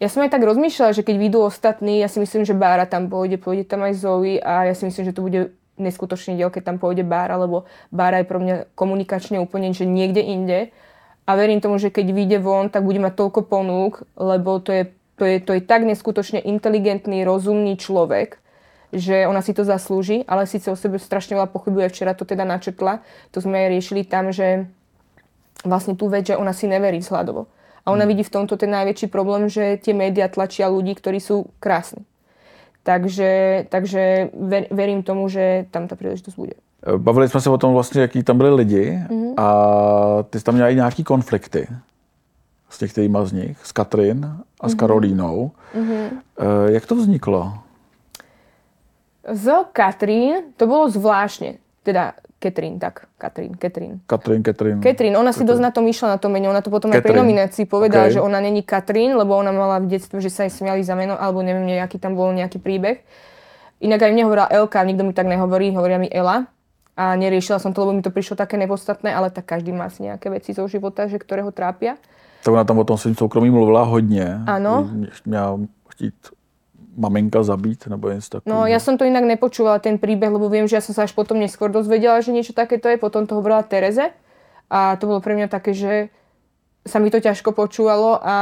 Ja 0.00 0.08
som 0.08 0.24
aj 0.24 0.32
tak 0.32 0.48
rozmýšľala, 0.48 0.96
že 0.96 1.04
keď 1.04 1.16
vyjdú 1.20 1.38
ostatní, 1.44 2.00
ja 2.00 2.08
si 2.08 2.24
myslím, 2.24 2.48
že 2.48 2.56
Bára 2.56 2.88
tam 2.88 3.12
pôjde, 3.12 3.36
pôjde 3.36 3.68
tam 3.68 3.84
aj 3.84 4.00
Zoe 4.00 4.40
a 4.40 4.64
ja 4.64 4.72
si 4.72 4.88
myslím, 4.88 5.04
že 5.04 5.12
to 5.12 5.20
bude 5.20 5.52
neskutočný 5.76 6.40
diel, 6.40 6.48
keď 6.48 6.72
tam 6.72 6.76
pôjde 6.80 7.04
Bára, 7.04 7.36
lebo 7.36 7.68
Bára 7.92 8.24
je 8.24 8.28
pro 8.28 8.40
mňa 8.40 8.72
komunikačne 8.72 9.36
úplne, 9.36 9.76
že 9.76 9.84
niekde 9.84 10.24
inde. 10.24 10.72
A 11.28 11.36
verím 11.36 11.60
tomu, 11.60 11.76
že 11.76 11.92
keď 11.92 12.16
vyjde 12.16 12.38
von, 12.40 12.72
tak 12.72 12.80
bude 12.80 12.96
mať 12.96 13.12
toľko 13.12 13.44
ponúk, 13.44 14.08
lebo 14.16 14.56
to 14.64 14.72
je, 14.72 14.82
to 15.20 15.28
je, 15.28 15.36
to 15.36 15.52
je 15.52 15.60
tak 15.60 15.84
neskutočne 15.84 16.40
inteligentný, 16.48 17.20
rozumný 17.20 17.76
človek, 17.76 18.40
že 18.96 19.28
ona 19.28 19.44
si 19.44 19.52
to 19.52 19.68
zaslúži, 19.68 20.24
ale 20.24 20.48
síce 20.48 20.72
o 20.72 20.80
sebe 20.80 20.96
strašne 20.96 21.36
veľa 21.36 21.52
pochybuje, 21.52 21.92
včera 21.92 22.16
to 22.16 22.24
teda 22.24 22.48
načetla, 22.48 23.04
to 23.36 23.44
sme 23.44 23.68
aj 23.68 23.68
riešili 23.68 24.08
tam, 24.08 24.32
že 24.32 24.64
vlastne 25.60 25.92
tú 25.92 26.08
vec, 26.08 26.24
že 26.24 26.40
ona 26.40 26.56
si 26.56 26.64
neverí 26.64 27.04
vzhľadovo. 27.04 27.52
A 27.86 27.92
ona 27.92 28.04
vidí 28.04 28.22
v 28.22 28.30
tomto 28.30 28.56
ten 28.56 28.70
najväčší 28.70 29.06
problém, 29.08 29.48
že 29.48 29.80
tie 29.80 29.96
médiá 29.96 30.28
tlačia 30.28 30.68
ľudí, 30.68 30.94
ktorí 30.94 31.20
sú 31.20 31.48
krásni. 31.60 32.04
Takže, 32.82 33.64
takže 33.68 34.32
ver, 34.32 34.66
verím 34.70 35.02
tomu, 35.02 35.28
že 35.28 35.66
tam 35.70 35.88
ta 35.88 35.96
příležitost 35.96 36.36
bude. 36.36 36.54
Bavili 36.96 37.28
jsme 37.28 37.40
se 37.40 37.50
o 37.50 37.58
tom 37.58 37.72
vlastně, 37.72 38.00
jaký 38.00 38.22
tam 38.22 38.38
byli 38.38 38.54
lidi 38.54 38.98
mm-hmm. 39.08 39.34
a 39.36 39.46
ty 40.22 40.38
jsi 40.38 40.44
tam 40.44 40.54
měla 40.54 40.70
i 40.70 40.74
nějaký 40.74 41.04
konflikty 41.04 41.68
s 42.70 42.80
některýma 42.80 43.24
z 43.24 43.32
nich, 43.32 43.66
s 43.66 43.72
Katrin 43.72 44.36
a 44.60 44.68
s 44.68 44.72
mm-hmm. 44.72 44.76
Karolínou. 44.76 45.50
Mm-hmm. 45.76 46.08
Jak 46.66 46.86
to 46.86 46.94
vzniklo? 46.94 47.52
Z 49.28 49.52
Katrín 49.72 50.34
to 50.56 50.66
bolo 50.66 50.90
zvláštne. 50.90 51.60
Teda 51.82 52.12
Katrín, 52.40 52.80
tak. 52.80 53.04
Katrín, 53.20 53.52
Katrín. 53.52 54.00
Katrín, 54.08 54.40
Katrín. 54.40 54.80
Katrín, 54.80 55.12
ona 55.12 55.36
si 55.36 55.44
dosť 55.44 55.60
na 55.60 55.68
tom 55.68 55.84
išla 55.84 56.16
na 56.16 56.18
to 56.18 56.32
meno. 56.32 56.48
Ona 56.48 56.64
to 56.64 56.72
potom 56.72 56.88
Katrín. 56.88 57.04
aj 57.04 57.04
pri 57.04 57.14
nominácii 57.20 57.64
povedala, 57.68 58.08
okay. 58.08 58.16
že 58.16 58.20
ona 58.24 58.40
není 58.40 58.64
Katrín, 58.64 59.12
lebo 59.12 59.36
ona 59.36 59.52
mala 59.52 59.76
v 59.76 59.92
detstve, 59.92 60.24
že 60.24 60.32
sa 60.32 60.48
jej 60.48 60.52
smiali 60.56 60.80
za 60.80 60.96
meno, 60.96 61.20
alebo 61.20 61.44
neviem, 61.44 61.68
nejaký 61.68 62.00
tam 62.00 62.16
bol 62.16 62.32
nejaký 62.32 62.56
príbeh. 62.56 63.04
Inak 63.84 64.08
aj 64.08 64.12
mne 64.16 64.24
hovorila 64.24 64.48
Elka, 64.48 64.80
nikto 64.88 65.04
mi 65.04 65.12
tak 65.12 65.28
nehovorí, 65.28 65.68
hovoria 65.76 66.00
mi 66.00 66.08
Ela. 66.08 66.48
A 66.96 67.12
neriešila 67.12 67.60
som 67.60 67.76
to, 67.76 67.84
lebo 67.84 67.92
mi 67.92 68.00
to 68.00 68.08
prišlo 68.08 68.40
také 68.40 68.56
nepodstatné, 68.56 69.12
ale 69.12 69.28
tak 69.28 69.44
každý 69.44 69.76
má 69.76 69.92
si 69.92 70.08
nejaké 70.08 70.32
veci 70.32 70.56
zo 70.56 70.64
života, 70.64 71.12
že 71.12 71.20
ktoré 71.20 71.44
ho 71.44 71.52
trápia. 71.52 72.00
Tak 72.40 72.56
ona 72.56 72.64
tam 72.64 72.80
o 72.80 72.88
tom 72.88 72.96
svým 72.96 73.16
soukromí 73.20 73.52
mluvila 73.52 73.84
hodně. 73.84 74.40
Áno. 74.46 74.88
Měla 75.24 75.58
chtít 75.88 76.14
maminka 76.96 77.42
zabít 77.42 77.86
nebo 77.86 78.10
něco 78.10 78.28
takového. 78.28 78.60
No 78.60 78.66
ja 78.66 78.80
som 78.80 78.98
to 78.98 79.04
inak 79.04 79.24
nepočúvala 79.24 79.78
ten 79.78 79.98
príbeh, 79.98 80.30
lebo 80.30 80.48
viem, 80.48 80.68
že 80.68 80.76
ja 80.76 80.82
som 80.82 80.94
sa 80.94 81.06
až 81.06 81.12
potom 81.12 81.38
neskôr 81.38 81.70
dozvedela, 81.70 82.20
že 82.20 82.34
niečo 82.34 82.52
takéto 82.52 82.88
je. 82.88 82.98
Potom 82.98 83.26
to 83.26 83.34
hovorila 83.38 83.62
Tereze 83.62 84.10
a 84.70 84.96
to 84.96 85.06
bolo 85.06 85.20
pre 85.22 85.34
mňa 85.34 85.48
také, 85.48 85.74
že 85.74 86.10
sa 86.86 86.98
mi 86.98 87.10
to 87.10 87.20
ťažko 87.20 87.52
počúvalo 87.52 88.18
a 88.22 88.36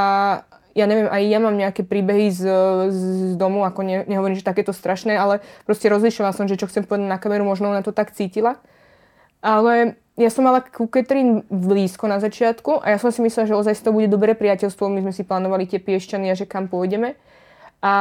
ja 0.79 0.87
neviem, 0.87 1.11
aj 1.11 1.23
ja 1.27 1.39
mám 1.43 1.59
nejaké 1.59 1.83
príbehy 1.83 2.31
z, 2.31 2.43
z 2.95 3.35
domu, 3.35 3.67
ako 3.67 3.83
ne, 3.83 4.07
nehovorím, 4.07 4.39
že 4.39 4.47
takéto 4.47 4.71
strašné, 4.71 5.19
ale 5.19 5.43
proste 5.67 5.91
rozlišovala 5.91 6.31
som, 6.31 6.47
že 6.47 6.55
čo 6.55 6.71
chcem 6.71 6.87
povedať 6.87 7.11
na 7.11 7.19
kameru, 7.19 7.43
možno 7.43 7.75
ona 7.75 7.83
to 7.83 7.91
tak 7.91 8.15
cítila. 8.15 8.63
Ale 9.43 9.99
ja 10.19 10.31
som 10.31 10.47
mala 10.47 10.63
ku 10.63 10.87
Katrin 10.87 11.47
blízko 11.51 12.07
na 12.07 12.19
začiatku 12.23 12.83
a 12.83 12.95
ja 12.95 12.99
som 12.99 13.11
si 13.11 13.23
myslela, 13.23 13.47
že 13.51 13.59
ozaj 13.59 13.75
to 13.83 13.95
bude 13.95 14.11
dobré 14.11 14.35
priateľstvo. 14.35 14.91
My 14.91 15.03
sme 15.03 15.15
si 15.15 15.23
plánovali 15.23 15.67
tie 15.67 15.79
piešťany 15.79 16.31
a 16.31 16.35
že 16.35 16.47
kam 16.47 16.67
pôjdeme. 16.67 17.15
A 17.79 17.95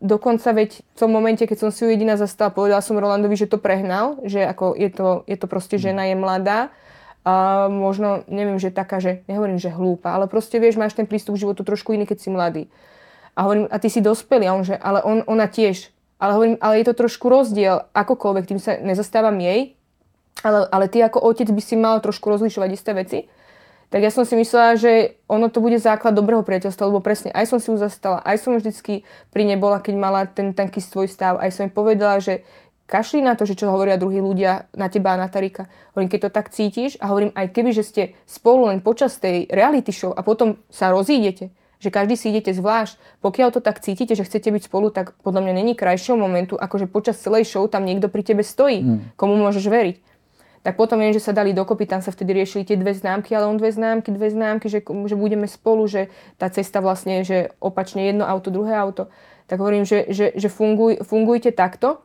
dokonca 0.00 0.48
veď 0.56 0.80
v 0.80 0.96
tom 0.96 1.12
momente, 1.12 1.44
keď 1.44 1.68
som 1.68 1.70
si 1.70 1.84
ju 1.84 1.92
jediná 1.92 2.16
zastala, 2.16 2.48
povedala 2.48 2.80
som 2.80 2.96
Rolandovi, 2.96 3.36
že 3.36 3.52
to 3.52 3.60
prehnal, 3.60 4.16
že 4.24 4.40
ako 4.40 4.72
je 4.72 4.88
to, 4.88 5.08
je 5.28 5.36
to 5.36 5.44
proste 5.44 5.76
mm. 5.76 5.82
žena, 5.84 6.02
je 6.08 6.16
mladá. 6.16 6.72
A 7.20 7.68
možno, 7.68 8.24
neviem, 8.32 8.56
že 8.56 8.72
taká, 8.72 8.96
že 8.96 9.20
nehovorím, 9.28 9.60
že 9.60 9.68
hlúpa, 9.68 10.16
ale 10.16 10.24
proste 10.24 10.56
vieš, 10.56 10.80
máš 10.80 10.96
ten 10.96 11.04
prístup 11.04 11.36
k 11.36 11.44
životu 11.44 11.68
trošku 11.68 11.92
iný, 11.92 12.08
keď 12.08 12.16
si 12.16 12.32
mladý. 12.32 12.62
A 13.36 13.44
hovorím, 13.44 13.68
a 13.68 13.76
ty 13.76 13.92
si 13.92 14.00
dospelý, 14.00 14.48
a 14.48 14.56
on, 14.56 14.64
že 14.64 14.80
ale 14.80 15.04
on, 15.04 15.20
ona 15.28 15.44
tiež. 15.44 15.92
Ale 16.16 16.32
hovorím, 16.32 16.56
ale 16.64 16.80
je 16.80 16.88
to 16.88 17.04
trošku 17.04 17.28
rozdiel, 17.28 17.92
akokoľvek, 17.92 18.48
tým 18.48 18.60
sa 18.60 18.80
nezastávam 18.80 19.36
jej, 19.36 19.76
ale, 20.40 20.64
ale 20.72 20.88
ty 20.88 21.04
ako 21.04 21.20
otec 21.20 21.52
by 21.52 21.60
si 21.60 21.76
mal 21.76 22.00
trošku 22.00 22.24
rozlišovať 22.24 22.70
isté 22.72 22.96
veci 22.96 23.20
tak 23.90 24.06
ja 24.06 24.14
som 24.14 24.22
si 24.22 24.38
myslela, 24.38 24.78
že 24.78 25.18
ono 25.26 25.50
to 25.50 25.58
bude 25.58 25.74
základ 25.82 26.14
dobrého 26.14 26.46
priateľstva, 26.46 26.86
lebo 26.86 27.02
presne 27.02 27.34
aj 27.34 27.50
som 27.50 27.58
si 27.58 27.74
ju 27.74 27.76
zastala, 27.76 28.22
aj 28.22 28.38
som 28.38 28.54
vždycky 28.54 29.02
pri 29.34 29.42
nej 29.42 29.58
bola, 29.58 29.82
keď 29.82 29.94
mala 29.98 30.30
ten 30.30 30.54
taký 30.54 30.78
svoj 30.78 31.10
stav, 31.10 31.42
aj 31.42 31.50
som 31.50 31.66
jej 31.66 31.74
povedala, 31.74 32.22
že 32.22 32.46
kašli 32.86 33.18
na 33.18 33.34
to, 33.34 33.42
že 33.46 33.58
čo 33.58 33.66
hovoria 33.66 33.98
druhí 33.98 34.22
ľudia 34.22 34.70
na 34.78 34.86
teba 34.86 35.14
a 35.14 35.20
na 35.20 35.26
Tarika. 35.26 35.66
Hovorím, 35.94 36.10
keď 36.10 36.20
to 36.26 36.30
tak 36.30 36.54
cítiš 36.54 37.02
a 37.02 37.10
hovorím, 37.10 37.34
aj 37.34 37.50
keby, 37.50 37.70
že 37.74 37.82
ste 37.82 38.02
spolu 38.30 38.70
len 38.70 38.78
počas 38.78 39.18
tej 39.18 39.50
reality 39.50 39.90
show 39.90 40.14
a 40.14 40.22
potom 40.22 40.58
sa 40.70 40.94
rozídete, 40.94 41.50
že 41.82 41.90
každý 41.90 42.14
si 42.14 42.30
idete 42.30 42.54
zvlášť. 42.54 42.94
Pokiaľ 43.22 43.48
to 43.54 43.60
tak 43.62 43.82
cítite, 43.82 44.14
že 44.14 44.26
chcete 44.26 44.54
byť 44.54 44.62
spolu, 44.70 44.94
tak 44.94 45.18
podľa 45.22 45.50
mňa 45.50 45.52
není 45.62 45.72
krajšieho 45.74 46.18
momentu, 46.18 46.54
ako 46.54 46.82
že 46.82 46.86
počas 46.86 47.18
celej 47.18 47.46
show 47.46 47.66
tam 47.66 47.86
niekto 47.86 48.06
pri 48.06 48.22
tebe 48.22 48.42
stojí, 48.46 48.82
hmm. 48.82 48.98
komu 49.18 49.38
môžeš 49.38 49.66
veriť 49.66 50.09
tak 50.60 50.76
potom 50.76 51.00
viem, 51.00 51.16
že 51.16 51.24
sa 51.24 51.32
dali 51.32 51.56
dokopy, 51.56 51.88
tam 51.88 52.04
sa 52.04 52.12
vtedy 52.12 52.36
riešili 52.36 52.68
tie 52.68 52.76
dve 52.76 52.92
známky, 52.92 53.32
ale 53.32 53.48
on 53.48 53.56
dve 53.56 53.72
známky, 53.72 54.12
dve 54.12 54.28
známky, 54.28 54.68
že, 54.68 54.84
že 54.84 55.16
budeme 55.16 55.48
spolu, 55.48 55.88
že 55.88 56.12
tá 56.36 56.52
cesta 56.52 56.84
vlastne, 56.84 57.24
že 57.24 57.56
opačne 57.64 58.04
jedno 58.04 58.28
auto, 58.28 58.52
druhé 58.52 58.76
auto. 58.76 59.08
Tak 59.48 59.56
hovorím, 59.56 59.88
že, 59.88 60.12
že, 60.12 60.36
že 60.36 60.48
funguj, 60.52 61.00
fungujte 61.00 61.56
takto. 61.56 62.04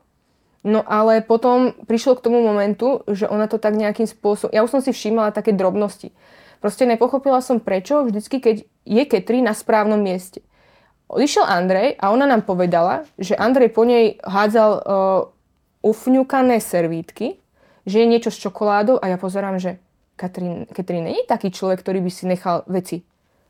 No 0.65 0.81
ale 0.81 1.21
potom 1.21 1.77
prišlo 1.85 2.17
k 2.17 2.23
tomu 2.25 2.41
momentu, 2.41 3.05
že 3.11 3.29
ona 3.29 3.45
to 3.45 3.61
tak 3.61 3.77
nejakým 3.77 4.09
spôsobom... 4.09 4.49
Ja 4.49 4.65
už 4.65 4.73
som 4.73 4.81
si 4.81 4.89
všímala 4.89 5.29
také 5.35 5.53
drobnosti. 5.53 6.15
Proste 6.57 6.89
nepochopila 6.89 7.43
som 7.45 7.61
prečo 7.61 8.01
vždycky, 8.01 8.41
keď 8.41 8.55
je 8.87 9.03
Ketri 9.05 9.45
na 9.45 9.53
správnom 9.53 10.01
mieste. 10.01 10.41
Odišiel 11.05 11.45
Andrej 11.45 12.01
a 12.01 12.09
ona 12.09 12.25
nám 12.25 12.49
povedala, 12.49 13.05
že 13.21 13.37
Andrej 13.37 13.77
po 13.77 13.85
nej 13.85 14.17
hádzal 14.25 14.71
uh, 14.73 14.81
ufňukané 15.85 16.57
servítky, 16.57 17.44
že 17.85 18.01
je 18.01 18.09
niečo 18.09 18.33
s 18.33 18.41
čokoládou 18.41 18.97
a 18.99 19.05
ja 19.13 19.17
pozerám, 19.21 19.61
že 19.61 19.77
Katrin, 20.17 20.65
Katrin 20.65 21.05
není 21.05 21.21
taký 21.27 21.53
človek, 21.53 21.79
ktorý 21.85 22.01
by 22.01 22.11
si 22.11 22.23
nechal 22.25 22.65
veci. 22.65 23.05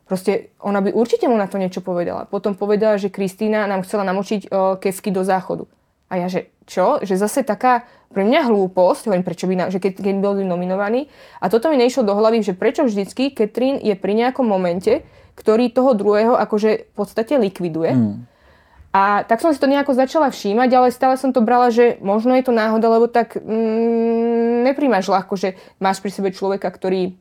Proste 0.06 0.54
ona 0.62 0.86
by 0.86 0.94
určite 0.94 1.26
mu 1.26 1.34
na 1.34 1.50
to 1.50 1.58
niečo 1.58 1.82
povedala. 1.82 2.30
Potom 2.30 2.54
povedala, 2.54 3.02
že 3.02 3.10
Kristýna 3.10 3.66
nám 3.66 3.82
chcela 3.82 4.06
namočiť 4.06 4.42
o, 4.54 4.78
kevky 4.78 5.10
do 5.10 5.26
záchodu. 5.26 5.66
A 6.14 6.22
ja, 6.22 6.30
že 6.30 6.54
čo? 6.70 7.02
Že 7.02 7.18
zase 7.18 7.42
taká 7.42 7.90
pre 8.14 8.22
mňa 8.22 8.46
hlúposť, 8.46 9.10
hovorím, 9.10 9.26
prečo 9.26 9.50
by, 9.50 9.56
na, 9.58 9.66
že 9.74 9.82
keď, 9.82 10.06
keď 10.06 10.16
boli 10.22 10.46
nominovaní. 10.46 11.10
A 11.42 11.50
toto 11.50 11.74
mi 11.74 11.78
nešlo 11.82 12.06
do 12.06 12.14
hlavy, 12.14 12.46
že 12.46 12.54
prečo 12.54 12.86
vždycky 12.86 13.34
Katrin 13.34 13.82
je 13.82 13.98
pri 13.98 14.14
nejakom 14.14 14.46
momente, 14.46 15.02
ktorý 15.34 15.74
toho 15.74 15.98
druhého 15.98 16.38
akože 16.38 16.86
v 16.86 16.94
podstate 16.94 17.42
likviduje. 17.42 17.92
Mm. 17.98 18.30
A 18.96 19.28
tak 19.28 19.44
som 19.44 19.52
si 19.52 19.60
to 19.60 19.68
nejako 19.68 19.92
začala 19.92 20.32
všímať, 20.32 20.70
ale 20.72 20.88
stále 20.88 21.20
som 21.20 21.36
to 21.36 21.44
brala, 21.44 21.68
že 21.68 22.00
možno 22.00 22.32
je 22.40 22.48
to 22.48 22.56
náhoda, 22.56 22.88
lebo 22.88 23.12
tak 23.12 23.36
mm, 23.36 24.64
nepríjmaš 24.72 25.12
ľahko, 25.12 25.36
že 25.36 25.60
máš 25.84 26.00
pri 26.00 26.16
sebe 26.16 26.32
človeka, 26.32 26.72
ktorý 26.72 27.12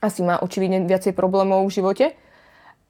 asi 0.00 0.24
má 0.24 0.40
očividne 0.40 0.88
viacej 0.88 1.12
problémov 1.12 1.68
v 1.68 1.74
živote. 1.76 2.06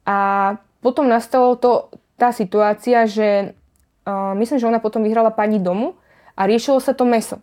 A 0.06 0.54
potom 0.78 1.10
nastalo 1.10 1.58
to, 1.58 1.90
tá 2.14 2.30
situácia, 2.30 3.10
že 3.10 3.58
uh, 4.06 4.38
myslím, 4.38 4.62
že 4.62 4.70
ona 4.70 4.78
potom 4.78 5.02
vyhrala 5.02 5.34
pani 5.34 5.58
domu 5.58 5.98
a 6.38 6.46
riešilo 6.46 6.78
sa 6.78 6.94
to 6.94 7.02
meso. 7.02 7.42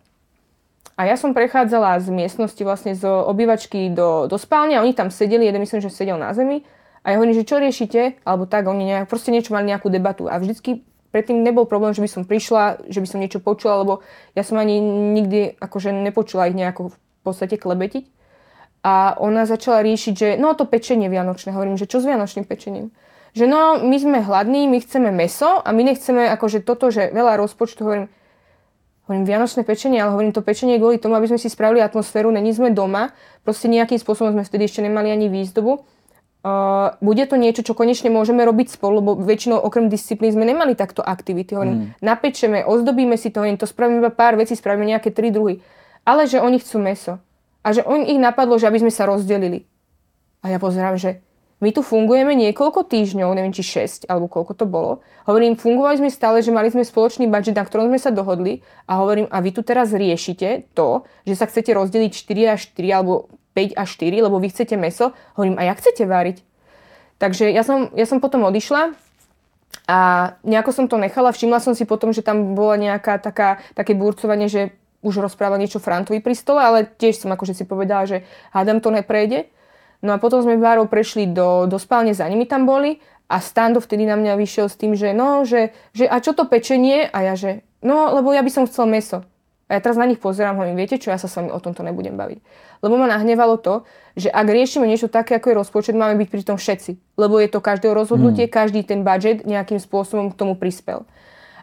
A 0.96 1.04
ja 1.04 1.20
som 1.20 1.36
prechádzala 1.36 2.00
z 2.00 2.08
miestnosti 2.08 2.60
vlastne 2.64 2.96
z 2.96 3.04
obývačky 3.04 3.92
do, 3.92 4.24
do 4.32 4.40
spálne 4.40 4.80
a 4.80 4.82
oni 4.84 4.96
tam 4.96 5.12
sedeli, 5.12 5.44
jeden 5.44 5.60
myslím, 5.60 5.84
že 5.84 5.92
sedel 5.92 6.16
na 6.16 6.32
zemi 6.32 6.64
a 7.00 7.06
ja 7.12 7.16
hovorím, 7.16 7.36
že 7.36 7.48
čo 7.48 7.56
riešite? 7.56 8.20
Alebo 8.28 8.44
tak, 8.44 8.68
oni 8.68 8.84
nejak, 8.84 9.08
proste 9.08 9.32
niečo 9.32 9.56
mali 9.56 9.72
nejakú 9.72 9.88
debatu. 9.88 10.28
A 10.28 10.36
vždycky 10.36 10.84
predtým 11.10 11.40
nebol 11.40 11.64
problém, 11.64 11.96
že 11.96 12.04
by 12.04 12.10
som 12.12 12.22
prišla, 12.28 12.84
že 12.92 13.00
by 13.00 13.08
som 13.08 13.18
niečo 13.24 13.40
počula, 13.40 13.80
lebo 13.80 14.04
ja 14.36 14.44
som 14.44 14.60
ani 14.60 14.76
nikdy 15.16 15.56
akože 15.56 15.96
nepočula 15.96 16.52
ich 16.52 16.56
nejako 16.56 16.92
v 16.92 16.96
podstate 17.24 17.56
klebetiť. 17.56 18.04
A 18.80 19.16
ona 19.16 19.44
začala 19.44 19.84
riešiť, 19.84 20.14
že 20.16 20.28
no 20.40 20.56
to 20.56 20.64
pečenie 20.64 21.08
vianočné. 21.08 21.52
Hovorím, 21.52 21.76
že 21.76 21.88
čo 21.88 22.00
s 22.00 22.08
vianočným 22.08 22.48
pečením? 22.48 22.92
Že 23.36 23.44
no, 23.46 23.60
my 23.80 23.96
sme 24.00 24.18
hladní, 24.24 24.66
my 24.68 24.80
chceme 24.80 25.12
meso 25.12 25.60
a 25.60 25.68
my 25.72 25.82
nechceme 25.84 26.28
akože 26.32 26.64
toto, 26.64 26.88
že 26.88 27.12
veľa 27.12 27.38
rozpočtu, 27.38 27.80
hovorím, 27.84 28.06
hovorím 29.06 29.24
vianočné 29.28 29.62
pečenie, 29.62 30.00
ale 30.00 30.16
hovorím 30.16 30.32
to 30.32 30.42
pečenie 30.42 30.80
kvôli 30.80 30.98
tomu, 30.98 31.14
aby 31.14 31.28
sme 31.30 31.38
si 31.38 31.46
spravili 31.52 31.84
atmosféru, 31.84 32.32
není 32.32 32.50
sme 32.50 32.72
doma, 32.74 33.12
proste 33.46 33.70
nejakým 33.70 34.00
spôsobom 34.00 34.34
sme 34.34 34.42
vtedy 34.42 34.66
ešte 34.66 34.80
nemali 34.82 35.12
ani 35.12 35.28
výzdobu 35.30 35.84
Uh, 36.40 36.96
bude 37.04 37.20
to 37.28 37.36
niečo, 37.36 37.60
čo 37.60 37.76
konečne 37.76 38.08
môžeme 38.08 38.40
robiť 38.48 38.80
spolu, 38.80 39.04
lebo 39.04 39.12
väčšinou 39.12 39.60
okrem 39.60 39.92
disciplín 39.92 40.32
sme 40.32 40.48
nemali 40.48 40.72
takto 40.72 41.04
aktivity. 41.04 41.52
Hovorím, 41.52 41.76
mm. 41.76 41.86
napečeme, 42.00 42.64
ozdobíme 42.64 43.20
si 43.20 43.28
to, 43.28 43.44
hovorím, 43.44 43.60
to 43.60 43.68
spravíme 43.68 44.00
iba 44.00 44.08
pár 44.08 44.40
vecí, 44.40 44.56
spravíme 44.56 44.88
nejaké 44.88 45.12
tri 45.12 45.28
druhy. 45.28 45.60
Ale 46.08 46.24
že 46.24 46.40
oni 46.40 46.56
chcú 46.56 46.80
meso. 46.80 47.20
A 47.60 47.76
že 47.76 47.84
on 47.84 48.08
ich 48.08 48.16
napadlo, 48.16 48.56
že 48.56 48.64
aby 48.72 48.80
sme 48.80 48.88
sa 48.88 49.04
rozdelili. 49.04 49.68
A 50.40 50.48
ja 50.48 50.56
pozerám, 50.56 50.96
že 50.96 51.20
my 51.60 51.76
tu 51.76 51.84
fungujeme 51.84 52.32
niekoľko 52.32 52.88
týždňov, 52.88 53.36
neviem 53.36 53.52
či 53.52 53.60
6 53.84 54.08
alebo 54.08 54.32
koľko 54.32 54.56
to 54.56 54.64
bolo. 54.64 55.04
Hovorím, 55.28 55.60
fungovali 55.60 56.00
sme 56.00 56.08
stále, 56.08 56.40
že 56.40 56.48
mali 56.48 56.72
sme 56.72 56.88
spoločný 56.88 57.28
budget, 57.28 57.52
na 57.52 57.68
ktorom 57.68 57.92
sme 57.92 58.00
sa 58.00 58.08
dohodli 58.08 58.64
a 58.88 58.96
hovorím, 58.96 59.28
a 59.28 59.44
vy 59.44 59.52
tu 59.52 59.60
teraz 59.60 59.92
riešite 59.92 60.72
to, 60.72 61.04
že 61.28 61.36
sa 61.36 61.44
chcete 61.44 61.76
rozdeliť 61.76 62.10
4 62.16 62.48
a 62.48 62.54
4 62.56 62.96
alebo 62.96 63.28
5 63.54 63.74
a 63.76 63.84
4, 63.84 64.26
lebo 64.26 64.38
vy 64.38 64.48
chcete 64.50 64.74
meso. 64.78 65.12
Hovorím, 65.34 65.58
a 65.58 65.66
jak 65.66 65.78
chcete 65.82 66.04
váriť? 66.06 66.36
Takže 67.20 67.52
ja 67.52 67.60
som, 67.66 67.92
ja 67.92 68.08
som 68.08 68.22
potom 68.22 68.48
odišla 68.48 68.96
a 69.86 69.98
nejako 70.42 70.70
som 70.72 70.86
to 70.88 70.96
nechala. 70.96 71.34
Všimla 71.34 71.60
som 71.60 71.76
si 71.76 71.84
potom, 71.84 72.16
že 72.16 72.24
tam 72.24 72.56
bola 72.56 72.80
nejaká 72.80 73.20
taká, 73.20 73.60
také 73.76 73.92
burcovanie, 73.92 74.48
že 74.48 74.72
už 75.00 75.20
rozprával 75.20 75.60
niečo 75.60 75.80
Frantovi 75.80 76.20
pri 76.20 76.36
stole, 76.36 76.60
ale 76.60 76.88
tiež 76.88 77.24
som 77.24 77.32
akože 77.32 77.56
si 77.56 77.64
povedala, 77.64 78.04
že 78.04 78.24
hádam 78.52 78.80
to 78.80 78.92
neprejde. 78.92 79.48
No 80.00 80.16
a 80.16 80.20
potom 80.20 80.40
sme 80.40 80.56
Várov 80.56 80.88
prešli 80.88 81.28
do, 81.28 81.68
do 81.68 81.76
spálne, 81.76 82.16
za 82.16 82.24
nimi 82.24 82.48
tam 82.48 82.64
boli 82.64 83.00
a 83.28 83.38
Stando 83.38 83.78
vtedy 83.78 84.08
na 84.08 84.16
mňa 84.16 84.32
vyšiel 84.34 84.66
s 84.66 84.76
tým, 84.80 84.96
že 84.96 85.12
no, 85.12 85.44
že, 85.44 85.76
že 85.92 86.08
a 86.08 86.18
čo 86.24 86.32
to 86.32 86.48
pečenie? 86.48 87.06
A 87.06 87.20
ja, 87.22 87.34
že 87.36 87.62
no, 87.84 88.16
lebo 88.16 88.32
ja 88.32 88.40
by 88.40 88.50
som 88.50 88.64
chcel 88.64 88.88
meso. 88.88 89.22
A 89.70 89.78
ja 89.78 89.80
teraz 89.80 89.94
na 89.94 90.08
nich 90.08 90.18
pozerám, 90.18 90.58
hovorím, 90.58 90.82
viete 90.82 90.98
čo, 90.98 91.14
ja 91.14 91.20
sa 91.20 91.30
s 91.30 91.36
vami 91.38 91.52
o 91.54 91.62
tomto 91.62 91.86
nebudem 91.86 92.18
baviť. 92.18 92.42
Lebo 92.80 92.96
ma 92.96 93.06
nahnevalo 93.06 93.60
to, 93.60 93.84
že 94.16 94.32
ak 94.32 94.46
riešime 94.48 94.88
niečo 94.88 95.12
také, 95.12 95.36
ako 95.36 95.52
je 95.52 95.60
rozpočet, 95.60 95.94
máme 95.94 96.16
byť 96.24 96.28
pri 96.28 96.42
tom 96.42 96.56
všetci. 96.56 97.20
Lebo 97.20 97.36
je 97.38 97.48
to 97.52 97.60
každého 97.60 97.92
rozhodnutie, 97.92 98.48
mm. 98.48 98.52
každý 98.52 98.80
ten 98.82 99.04
budget 99.04 99.44
nejakým 99.44 99.78
spôsobom 99.78 100.32
k 100.32 100.38
tomu 100.38 100.56
prispel. 100.56 101.04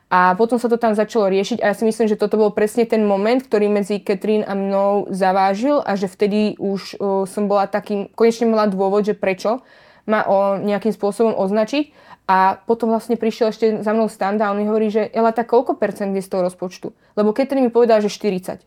A 0.07 0.39
potom 0.39 0.55
sa 0.55 0.71
to 0.71 0.79
tam 0.79 0.95
začalo 0.95 1.27
riešiť 1.27 1.59
a 1.59 1.67
ja 1.67 1.75
si 1.75 1.83
myslím, 1.83 2.07
že 2.07 2.15
toto 2.15 2.39
bol 2.39 2.55
presne 2.55 2.87
ten 2.87 3.03
moment, 3.03 3.43
ktorý 3.43 3.67
medzi 3.67 3.99
Katrín 3.99 4.39
a 4.47 4.55
mnou 4.55 5.11
zavážil 5.11 5.83
a 5.83 5.99
že 5.99 6.07
vtedy 6.07 6.55
už 6.55 6.95
uh, 6.95 7.27
som 7.27 7.51
bola 7.51 7.67
takým, 7.67 8.07
konečne 8.15 8.47
mala 8.47 8.71
dôvod, 8.71 9.03
že 9.03 9.19
prečo 9.19 9.59
ma 10.07 10.23
o 10.23 10.63
nejakým 10.63 10.95
spôsobom 10.95 11.35
označiť. 11.35 12.07
A 12.27 12.59
potom 12.63 12.91
vlastne 12.91 13.15
prišiel 13.15 13.51
ešte 13.51 13.65
za 13.83 13.91
mnou 13.95 14.11
standa 14.11 14.47
a 14.47 14.51
on 14.51 14.59
mi 14.59 14.67
hovorí, 14.67 14.91
že 14.91 15.11
Ela, 15.11 15.31
tak 15.31 15.47
koľko 15.47 15.79
percent 15.79 16.11
je 16.11 16.23
z 16.23 16.27
toho 16.31 16.43
rozpočtu? 16.43 16.91
Lebo 17.15 17.31
Katrin 17.31 17.67
mi 17.67 17.71
povedal, 17.71 18.03
že 18.03 18.11
40. 18.11 18.63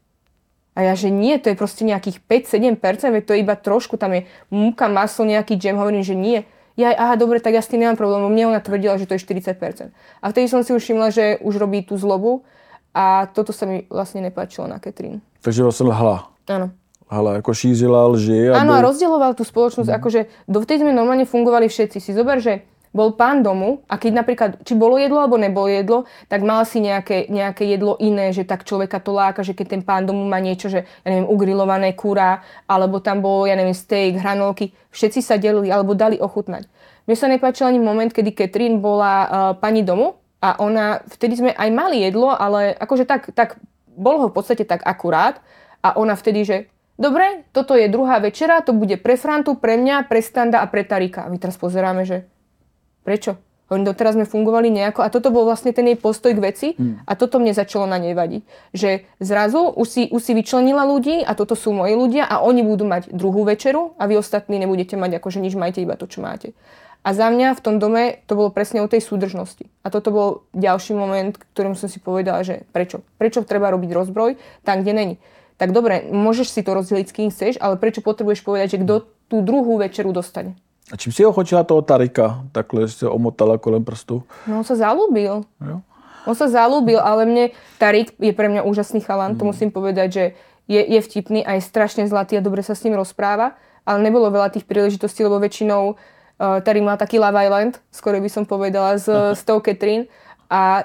A 0.79 0.87
ja, 0.87 0.95
že 0.95 1.11
nie, 1.11 1.35
to 1.43 1.51
je 1.51 1.59
proste 1.59 1.83
nejakých 1.83 2.23
5-7%, 2.25 3.11
veď 3.11 3.23
to 3.27 3.35
je 3.35 3.43
iba 3.43 3.59
trošku, 3.59 3.99
tam 3.99 4.15
je 4.15 4.31
múka, 4.55 4.87
maslo, 4.87 5.27
nejaký 5.27 5.59
džem, 5.59 5.75
hovorím, 5.75 6.07
že 6.07 6.15
nie. 6.15 6.47
Ja, 6.79 6.95
aha, 6.95 7.19
dobre, 7.19 7.43
tak 7.43 7.59
ja 7.59 7.61
s 7.61 7.69
tým 7.69 7.83
nemám 7.83 7.99
problém, 7.99 8.23
mne 8.31 8.55
ona 8.55 8.61
tvrdila, 8.63 8.97
že 8.97 9.05
to 9.11 9.19
je 9.19 9.21
40%. 9.21 9.91
A 9.93 10.25
vtedy 10.31 10.47
som 10.47 10.63
si 10.63 10.71
už 10.71 10.81
všimla, 10.81 11.11
že 11.11 11.25
už 11.43 11.59
robí 11.59 11.83
tú 11.83 11.99
zlobu 11.99 12.47
a 12.95 13.27
toto 13.35 13.51
sa 13.51 13.67
mi 13.67 13.85
vlastne 13.91 14.23
nepáčilo 14.23 14.71
na 14.71 14.79
Katrin. 14.79 15.21
Takže 15.43 15.67
vlastne 15.67 15.91
lhala. 15.91 16.31
Áno. 16.47 16.71
Ale 17.11 17.43
ako 17.43 17.51
šířila 17.51 18.07
lži. 18.15 18.55
Áno, 18.55 18.71
a 18.71 18.81
rozdieloval 18.87 19.35
tú 19.35 19.43
spoločnosť, 19.43 19.91
mm. 19.91 19.99
akože 19.99 20.21
dovtedy 20.47 20.87
sme 20.87 20.95
normálne 20.95 21.27
fungovali 21.27 21.67
všetci. 21.67 21.99
Si 21.99 22.15
zober, 22.15 22.39
že 22.39 22.63
bol 22.91 23.15
pán 23.15 23.47
domu 23.47 23.87
a 23.87 23.95
keď 24.03 24.13
napríklad, 24.13 24.51
či 24.67 24.75
bolo 24.75 24.99
jedlo 24.99 25.23
alebo 25.23 25.39
nebolo 25.39 25.71
jedlo, 25.71 25.99
tak 26.27 26.43
mal 26.43 26.67
si 26.67 26.83
nejaké, 26.83 27.31
nejaké 27.31 27.63
jedlo 27.63 27.95
iné, 28.03 28.35
že 28.35 28.43
tak 28.43 28.67
človeka 28.67 28.99
to 28.99 29.15
láka, 29.15 29.47
že 29.47 29.55
keď 29.55 29.79
ten 29.79 29.83
pán 29.87 30.11
domu 30.11 30.27
má 30.27 30.43
niečo, 30.43 30.67
že 30.67 30.83
ja 31.07 31.09
neviem, 31.09 31.31
ugrilované 31.31 31.95
kura, 31.95 32.43
alebo 32.67 32.99
tam 32.99 33.23
bolo, 33.23 33.47
ja 33.47 33.55
neviem, 33.55 33.79
steak, 33.79 34.19
hranolky, 34.19 34.75
všetci 34.91 35.23
sa 35.23 35.39
delili 35.39 35.71
alebo 35.71 35.95
dali 35.95 36.19
ochutnať. 36.19 36.67
Mne 37.07 37.17
sa 37.17 37.31
nepáčil 37.31 37.71
ani 37.71 37.79
moment, 37.79 38.11
kedy 38.11 38.35
Katrin 38.35 38.83
bola 38.83 39.15
uh, 39.15 39.29
pani 39.55 39.87
domu 39.87 40.19
a 40.43 40.59
ona, 40.59 41.07
vtedy 41.07 41.39
sme 41.39 41.51
aj 41.55 41.71
mali 41.71 42.03
jedlo, 42.03 42.35
ale 42.35 42.75
akože 42.75 43.07
tak, 43.07 43.31
tak 43.39 43.63
bolo 43.87 44.27
ho 44.27 44.31
v 44.31 44.37
podstate 44.37 44.67
tak 44.67 44.83
akurát 44.83 45.39
a 45.79 45.95
ona 45.95 46.19
vtedy, 46.19 46.43
že 46.43 46.57
dobre, 46.99 47.47
toto 47.55 47.79
je 47.79 47.87
druhá 47.87 48.19
večera, 48.19 48.67
to 48.67 48.75
bude 48.75 48.99
pre 48.99 49.15
Frantu, 49.15 49.55
pre 49.55 49.79
mňa, 49.79 50.11
pre 50.11 50.19
Standa 50.19 50.59
a 50.59 50.67
pre 50.67 50.83
Tarika. 50.83 51.25
A 51.25 51.31
my 51.31 51.39
teraz 51.39 51.55
pozeráme, 51.55 52.03
že 52.03 52.27
Prečo? 53.05 53.41
Hovorím, 53.71 53.87
doteraz 53.87 54.19
sme 54.19 54.27
fungovali 54.27 54.67
nejako 54.67 55.07
a 55.07 55.13
toto 55.15 55.31
bol 55.31 55.47
vlastne 55.47 55.71
ten 55.71 55.87
jej 55.87 55.95
postoj 55.95 56.35
k 56.35 56.43
veci 56.43 56.69
mm. 56.75 57.07
a 57.07 57.15
toto 57.15 57.39
mne 57.39 57.55
začalo 57.55 57.87
na 57.87 58.03
nej 58.03 58.19
vadiť. 58.19 58.43
Že 58.75 59.07
zrazu 59.23 59.63
už 59.63 59.87
si, 59.87 60.03
už 60.11 60.19
si 60.19 60.35
vyčlenila 60.35 60.83
ľudí 60.91 61.23
a 61.23 61.39
toto 61.39 61.55
sú 61.55 61.71
moji 61.71 61.95
ľudia 61.95 62.27
a 62.27 62.43
oni 62.43 62.67
budú 62.67 62.83
mať 62.91 63.15
druhú 63.15 63.47
večeru 63.47 63.95
a 63.95 64.11
vy 64.11 64.19
ostatní 64.19 64.59
nebudete 64.59 64.99
mať 64.99 65.23
akože 65.23 65.39
nič, 65.39 65.55
majte 65.55 65.87
iba 65.87 65.95
to, 65.95 66.11
čo 66.11 66.19
máte. 66.19 66.51
A 67.07 67.15
za 67.15 67.31
mňa 67.31 67.55
v 67.55 67.63
tom 67.63 67.79
dome 67.79 68.19
to 68.27 68.35
bolo 68.35 68.51
presne 68.51 68.83
o 68.83 68.91
tej 68.91 69.07
súdržnosti. 69.07 69.71
A 69.87 69.89
toto 69.95 70.11
bol 70.11 70.29
ďalší 70.51 70.99
moment, 70.99 71.39
ktorým 71.55 71.79
som 71.79 71.87
si 71.87 72.03
povedala, 72.03 72.43
že 72.43 72.67
prečo? 72.75 73.07
Prečo 73.23 73.47
treba 73.47 73.71
robiť 73.71 73.95
rozbroj 73.95 74.35
tam, 74.67 74.83
kde 74.83 74.93
není? 74.93 75.15
Tak 75.63 75.71
dobre, 75.71 76.11
môžeš 76.11 76.51
si 76.51 76.61
to 76.67 76.75
rozdeliť 76.75 77.07
s 77.07 77.15
kým 77.15 77.29
chceš, 77.31 77.55
ale 77.63 77.79
prečo 77.79 78.03
potrebuješ 78.03 78.43
povedať, 78.43 78.75
že 78.75 78.83
kto 78.83 78.95
tú 79.31 79.47
druhú 79.47 79.79
večeru 79.79 80.11
dostane? 80.11 80.59
A 80.91 80.99
čím 80.99 81.15
si 81.15 81.23
ochočila 81.23 81.63
toho 81.63 81.87
Tarika? 81.87 82.43
Takhle 82.51 82.91
si 82.91 83.07
omotala 83.07 83.63
kolem 83.63 83.87
prstu. 83.87 84.27
No 84.51 84.61
on 84.61 84.67
sa 84.67 84.75
zalúbil. 84.75 85.47
Jo? 85.63 85.77
On 86.29 86.37
sa 86.37 86.51
zalúbil, 86.51 87.01
ale 87.01 87.25
mne 87.25 87.45
Tarik 87.81 88.13
je 88.21 88.35
pre 88.37 88.51
mňa 88.51 88.67
úžasný 88.67 89.01
chalan, 89.01 89.35
mm. 89.35 89.39
to 89.41 89.45
musím 89.49 89.71
povedať, 89.73 90.09
že 90.13 90.25
je, 90.69 90.83
je 90.85 91.01
vtipný 91.01 91.41
a 91.43 91.57
je 91.57 91.63
strašne 91.65 92.05
zlatý 92.05 92.37
a 92.37 92.45
dobre 92.45 92.61
sa 92.61 92.77
s 92.77 92.85
ním 92.85 92.95
rozpráva, 92.95 93.57
ale 93.89 94.05
nebolo 94.05 94.29
veľa 94.29 94.53
tých 94.53 94.69
príležitostí, 94.69 95.25
lebo 95.25 95.41
väčšinou 95.41 95.97
uh, 95.97 96.61
Tarik 96.61 96.85
mal 96.85 97.01
taký 97.01 97.17
Love 97.17 97.41
Island, 97.41 97.81
skoro 97.89 98.21
by 98.21 98.31
som 98.31 98.45
povedala, 98.45 99.01
s, 99.01 99.09
s 99.09 99.41
tou 99.49 99.59
Catherine. 99.65 100.07
A 100.53 100.85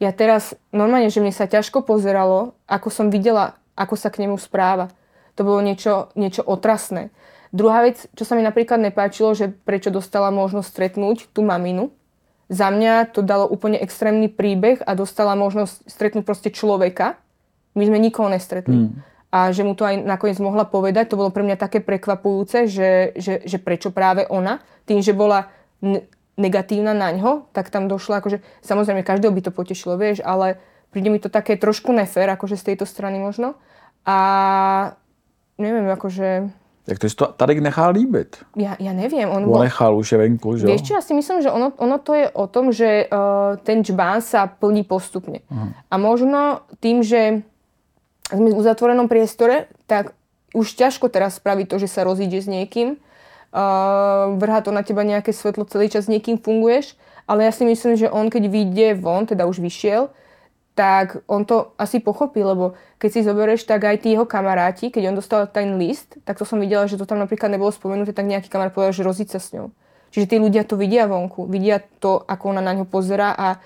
ja 0.00 0.10
teraz, 0.10 0.56
normálne, 0.74 1.12
že 1.12 1.22
mne 1.22 1.30
sa 1.30 1.46
ťažko 1.46 1.84
pozeralo, 1.84 2.56
ako 2.66 2.88
som 2.90 3.06
videla, 3.12 3.60
ako 3.76 3.94
sa 3.94 4.10
k 4.10 4.24
nemu 4.24 4.34
správa. 4.40 4.90
To 5.36 5.46
bolo 5.46 5.62
niečo, 5.62 6.10
niečo 6.18 6.42
otrasné. 6.42 7.14
Druhá 7.52 7.84
vec, 7.84 8.08
čo 8.16 8.24
sa 8.24 8.32
mi 8.32 8.42
napríklad 8.42 8.80
nepáčilo, 8.80 9.36
že 9.36 9.52
prečo 9.52 9.92
dostala 9.92 10.32
možnosť 10.32 10.68
stretnúť 10.68 11.28
tú 11.36 11.44
maminu. 11.44 11.92
Za 12.48 12.72
mňa 12.72 13.12
to 13.12 13.20
dalo 13.20 13.48
úplne 13.48 13.76
extrémny 13.76 14.28
príbeh 14.32 14.80
a 14.84 14.96
dostala 14.96 15.36
možnosť 15.36 15.84
stretnúť 15.88 16.24
proste 16.24 16.48
človeka. 16.48 17.20
My 17.76 17.84
sme 17.88 18.00
nikoho 18.00 18.28
nestretli. 18.32 18.88
Mm. 18.88 19.04
A 19.32 19.52
že 19.52 19.64
mu 19.64 19.72
to 19.72 19.88
aj 19.88 20.00
nakoniec 20.00 20.36
mohla 20.40 20.68
povedať, 20.68 21.12
to 21.12 21.20
bolo 21.20 21.32
pre 21.32 21.40
mňa 21.44 21.56
také 21.56 21.80
prekvapujúce, 21.80 22.68
že, 22.68 23.16
že, 23.16 23.40
že 23.44 23.56
prečo 23.56 23.88
práve 23.88 24.28
ona, 24.28 24.60
tým, 24.84 25.00
že 25.00 25.16
bola 25.16 25.48
negatívna 26.36 26.92
na 26.92 27.08
ňo, 27.16 27.48
tak 27.56 27.72
tam 27.72 27.88
došla, 27.88 28.20
akože 28.20 28.44
samozrejme 28.60 29.00
každého 29.00 29.32
by 29.32 29.40
to 29.48 29.52
potešilo, 29.52 29.96
vieš, 29.96 30.20
ale 30.20 30.60
Príde 30.92 31.08
mi 31.08 31.16
to 31.16 31.32
také 31.32 31.56
trošku 31.56 31.88
nefér, 31.88 32.36
akože 32.36 32.60
z 32.60 32.72
tejto 32.72 32.84
strany 32.84 33.16
možno. 33.16 33.56
A 34.04 34.16
neviem, 35.56 35.88
akože... 35.88 36.52
Jak 36.82 36.98
to 36.98 37.06
si 37.06 37.14
to 37.14 37.30
Tarek 37.30 37.62
nechá 37.62 37.86
líbit? 37.94 38.42
Ja, 38.58 38.74
ja 38.82 38.90
neviem. 38.90 39.30
On, 39.30 39.46
On 39.46 39.62
nechal, 39.62 39.94
už 39.94 40.12
je 40.12 40.18
venku, 40.18 40.58
že? 40.58 40.66
Vieš 40.66 40.82
čo, 40.82 40.92
ja 40.98 41.02
si 41.02 41.14
myslím, 41.14 41.38
že 41.38 41.54
ono, 41.54 41.70
ono 41.78 42.02
to 42.02 42.10
je 42.18 42.26
o 42.26 42.44
tom, 42.50 42.74
že 42.74 43.06
uh, 43.06 43.54
ten 43.62 43.86
čbán 43.86 44.18
sa 44.18 44.50
plní 44.50 44.82
postupne. 44.82 45.46
Uh-huh. 45.46 45.70
A 45.86 45.94
možno 45.94 46.66
tým, 46.82 47.06
že 47.06 47.46
sme 48.26 48.50
v 48.50 48.58
uzatvorenom 48.58 49.06
priestore, 49.06 49.70
tak 49.86 50.18
už 50.58 50.74
ťažko 50.74 51.06
teraz 51.06 51.38
spraviť 51.38 51.70
to, 51.70 51.76
že 51.78 51.88
sa 51.88 52.02
rozíde 52.02 52.42
s 52.42 52.50
niekým. 52.50 52.98
Uh, 53.54 54.34
vrhá 54.42 54.58
to 54.64 54.74
na 54.74 54.82
teba 54.82 55.06
nejaké 55.06 55.30
svetlo, 55.30 55.62
celý 55.70 55.86
čas 55.86 56.10
s 56.10 56.12
niekým 56.12 56.34
funguješ. 56.34 56.98
Ale 57.30 57.46
ja 57.46 57.54
si 57.54 57.62
myslím, 57.62 57.94
že 57.94 58.10
on 58.10 58.26
keď 58.26 58.50
vyjde 58.50 58.88
von, 58.98 59.22
teda 59.22 59.46
už 59.46 59.62
vyšiel, 59.62 60.10
tak 60.72 61.20
on 61.28 61.44
to 61.44 61.76
asi 61.76 62.00
pochopí, 62.00 62.40
lebo 62.40 62.72
keď 62.96 63.10
si 63.12 63.20
zoberieš, 63.20 63.68
tak 63.68 63.84
aj 63.84 64.08
tí 64.08 64.16
jeho 64.16 64.24
kamaráti, 64.24 64.88
keď 64.88 65.12
on 65.12 65.16
dostal 65.20 65.44
ten 65.44 65.76
list, 65.76 66.16
tak 66.24 66.40
to 66.40 66.48
som 66.48 66.56
videla, 66.56 66.88
že 66.88 66.96
to 66.96 67.04
tam 67.04 67.20
napríklad 67.20 67.52
nebolo 67.52 67.68
spomenuté, 67.68 68.16
tak 68.16 68.24
nejaký 68.24 68.48
kamarát 68.48 68.72
povedal, 68.72 68.96
že 68.96 69.04
rozíť 69.04 69.36
s 69.36 69.52
ňou. 69.52 69.68
Čiže 70.12 70.26
tí 70.28 70.36
ľudia 70.40 70.64
to 70.64 70.80
vidia 70.80 71.04
vonku, 71.08 71.44
vidia 71.48 71.80
to, 72.00 72.20
ako 72.24 72.56
ona 72.56 72.64
na 72.64 72.72
ňo 72.76 72.88
pozera 72.88 73.36
a 73.36 73.60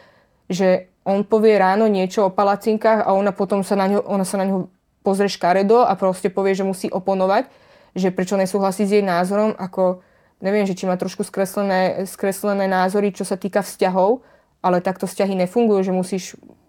že 0.51 0.91
on 1.07 1.23
povie 1.23 1.55
ráno 1.55 1.87
niečo 1.87 2.27
o 2.27 2.35
palacinkách 2.35 3.07
a 3.07 3.15
ona 3.15 3.31
potom 3.31 3.63
sa 3.63 3.79
na 3.79 3.87
ňo, 3.87 4.03
ona 4.03 4.27
sa 4.27 4.39
na 4.39 4.47
ňo 4.47 4.67
pozrie 5.07 5.31
škaredo 5.31 5.87
a 5.87 5.95
proste 5.95 6.31
povie, 6.31 6.59
že 6.59 6.67
musí 6.67 6.91
oponovať, 6.91 7.47
že 7.95 8.11
prečo 8.11 8.35
nesúhlasí 8.35 8.83
s 8.83 8.95
jej 8.99 9.07
názorom, 9.07 9.55
ako 9.55 10.03
neviem, 10.43 10.67
že 10.67 10.75
či 10.75 10.91
má 10.91 10.99
trošku 10.99 11.23
skreslené, 11.23 12.07
skreslené 12.11 12.67
názory, 12.67 13.15
čo 13.15 13.23
sa 13.23 13.39
týka 13.39 13.63
vzťahov, 13.63 14.27
ale 14.67 14.83
takto 14.83 15.07
vzťahy 15.07 15.39
nefungujú, 15.47 15.87
že 15.87 15.93
musíš 15.95 16.25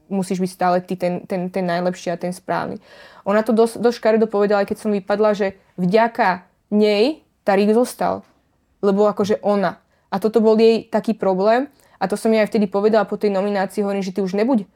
musíš 0.09 0.43
byť 0.43 0.51
stále 0.51 0.77
ty 0.83 0.99
ten, 0.99 1.23
ten, 1.23 1.47
ten 1.51 1.65
najlepší 1.65 2.11
a 2.13 2.17
ten 2.19 2.33
správny. 2.33 2.79
Ona 3.27 3.43
to 3.43 3.51
dosť, 3.51 3.83
dosť 3.83 3.97
škaredo 3.99 4.27
povedala, 4.27 4.63
keď 4.63 4.77
som 4.79 4.91
vypadla, 4.95 5.35
že 5.35 5.47
vďaka 5.75 6.47
nej 6.71 7.23
Tarik 7.47 7.71
zostal. 7.71 8.27
Lebo 8.83 9.07
akože 9.07 9.39
ona. 9.39 9.79
A 10.11 10.19
toto 10.19 10.43
bol 10.43 10.59
jej 10.59 10.83
taký 10.87 11.15
problém. 11.15 11.71
A 11.97 12.05
to 12.05 12.19
som 12.19 12.31
jej 12.31 12.43
aj 12.43 12.51
vtedy 12.51 12.67
povedala 12.67 13.07
po 13.07 13.15
tej 13.15 13.31
nominácii. 13.31 13.81
Hovorím, 13.83 14.03
že 14.05 14.13
ty 14.13 14.19
už 14.19 14.35
nebuď, 14.35 14.67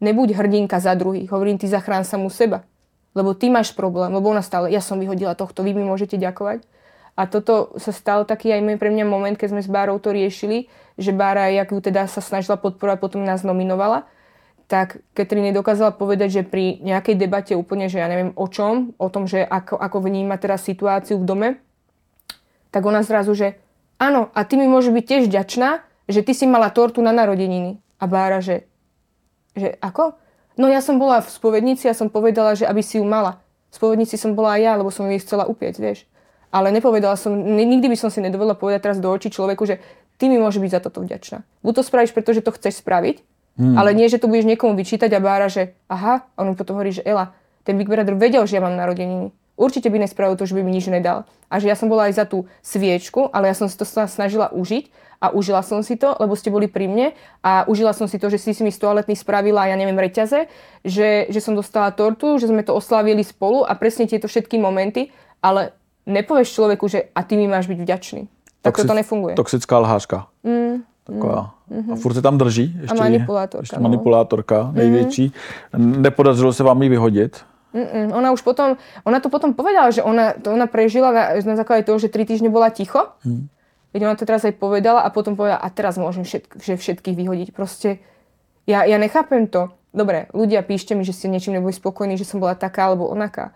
nebuď 0.00 0.34
hrdinka 0.34 0.80
za 0.80 0.96
druhých. 0.96 1.28
Hovorím, 1.28 1.60
ty 1.60 1.68
zachrán 1.68 2.02
samú 2.02 2.32
seba. 2.32 2.64
Lebo 3.16 3.32
ty 3.32 3.52
máš 3.52 3.72
problém. 3.76 4.12
Lebo 4.12 4.32
ona 4.32 4.40
stále, 4.40 4.72
ja 4.72 4.80
som 4.80 4.96
vyhodila 4.96 5.36
tohto, 5.36 5.60
vy 5.64 5.76
mi 5.76 5.84
môžete 5.84 6.16
ďakovať. 6.16 6.64
A 7.16 7.24
toto 7.24 7.72
sa 7.80 7.96
stalo 7.96 8.28
taký 8.28 8.52
aj 8.52 8.60
pre 8.76 8.92
mňa 8.92 9.08
moment, 9.08 9.36
keď 9.40 9.56
sme 9.56 9.62
s 9.64 9.72
Bárou 9.72 9.96
to 9.96 10.12
riešili, 10.12 10.68
že 11.00 11.16
Bára, 11.16 11.48
jak 11.48 11.72
ju 11.72 11.80
teda 11.80 12.04
sa 12.12 12.20
snažila 12.20 12.60
podporovať, 12.60 13.00
potom 13.00 13.24
nás 13.24 13.40
nominovala 13.40 14.04
tak 14.66 14.98
Katrin 15.14 15.54
dokázala 15.54 15.94
povedať, 15.94 16.42
že 16.42 16.42
pri 16.42 16.82
nejakej 16.82 17.14
debate 17.14 17.54
úplne, 17.54 17.86
že 17.86 18.02
ja 18.02 18.10
neviem 18.10 18.34
o 18.34 18.46
čom, 18.50 18.98
o 18.98 19.06
tom, 19.06 19.30
že 19.30 19.46
ako, 19.46 19.78
ako 19.78 19.98
vníma 20.02 20.34
teraz 20.42 20.66
situáciu 20.66 21.22
v 21.22 21.26
dome, 21.26 21.48
tak 22.74 22.82
ona 22.82 23.06
zrazu, 23.06 23.32
že 23.38 23.62
áno, 24.02 24.34
a 24.34 24.42
ty 24.42 24.58
mi 24.58 24.66
môže 24.66 24.90
byť 24.90 25.04
tiež 25.06 25.24
ďačná, 25.30 25.86
že 26.10 26.26
ty 26.26 26.34
si 26.34 26.50
mala 26.50 26.74
tortu 26.74 26.98
na 26.98 27.14
narodeniny. 27.14 27.78
A 28.02 28.04
Bára, 28.10 28.42
že, 28.42 28.66
že 29.54 29.78
ako? 29.78 30.18
No 30.58 30.66
ja 30.66 30.82
som 30.82 30.98
bola 30.98 31.22
v 31.22 31.30
spovednici 31.30 31.86
a 31.86 31.94
som 31.96 32.10
povedala, 32.10 32.58
že 32.58 32.66
aby 32.66 32.82
si 32.82 32.98
ju 32.98 33.06
mala. 33.06 33.38
V 33.70 33.78
spovednici 33.78 34.18
som 34.18 34.34
bola 34.34 34.58
aj 34.58 34.60
ja, 34.62 34.72
lebo 34.76 34.90
som 34.90 35.06
jej 35.06 35.22
chcela 35.22 35.46
upieť, 35.46 35.78
vieš. 35.78 36.10
Ale 36.50 36.74
nepovedala 36.74 37.14
som, 37.14 37.34
nikdy 37.38 37.86
by 37.86 37.96
som 37.98 38.10
si 38.10 38.18
nedovolila 38.18 38.58
povedať 38.58 38.82
teraz 38.82 38.98
do 38.98 39.10
očí 39.10 39.30
človeku, 39.30 39.62
že 39.62 39.78
ty 40.16 40.26
mi 40.26 40.40
môže 40.40 40.58
byť 40.58 40.70
za 40.72 40.80
toto 40.80 41.04
vďačná. 41.04 41.44
Buď 41.62 41.72
to 41.80 41.82
spravíš, 41.84 42.12
pretože 42.16 42.40
to 42.40 42.54
chceš 42.54 42.80
spraviť, 42.80 43.20
Hmm. 43.56 43.76
Ale 43.76 43.96
nie, 43.96 44.08
že 44.08 44.20
to 44.20 44.28
budeš 44.28 44.44
niekomu 44.44 44.76
vyčítať 44.76 45.08
a 45.16 45.20
bára, 45.20 45.48
že 45.48 45.72
aha, 45.88 46.28
a 46.36 46.38
on 46.44 46.52
potom 46.52 46.76
hovorí, 46.76 46.92
že 46.92 47.04
Ela, 47.04 47.32
ten 47.64 47.74
Big 47.80 47.88
Brother 47.88 48.14
vedel, 48.14 48.44
že 48.44 48.60
ja 48.60 48.62
mám 48.62 48.76
narodeniny. 48.76 49.32
Určite 49.56 49.88
by 49.88 50.04
nespravil 50.04 50.36
to, 50.36 50.44
že 50.44 50.52
by 50.52 50.60
mi 50.60 50.76
nič 50.76 50.92
nedal. 50.92 51.24
A 51.48 51.56
že 51.56 51.72
ja 51.72 51.76
som 51.76 51.88
bola 51.88 52.12
aj 52.12 52.20
za 52.20 52.24
tú 52.28 52.44
sviečku, 52.60 53.32
ale 53.32 53.48
ja 53.48 53.56
som 53.56 53.72
si 53.72 53.76
to 53.80 53.88
snažila 53.88 54.52
užiť 54.52 54.92
a 55.16 55.32
užila 55.32 55.64
som 55.64 55.80
si 55.80 55.96
to, 55.96 56.12
lebo 56.20 56.36
ste 56.36 56.52
boli 56.52 56.68
pri 56.68 56.84
mne 56.92 57.16
a 57.40 57.64
užila 57.64 57.96
som 57.96 58.04
si 58.04 58.20
to, 58.20 58.28
že 58.28 58.36
si 58.36 58.52
si 58.52 58.60
mi 58.60 58.68
z 58.68 58.76
toaletný 58.76 59.16
spravila, 59.16 59.64
ja 59.64 59.72
neviem, 59.80 59.96
reťaze, 59.96 60.52
že, 60.84 61.24
že 61.32 61.40
som 61.40 61.56
dostala 61.56 61.88
tortu, 61.96 62.36
že 62.36 62.52
sme 62.52 62.60
to 62.60 62.76
oslávili 62.76 63.24
spolu 63.24 63.64
a 63.64 63.72
presne 63.72 64.04
tieto 64.04 64.28
všetky 64.28 64.60
momenty, 64.60 65.08
ale 65.40 65.72
nepovieš 66.04 66.52
človeku, 66.52 66.84
že 66.92 67.08
a 67.16 67.24
ty 67.24 67.40
mi 67.40 67.48
máš 67.48 67.64
byť 67.72 67.78
vďačný. 67.80 68.22
Tak 68.60 68.76
Toxic, 68.76 68.88
to 68.92 68.94
nefunguje. 68.94 69.34
Toxická 69.40 69.78
lhářka. 69.78 70.18
Mm. 70.44 70.84
Taková. 71.06 71.54
Mm-hmm. 71.70 71.92
A 71.92 71.96
furt 71.96 72.14
se 72.14 72.22
tam 72.22 72.38
drží. 72.38 72.76
Ještě, 72.80 72.98
a 72.98 73.02
manipulátorka. 73.02 73.62
Ještě 73.62 73.76
no. 73.76 73.82
manipulátorka 73.82 74.70
největší. 74.72 75.32
Mm-hmm. 75.74 76.00
Nepodařilo 76.00 76.52
se 76.52 76.62
vám 76.62 76.82
ji 76.82 76.88
vyhodit? 76.88 77.44
Mm-mm. 77.74 78.16
Ona 78.16 78.32
už 78.32 78.40
potom, 78.40 78.76
ona 79.04 79.20
to 79.20 79.28
potom 79.28 79.52
povedala, 79.52 79.92
že 79.92 80.02
ona, 80.02 80.32
to 80.32 80.48
ona 80.52 80.64
prežila 80.64 81.12
na, 81.12 81.24
na 81.36 81.56
základe 81.60 81.84
toho, 81.84 82.00
že 82.00 82.08
tri 82.08 82.24
týždne 82.24 82.48
bola 82.48 82.72
ticho. 82.72 83.12
Mm. 83.20 83.52
Veď 83.92 84.00
ona 84.08 84.16
to 84.16 84.24
teraz 84.24 84.48
aj 84.48 84.56
povedala 84.56 85.04
a 85.04 85.12
potom 85.12 85.36
povedala, 85.36 85.60
a 85.60 85.68
teraz 85.68 86.00
môžem 86.00 86.24
všetk, 86.24 86.56
že 86.56 86.80
všetkých 86.80 87.16
vyhodiť. 87.16 87.48
Proste 87.52 88.00
ja, 88.64 88.88
ja 88.88 88.96
nechápem 88.96 89.44
to. 89.44 89.76
Dobre, 89.92 90.32
ľudia, 90.32 90.64
píšte 90.64 90.96
mi, 90.96 91.04
že 91.04 91.12
ste 91.12 91.28
niečím 91.28 91.60
neboli 91.60 91.72
spokojní, 91.72 92.16
že 92.16 92.24
som 92.24 92.40
bola 92.40 92.56
taká 92.56 92.88
alebo 92.88 93.12
onaká 93.12 93.52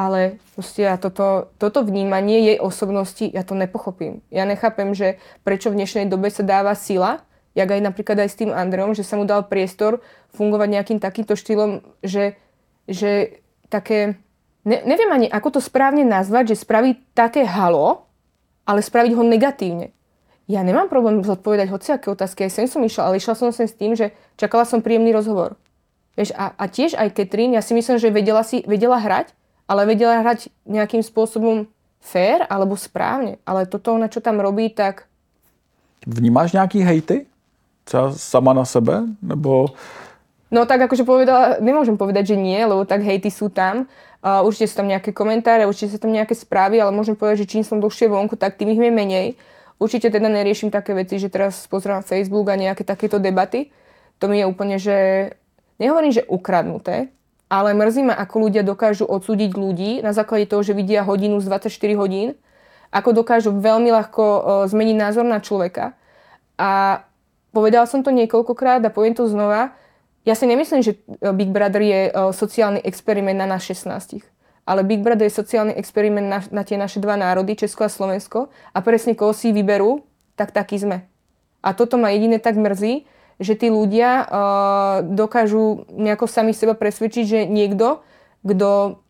ale 0.00 0.40
proste 0.56 0.88
ja 0.88 0.96
toto, 0.96 1.52
toto 1.60 1.84
vnímanie 1.84 2.48
jej 2.48 2.56
osobnosti, 2.56 3.28
ja 3.28 3.44
to 3.44 3.52
nepochopím. 3.52 4.24
Ja 4.32 4.48
nechápem, 4.48 4.96
že 4.96 5.20
prečo 5.44 5.68
v 5.68 5.84
dnešnej 5.84 6.08
dobe 6.08 6.32
sa 6.32 6.40
dáva 6.40 6.72
sila, 6.72 7.20
jak 7.52 7.68
aj 7.68 7.84
napríklad 7.84 8.24
aj 8.24 8.32
s 8.32 8.38
tým 8.40 8.48
Andreom, 8.48 8.96
že 8.96 9.04
sa 9.04 9.20
mu 9.20 9.28
dal 9.28 9.44
priestor 9.44 10.00
fungovať 10.32 10.68
nejakým 10.72 10.98
takýmto 11.04 11.36
štýlom, 11.36 11.84
že, 12.00 12.40
že 12.88 13.44
také, 13.68 14.16
ne, 14.64 14.80
neviem 14.88 15.12
ani 15.12 15.28
ako 15.28 15.58
to 15.58 15.60
správne 15.60 16.08
nazvať, 16.08 16.56
že 16.56 16.64
spraviť 16.64 16.96
také 17.12 17.44
halo, 17.44 18.08
ale 18.64 18.80
spraviť 18.80 19.12
ho 19.12 19.24
negatívne. 19.26 19.92
Ja 20.48 20.64
nemám 20.64 20.88
problém 20.88 21.20
zodpovedať 21.20 21.68
hociaké 21.68 22.08
otázky, 22.08 22.48
aj 22.48 22.56
sem 22.56 22.66
som 22.66 22.80
išla, 22.80 23.12
ale 23.12 23.20
išla 23.20 23.36
som 23.36 23.52
sem 23.52 23.68
s 23.68 23.76
tým, 23.76 23.92
že 23.92 24.16
čakala 24.40 24.64
som 24.64 24.80
príjemný 24.80 25.12
rozhovor. 25.12 25.60
Vieš, 26.16 26.32
a, 26.34 26.56
a 26.56 26.64
tiež 26.66 26.96
aj 26.96 27.14
Katrin, 27.14 27.54
ja 27.54 27.62
si 27.62 27.76
myslím, 27.76 28.00
že 28.00 28.08
vedela, 28.10 28.42
si, 28.42 28.64
vedela 28.66 28.98
hrať, 28.98 29.36
ale 29.70 29.86
vedela 29.86 30.18
hrať 30.18 30.50
nejakým 30.66 31.06
spôsobom 31.06 31.70
fér 32.02 32.42
alebo 32.50 32.74
správne. 32.74 33.38
Ale 33.46 33.70
toto, 33.70 33.94
na 33.94 34.10
čo 34.10 34.18
tam 34.18 34.42
robí, 34.42 34.66
tak... 34.74 35.06
Vnímáš 36.02 36.58
nejaký 36.58 36.82
hejty? 36.82 37.30
Třeba 37.86 38.10
sama 38.18 38.52
na 38.52 38.66
sebe? 38.66 39.06
Nebo... 39.22 39.70
No 40.50 40.66
tak 40.66 40.82
akože 40.82 41.06
povedala, 41.06 41.62
nemôžem 41.62 41.94
povedať, 41.94 42.34
že 42.34 42.36
nie, 42.36 42.58
lebo 42.58 42.82
tak 42.82 43.06
hejty 43.06 43.30
sú 43.30 43.46
tam. 43.46 43.86
Uh, 44.18 44.42
určite 44.42 44.74
sú 44.74 44.82
tam 44.82 44.90
nejaké 44.90 45.14
komentáre, 45.14 45.62
určite 45.62 45.94
sú 45.94 46.02
tam 46.02 46.10
nejaké 46.10 46.34
správy, 46.34 46.82
ale 46.82 46.90
môžem 46.90 47.14
povedať, 47.14 47.46
že 47.46 47.50
čím 47.54 47.62
som 47.62 47.78
dlhšie 47.78 48.10
vonku, 48.10 48.34
tak 48.34 48.58
tým 48.58 48.74
ich 48.74 48.82
je 48.82 48.90
menej. 48.90 49.26
Určite 49.78 50.10
teda 50.10 50.26
neriešim 50.26 50.74
také 50.74 50.92
veci, 50.92 51.22
že 51.22 51.30
teraz 51.30 51.70
pozerám 51.70 52.02
Facebook 52.02 52.50
a 52.50 52.58
nejaké 52.58 52.82
takéto 52.82 53.22
debaty. 53.22 53.70
To 54.18 54.26
mi 54.26 54.42
je 54.42 54.50
úplne, 54.50 54.76
že 54.76 55.30
nehovorím, 55.78 56.12
že 56.12 56.26
ukradnuté, 56.26 57.14
ale 57.50 57.74
mrzí 57.74 58.06
ma, 58.06 58.14
ako 58.14 58.46
ľudia 58.46 58.62
dokážu 58.62 59.10
odsúdiť 59.10 59.58
ľudí 59.58 59.98
na 60.06 60.14
základe 60.14 60.46
toho, 60.46 60.62
že 60.62 60.70
vidia 60.70 61.02
hodinu 61.02 61.42
z 61.42 61.50
24 61.50 61.98
hodín, 61.98 62.38
ako 62.94 63.10
dokážu 63.10 63.50
veľmi 63.50 63.90
ľahko 63.90 64.22
zmeniť 64.70 64.96
názor 64.96 65.26
na 65.26 65.42
človeka. 65.42 65.98
A 66.54 67.02
povedal 67.50 67.90
som 67.90 68.06
to 68.06 68.14
niekoľkokrát 68.14 68.78
a 68.86 68.94
poviem 68.94 69.18
to 69.18 69.26
znova, 69.26 69.74
ja 70.22 70.36
si 70.36 70.46
nemyslím, 70.46 70.84
že 70.84 71.00
Big 71.34 71.50
Brother 71.50 71.80
je 71.80 72.00
sociálny 72.14 72.84
experiment 72.84 73.40
na 73.40 73.48
nás 73.48 73.66
16. 73.66 74.20
Ale 74.68 74.84
Big 74.84 75.00
Brother 75.00 75.26
je 75.26 75.34
sociálny 75.34 75.74
experiment 75.74 76.28
na, 76.28 76.38
na 76.52 76.62
tie 76.62 76.76
naše 76.76 77.00
dva 77.00 77.16
národy, 77.16 77.56
Česko 77.56 77.82
a 77.82 77.90
Slovensko. 77.90 78.52
A 78.70 78.78
presne 78.84 79.16
koho 79.16 79.32
si 79.32 79.50
vyberú, 79.50 80.04
tak 80.36 80.52
taký 80.52 80.76
sme. 80.76 81.08
A 81.64 81.72
toto 81.72 81.96
ma 81.96 82.12
jedine 82.12 82.36
tak 82.36 82.54
mrzí, 82.60 83.08
že 83.40 83.56
tí 83.56 83.72
ľudia 83.72 84.22
uh, 84.22 85.00
dokážu 85.02 85.88
nejako 85.90 86.28
sami 86.28 86.52
seba 86.52 86.76
presvedčiť, 86.76 87.24
že 87.24 87.40
niekto, 87.48 88.04
kto 88.44 89.00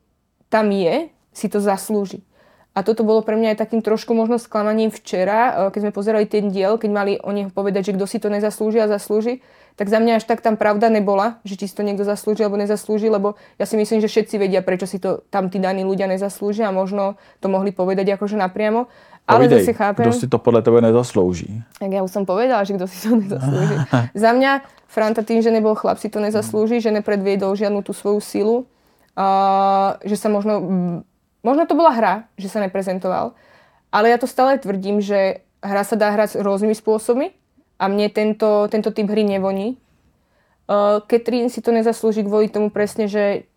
tam 0.47 0.67
je, 0.71 1.11
si 1.35 1.47
to 1.51 1.59
zaslúži. 1.59 2.23
A 2.71 2.87
toto 2.87 3.03
bolo 3.03 3.27
pre 3.27 3.35
mňa 3.35 3.59
aj 3.59 3.67
takým 3.67 3.83
trošku 3.83 4.15
možno 4.15 4.39
sklamaním 4.39 4.95
včera, 4.95 5.71
keď 5.75 5.91
sme 5.91 5.93
pozerali 5.93 6.27
ten 6.31 6.55
diel, 6.55 6.79
keď 6.79 6.91
mali 6.95 7.13
o 7.19 7.35
neho 7.35 7.51
povedať, 7.51 7.91
že 7.91 7.95
kto 7.99 8.07
si 8.07 8.23
to 8.23 8.31
nezaslúži 8.31 8.79
a 8.79 8.87
zaslúži, 8.87 9.43
tak 9.75 9.91
za 9.91 9.99
mňa 9.99 10.23
až 10.23 10.25
tak 10.31 10.39
tam 10.39 10.55
pravda 10.55 10.87
nebola, 10.87 11.43
že 11.43 11.59
či 11.59 11.67
si 11.67 11.75
to 11.75 11.83
niekto 11.83 12.07
zaslúži 12.07 12.47
alebo 12.47 12.63
nezaslúži, 12.63 13.11
lebo 13.11 13.35
ja 13.59 13.67
si 13.67 13.75
myslím, 13.75 13.99
že 13.99 14.07
všetci 14.07 14.39
vedia, 14.39 14.63
prečo 14.63 14.87
si 14.87 15.03
to 15.03 15.27
tam 15.35 15.51
tí 15.51 15.59
daní 15.59 15.83
ľudia 15.83 16.07
nezaslúžia 16.07 16.71
a 16.71 16.77
možno 16.77 17.19
to 17.43 17.51
mohli 17.51 17.75
povedať 17.75 18.07
akože 18.15 18.39
napriamo. 18.39 18.87
Ale 19.29 19.47
Povidej, 19.47 19.63
zase 19.63 19.73
chápem... 19.77 20.05
Kto 20.05 20.13
si 20.17 20.27
to 20.27 20.39
podľa 20.43 20.61
teba 20.67 20.79
nezaslouží? 20.83 21.63
Tak 21.79 21.91
ja 21.93 22.01
už 22.03 22.11
som 22.11 22.25
povedala, 22.27 22.67
že 22.67 22.75
kto 22.75 22.87
si 22.91 22.99
to 23.05 23.15
nezaslúži. 23.15 23.77
Za 24.27 24.31
mňa 24.35 24.53
Franta 24.91 25.23
tým, 25.23 25.39
že 25.39 25.55
nebol 25.55 25.79
chlap, 25.79 26.03
si 26.03 26.11
to 26.11 26.19
nezaslúži, 26.19 26.83
že 26.83 26.91
nepredviedol 26.91 27.55
žiadnu 27.55 27.87
tú 27.87 27.95
svoju 27.95 28.19
silu. 28.19 28.57
Uh, 29.15 29.95
že 30.03 30.19
sa 30.19 30.27
možno... 30.27 30.59
Možno 31.41 31.65
to 31.65 31.79
bola 31.79 31.95
hra, 31.95 32.15
že 32.37 32.51
sa 32.51 32.59
neprezentoval. 32.59 33.39
Ale 33.95 34.11
ja 34.11 34.19
to 34.19 34.27
stále 34.27 34.59
tvrdím, 34.59 34.99
že 35.01 35.47
hra 35.63 35.83
sa 35.87 35.95
dá 35.95 36.11
hrať 36.13 36.43
rôznymi 36.43 36.75
spôsobmi 36.75 37.33
a 37.81 37.85
mne 37.89 38.13
tento, 38.13 38.69
tento 38.69 38.93
typ 38.93 39.09
hry 39.09 39.25
nevoní. 39.25 39.81
Uh, 40.71 41.03
Katrin 41.07 41.49
si 41.51 41.65
to 41.65 41.73
nezaslúži 41.75 42.23
kvôli 42.23 42.51
tomu 42.51 42.71
presne, 42.71 43.11
že 43.11 43.50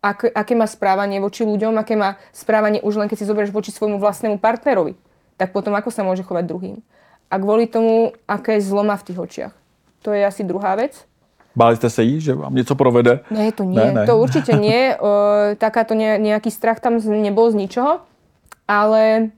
ak, 0.00 0.32
aké 0.32 0.56
má 0.56 0.64
správanie 0.64 1.20
voči 1.20 1.44
ľuďom, 1.44 1.76
aké 1.76 1.94
má 1.96 2.16
správanie 2.32 2.80
už 2.80 2.96
len 2.96 3.08
keď 3.08 3.24
si 3.24 3.28
zoberieš 3.28 3.52
voči 3.52 3.70
svojmu 3.70 4.00
vlastnému 4.00 4.40
partnerovi, 4.40 4.96
tak 5.36 5.52
potom 5.52 5.76
ako 5.76 5.92
sa 5.92 6.04
môže 6.04 6.24
chovať 6.24 6.44
druhým. 6.48 6.76
A 7.30 7.38
kvôli 7.38 7.68
tomu, 7.68 8.16
aké 8.26 8.58
je 8.58 8.66
zloma 8.66 8.96
v 8.96 9.06
tých 9.06 9.18
očiach. 9.20 9.54
To 10.02 10.16
je 10.16 10.24
asi 10.24 10.42
druhá 10.42 10.74
vec. 10.74 11.04
Báli 11.52 11.76
ste 11.76 11.92
sa 11.92 12.00
jí, 12.00 12.18
že 12.22 12.32
vám 12.32 12.54
niečo 12.56 12.78
provede? 12.78 13.20
Ne, 13.28 13.52
to 13.52 13.68
nie. 13.68 13.76
Ne, 13.76 14.02
ne. 14.02 14.04
To 14.08 14.18
určite 14.18 14.56
nie. 14.56 14.92
Uh, 15.00 15.56
takáto 15.56 15.96
ne, 15.96 16.20
nejaký 16.20 16.52
strach 16.52 16.80
tam 16.80 17.00
nebol 17.00 17.48
z 17.52 17.56
ničoho. 17.56 18.04
Ale 18.68 19.32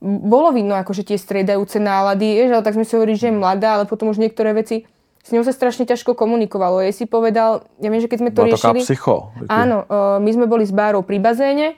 bolo 0.00 0.54
vidno 0.54 0.78
akože 0.78 1.02
tie 1.02 1.18
striedajúce 1.18 1.82
nálady, 1.82 2.38
vieš, 2.38 2.50
ale 2.54 2.64
tak 2.64 2.76
sme 2.78 2.86
si 2.86 2.94
hovorili, 2.94 3.18
že 3.18 3.28
je 3.28 3.40
mladá, 3.40 3.80
ale 3.80 3.84
potom 3.90 4.14
už 4.14 4.22
niektoré 4.22 4.54
veci 4.54 4.86
s 5.28 5.36
ňou 5.36 5.44
sa 5.44 5.52
strašne 5.52 5.84
ťažko 5.84 6.16
komunikovalo. 6.16 6.80
Jej 6.80 7.04
si 7.04 7.04
povedal, 7.04 7.68
ja 7.84 7.92
viem, 7.92 8.00
že 8.00 8.08
keď 8.08 8.18
sme 8.24 8.30
to 8.32 8.48
Bola 8.48 8.56
riešili... 8.56 8.80
psycho. 8.80 9.28
Áno, 9.52 9.84
uh, 9.84 10.16
my 10.16 10.30
sme 10.32 10.48
boli 10.48 10.64
s 10.64 10.72
Bárou 10.72 11.04
pri 11.04 11.20
bazéne, 11.20 11.76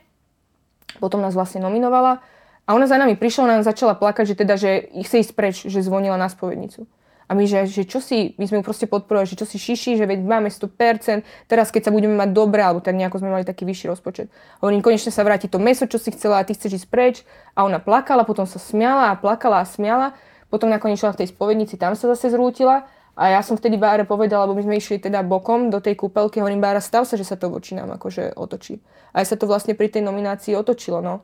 potom 1.03 1.19
nás 1.19 1.35
vlastne 1.35 1.59
nominovala 1.59 2.23
a 2.63 2.71
ona 2.71 2.87
za 2.87 2.95
nami 2.95 3.19
prišla, 3.19 3.51
ona 3.51 3.55
nám 3.59 3.67
začala 3.67 3.99
plakať, 3.99 4.25
že 4.31 4.35
teda, 4.39 4.55
že 4.55 4.71
chce 5.03 5.27
ísť 5.27 5.33
preč, 5.35 5.57
že 5.67 5.83
zvonila 5.83 6.15
na 6.15 6.31
spovednicu. 6.31 6.87
A 7.27 7.35
my, 7.35 7.47
že, 7.47 7.67
že 7.67 7.83
čo 7.87 7.99
si, 7.99 8.39
my 8.39 8.47
sme 8.47 8.63
ju 8.63 8.65
proste 8.67 8.87
podporovali, 8.87 9.27
že 9.27 9.39
čo 9.39 9.47
si 9.47 9.59
šiši, 9.59 9.99
že 9.99 10.07
veď 10.07 10.23
máme 10.23 10.51
100%, 10.51 11.51
teraz 11.51 11.75
keď 11.75 11.91
sa 11.91 11.95
budeme 11.95 12.15
mať 12.15 12.31
dobre, 12.35 12.63
alebo 12.63 12.83
tak 12.83 12.99
nejako 12.99 13.23
sme 13.23 13.35
mali 13.35 13.47
taký 13.47 13.67
vyšší 13.67 13.87
rozpočet. 13.91 14.31
Hovorím, 14.63 14.83
konečne 14.83 15.11
sa 15.15 15.27
vráti 15.27 15.47
to 15.47 15.63
meso, 15.63 15.87
čo 15.87 15.99
si 15.99 16.11
chcela 16.15 16.43
a 16.43 16.47
ty 16.47 16.59
chceš 16.59 16.83
ísť 16.83 16.89
preč. 16.91 17.23
A 17.55 17.63
ona 17.67 17.79
plakala, 17.83 18.27
potom 18.27 18.51
sa 18.51 18.59
smiala 18.59 19.11
a 19.11 19.19
plakala 19.19 19.63
a 19.63 19.67
smiala. 19.67 20.15
Potom 20.51 20.67
nakoniec 20.67 20.99
šla 20.99 21.15
v 21.15 21.23
tej 21.23 21.29
spovednici, 21.31 21.79
tam 21.79 21.95
sa 21.95 22.11
zase 22.11 22.35
zrútila 22.35 22.91
a 23.21 23.37
ja 23.37 23.45
som 23.45 23.53
vtedy 23.53 23.77
Báre 23.77 24.09
povedala, 24.09 24.49
lebo 24.49 24.57
my 24.57 24.65
sme 24.65 24.81
išli 24.81 24.97
teda 24.97 25.21
bokom 25.21 25.69
do 25.69 25.77
tej 25.77 25.93
kúpelky, 25.93 26.41
hovorím 26.41 26.65
Bára, 26.65 26.81
stav 26.81 27.05
sa, 27.05 27.21
že 27.21 27.29
sa 27.29 27.37
to 27.37 27.53
voči 27.53 27.77
nám 27.77 27.93
akože 28.01 28.33
otočí. 28.33 28.81
A 29.13 29.21
aj 29.21 29.29
sa 29.29 29.37
to 29.37 29.45
vlastne 29.45 29.77
pri 29.77 29.93
tej 29.93 30.01
nominácii 30.01 30.57
otočilo, 30.57 31.05
no. 31.05 31.21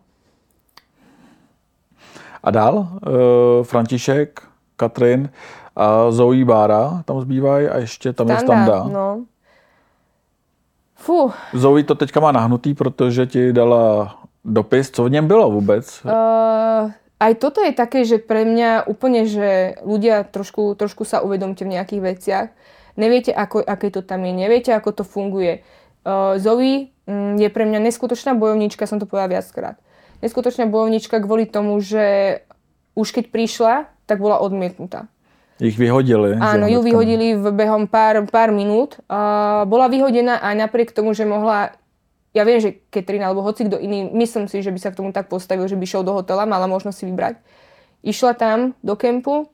A 2.44 2.48
dál, 2.52 2.76
uh, 2.76 3.64
František, 3.64 4.44
Katrin 4.76 5.32
a 5.72 6.12
Zoe 6.12 6.44
Bára 6.44 7.00
tam 7.08 7.20
zbývají 7.20 7.68
a 7.68 7.78
ještě 7.78 8.12
tam 8.12 8.26
Standa, 8.26 8.40
je 8.40 8.44
Standa. 8.44 8.78
No. 8.92 9.24
Fú. 10.96 11.32
Zoe 11.54 11.84
to 11.84 11.94
teďka 11.94 12.20
má 12.20 12.32
nahnutý, 12.32 12.74
protože 12.74 13.26
ti 13.26 13.52
dala 13.52 14.16
dopis. 14.44 14.90
Co 14.90 15.04
v 15.04 15.10
něm 15.10 15.26
bylo 15.26 15.50
vůbec? 15.50 16.04
Uh, 16.04 16.90
aj 17.16 17.32
toto 17.40 17.64
je 17.64 17.72
také, 17.72 18.04
že 18.04 18.20
pre 18.20 18.44
mňa 18.44 18.84
úplne, 18.84 19.24
že 19.24 19.80
ľudia 19.80 20.28
trošku, 20.28 20.76
trošku 20.76 21.08
sa 21.08 21.24
uvedomte 21.24 21.64
v 21.64 21.72
nejakých 21.72 22.02
veciach. 22.04 22.48
Neviete, 23.00 23.32
ako, 23.32 23.64
aké 23.64 23.88
to 23.92 24.04
tam 24.04 24.24
je, 24.24 24.32
neviete, 24.36 24.72
ako 24.72 25.00
to 25.00 25.04
funguje. 25.04 25.64
Uh, 26.04 26.36
Zoe 26.36 26.92
mm, 27.08 27.40
je 27.40 27.48
pre 27.48 27.64
mňa 27.64 27.80
neskutočná 27.88 28.36
bojovníčka, 28.36 28.88
som 28.88 29.00
to 29.00 29.08
povedala 29.08 29.40
viackrát. 29.40 29.76
Neskutočná 30.20 30.68
bojovníčka 30.68 31.20
kvôli 31.20 31.44
tomu, 31.48 31.80
že 31.80 32.40
už 32.96 33.12
keď 33.12 33.24
prišla, 33.32 33.72
tak 34.08 34.20
bola 34.20 34.40
odmietnutá. 34.40 35.08
Ich 35.56 35.80
vyhodili. 35.80 36.36
Áno, 36.36 36.68
ju 36.68 36.84
vyhodili 36.84 37.32
v 37.32 37.48
behom 37.48 37.88
pár, 37.88 38.28
pár 38.28 38.52
minút. 38.52 39.00
Uh, 39.08 39.64
bola 39.64 39.88
vyhodená 39.88 40.40
aj 40.44 40.68
napriek 40.68 40.92
tomu, 40.92 41.16
že 41.16 41.24
mohla 41.24 41.72
ja 42.36 42.44
viem, 42.44 42.60
že 42.60 42.76
Katrin 42.92 43.24
alebo 43.24 43.40
hoci 43.40 43.64
kto 43.64 43.80
iný, 43.80 44.12
myslím 44.12 44.44
si, 44.44 44.60
že 44.60 44.68
by 44.68 44.76
sa 44.76 44.92
k 44.92 45.00
tomu 45.00 45.08
tak 45.08 45.32
postavil, 45.32 45.64
že 45.64 45.80
by 45.80 45.88
šiel 45.88 46.04
do 46.04 46.12
hotela, 46.12 46.44
mala 46.44 46.68
možnosť 46.68 46.96
si 47.00 47.04
vybrať. 47.08 47.40
Išla 48.04 48.36
tam 48.36 48.76
do 48.84 48.92
kempu, 48.92 49.48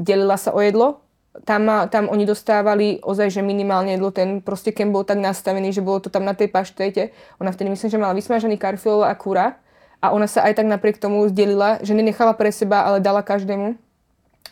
delila 0.00 0.40
sa 0.40 0.56
o 0.56 0.60
jedlo, 0.64 1.04
tam, 1.44 1.68
tam 1.92 2.08
oni 2.08 2.24
dostávali 2.24 3.04
ozaj, 3.04 3.36
že 3.36 3.40
minimálne 3.44 3.96
jedlo, 3.96 4.08
ten 4.08 4.40
proste 4.40 4.72
kemp 4.72 4.96
bol 4.96 5.04
tak 5.04 5.20
nastavený, 5.20 5.76
že 5.76 5.84
bolo 5.84 6.00
to 6.00 6.08
tam 6.08 6.24
na 6.24 6.32
tej 6.32 6.48
paštete. 6.48 7.12
Ona 7.40 7.52
vtedy 7.52 7.68
myslím, 7.72 7.88
že 7.92 8.00
mala 8.00 8.16
vysmažený 8.16 8.56
karfiol 8.56 9.04
a 9.04 9.12
kúra 9.12 9.60
a 10.00 10.12
ona 10.16 10.24
sa 10.24 10.44
aj 10.48 10.56
tak 10.56 10.66
napriek 10.68 10.96
tomu 10.96 11.24
zdelila, 11.28 11.84
že 11.84 11.92
nenechala 11.92 12.32
pre 12.32 12.48
seba, 12.48 12.88
ale 12.88 13.04
dala 13.04 13.20
každému. 13.20 13.76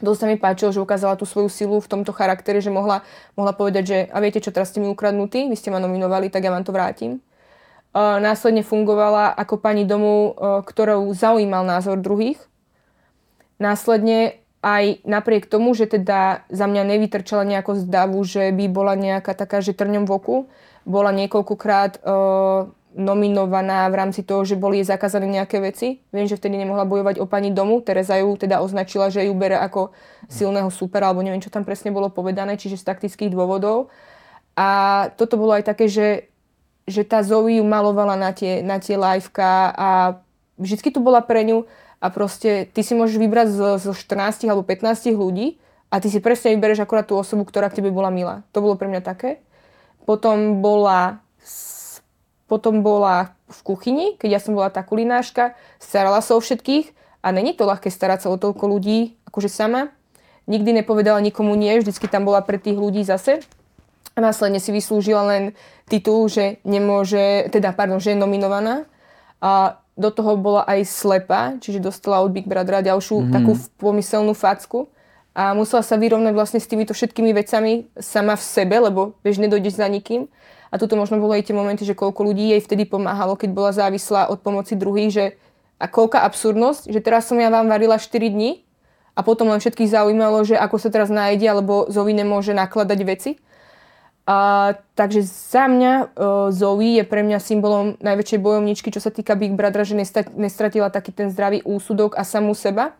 Dosť 0.01 0.20
sa 0.20 0.26
mi 0.28 0.37
páčilo, 0.41 0.72
že 0.72 0.81
ukázala 0.81 1.16
tú 1.16 1.28
svoju 1.28 1.53
silu 1.53 1.76
v 1.76 1.89
tomto 1.89 2.12
charaktere, 2.16 2.64
že 2.64 2.72
mohla, 2.72 3.05
mohla 3.37 3.53
povedať, 3.53 3.85
že 3.85 3.99
a 4.09 4.16
viete 4.20 4.41
čo, 4.41 4.49
teraz 4.49 4.72
ste 4.72 4.81
mi 4.81 4.89
ukradnutí, 4.89 5.49
vy 5.53 5.57
ste 5.57 5.68
ma 5.68 5.76
nominovali, 5.76 6.33
tak 6.33 6.45
ja 6.45 6.53
vám 6.53 6.64
to 6.64 6.72
vrátim 6.72 7.20
následne 7.97 8.62
fungovala 8.62 9.34
ako 9.34 9.59
pani 9.59 9.82
domu, 9.82 10.34
ktorou 10.38 11.11
zaujímal 11.11 11.66
názor 11.66 11.99
druhých. 11.99 12.38
Následne 13.59 14.41
aj 14.61 15.01
napriek 15.09 15.49
tomu, 15.49 15.72
že 15.72 15.88
teda 15.88 16.45
za 16.53 16.66
mňa 16.68 16.84
nevytrčala 16.84 17.49
nejako 17.49 17.80
z 17.80 17.84
davu, 17.88 18.20
že 18.24 18.53
by 18.53 18.68
bola 18.68 18.93
nejaká 18.93 19.32
taká, 19.32 19.64
že 19.64 19.72
trňom 19.72 20.05
v 20.05 20.12
oku, 20.12 20.36
bola 20.84 21.12
niekoľkokrát 21.16 22.01
uh, 22.05 22.68
nominovaná 22.93 23.86
v 23.88 23.95
rámci 23.97 24.20
toho, 24.26 24.43
že 24.45 24.59
boli 24.61 24.82
jej 24.82 24.91
zakázané 24.91 25.28
nejaké 25.28 25.62
veci. 25.62 26.03
Viem, 26.11 26.26
že 26.26 26.36
vtedy 26.36 26.59
nemohla 26.59 26.84
bojovať 26.84 27.22
o 27.22 27.26
pani 27.28 27.55
domu. 27.55 27.80
Tereza 27.80 28.18
ju 28.18 28.34
teda 28.34 28.61
označila, 28.61 29.09
že 29.09 29.28
ju 29.28 29.32
bere 29.36 29.57
ako 29.61 29.95
silného 30.26 30.68
supera, 30.74 31.09
alebo 31.09 31.22
neviem, 31.22 31.41
čo 31.41 31.53
tam 31.53 31.62
presne 31.62 31.95
bolo 31.95 32.11
povedané, 32.11 32.59
čiže 32.59 32.82
z 32.82 32.88
taktických 32.88 33.30
dôvodov. 33.30 33.88
A 34.59 35.09
toto 35.14 35.38
bolo 35.38 35.55
aj 35.55 35.70
také, 35.70 35.86
že 35.86 36.30
že 36.91 37.07
tá 37.07 37.22
Zoe 37.22 37.62
ju 37.62 37.64
malovala 37.64 38.18
na 38.18 38.34
tie, 38.34 38.61
na 38.61 38.82
tie 38.82 38.99
liveka 38.99 39.72
a 39.72 39.88
vždy 40.59 40.93
tu 40.93 41.01
bola 41.01 41.24
pre 41.24 41.47
ňu 41.47 41.64
a 42.01 42.07
proste 42.12 42.68
ty 42.74 42.84
si 42.84 42.93
môžeš 42.93 43.16
vybrať 43.16 43.49
zo, 43.55 43.68
zo 43.78 43.93
14 43.95 44.51
alebo 44.51 44.66
15 44.66 45.14
ľudí 45.14 45.57
a 45.91 45.99
ty 45.99 46.07
si 46.07 46.22
presne 46.22 46.55
vybereš 46.55 46.86
akorát 46.86 47.07
tú 47.07 47.18
osobu, 47.18 47.43
ktorá 47.43 47.68
k 47.68 47.82
tebe 47.82 47.91
bola 47.91 48.09
milá. 48.14 48.47
To 48.55 48.62
bolo 48.62 48.78
pre 48.78 48.86
mňa 48.86 49.03
také. 49.03 49.43
Potom 50.07 50.62
bola, 50.64 51.20
potom 52.47 52.80
bola 52.80 53.34
v 53.51 53.61
kuchyni, 53.66 54.07
keď 54.16 54.28
ja 54.38 54.41
som 54.41 54.55
bola 54.55 54.70
tá 54.70 54.86
kulináška, 54.86 55.59
starala 55.82 56.22
sa 56.22 56.38
o 56.38 56.41
všetkých 56.41 56.95
a 57.20 57.34
není 57.34 57.53
to 57.53 57.66
ľahké 57.66 57.91
starať 57.91 58.26
sa 58.26 58.28
o 58.32 58.41
toľko 58.41 58.64
ľudí, 58.70 59.18
akože 59.28 59.51
sama. 59.51 59.93
Nikdy 60.49 60.82
nepovedala 60.82 61.20
nikomu 61.20 61.53
nie, 61.55 61.78
vždycky 61.78 62.09
tam 62.09 62.24
bola 62.24 62.41
pre 62.41 62.57
tých 62.57 62.78
ľudí 62.78 63.05
zase. 63.05 63.45
A 64.20 64.28
následne 64.28 64.60
si 64.60 64.68
vyslúžila 64.68 65.24
len 65.24 65.56
titul, 65.88 66.28
že 66.28 66.60
nemôže, 66.68 67.48
teda 67.48 67.72
pardon, 67.72 67.96
že 67.96 68.12
je 68.12 68.20
nominovaná. 68.20 68.84
A 69.40 69.80
do 69.96 70.12
toho 70.12 70.36
bola 70.36 70.68
aj 70.68 70.84
slepa, 70.84 71.56
čiže 71.56 71.80
dostala 71.80 72.20
od 72.20 72.28
Big 72.28 72.44
Brothera 72.44 72.84
ďalšiu 72.84 73.16
mm. 73.16 73.32
takú 73.32 73.56
pomyselnú 73.80 74.36
facku. 74.36 74.92
A 75.32 75.56
musela 75.56 75.80
sa 75.80 75.96
vyrovnať 75.96 76.36
vlastne 76.36 76.60
s 76.60 76.68
týmito 76.68 76.92
všetkými 76.92 77.32
vecami 77.32 77.88
sama 77.96 78.36
v 78.36 78.44
sebe, 78.44 78.76
lebo 78.76 79.16
vieš, 79.24 79.40
nedojdeš 79.40 79.80
za 79.80 79.88
nikým. 79.88 80.28
A 80.68 80.76
tuto 80.76 81.00
možno 81.00 81.16
bolo 81.16 81.32
aj 81.32 81.48
tie 81.48 81.56
momenty, 81.56 81.88
že 81.88 81.96
koľko 81.96 82.28
ľudí 82.28 82.52
jej 82.52 82.60
vtedy 82.60 82.84
pomáhalo, 82.84 83.40
keď 83.40 83.50
bola 83.56 83.72
závislá 83.72 84.28
od 84.28 84.44
pomoci 84.44 84.76
druhých, 84.76 85.10
že 85.10 85.24
a 85.80 85.88
koľká 85.88 86.28
absurdnosť, 86.28 86.92
že 86.92 87.00
teraz 87.00 87.24
som 87.24 87.40
ja 87.40 87.48
vám 87.48 87.72
varila 87.72 87.96
4 87.96 88.12
dní 88.28 88.68
a 89.16 89.24
potom 89.24 89.48
len 89.48 89.64
všetkých 89.64 89.88
zaujímalo, 89.88 90.44
že 90.44 90.60
ako 90.60 90.76
sa 90.76 90.92
teraz 90.92 91.08
nájde, 91.08 91.48
alebo 91.48 91.88
Zovi 91.88 92.12
nemôže 92.12 92.52
nakladať 92.52 93.00
veci. 93.08 93.40
A, 94.28 94.76
takže 94.94 95.24
za 95.24 95.64
mňa 95.64 95.92
uh, 96.12 96.52
Zoe 96.52 97.00
je 97.00 97.04
pre 97.08 97.24
mňa 97.24 97.40
symbolom 97.40 97.96
najväčšej 97.98 98.38
bojovničky, 98.38 98.92
čo 98.92 99.00
sa 99.00 99.08
týka 99.08 99.34
Big 99.34 99.56
Brothera, 99.56 99.82
že 99.82 99.96
nestratila 100.36 100.92
taký 100.92 101.10
ten 101.10 101.32
zdravý 101.32 101.64
úsudok 101.64 102.14
a 102.14 102.22
samú 102.22 102.52
seba. 102.52 102.92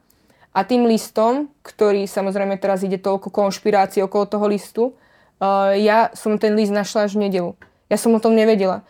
A 0.51 0.67
tým 0.67 0.91
listom, 0.91 1.47
ktorý 1.63 2.11
samozrejme 2.11 2.59
teraz 2.59 2.83
ide 2.83 2.99
toľko 2.99 3.31
konšpirácií 3.31 4.03
okolo 4.03 4.25
toho 4.27 4.47
listu, 4.51 4.85
uh, 4.91 5.77
ja 5.77 6.11
som 6.17 6.41
ten 6.41 6.57
list 6.57 6.75
našla 6.75 7.07
až 7.07 7.15
v 7.15 7.31
nedelu. 7.31 7.51
Ja 7.87 8.01
som 8.01 8.17
o 8.17 8.23
tom 8.23 8.35
nevedela. 8.35 8.83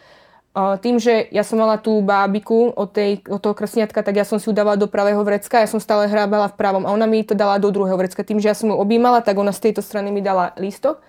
Uh, 0.50 0.80
tým, 0.80 0.96
že 0.96 1.28
ja 1.30 1.44
som 1.44 1.60
mala 1.60 1.76
tú 1.76 2.00
bábiku 2.00 2.72
od, 2.72 2.88
tej, 2.90 3.20
od 3.28 3.38
toho 3.38 3.52
krsniatka, 3.52 4.00
tak 4.00 4.16
ja 4.16 4.24
som 4.24 4.40
si 4.40 4.48
ju 4.48 4.56
dávala 4.56 4.80
do 4.80 4.88
pravého 4.88 5.20
vrecka, 5.22 5.62
ja 5.62 5.68
som 5.68 5.78
stále 5.78 6.08
hrábala 6.08 6.48
v 6.50 6.56
pravom 6.56 6.88
a 6.88 6.94
ona 6.94 7.04
mi 7.04 7.20
to 7.20 7.36
dala 7.36 7.60
do 7.60 7.68
druhého 7.68 8.00
vrecka. 8.00 8.24
Tým, 8.24 8.40
že 8.40 8.48
ja 8.50 8.56
som 8.56 8.72
ju 8.72 8.76
objímala, 8.80 9.20
tak 9.20 9.36
ona 9.36 9.52
z 9.52 9.68
tejto 9.70 9.84
strany 9.84 10.08
mi 10.08 10.24
dala 10.24 10.56
lístok 10.56 11.04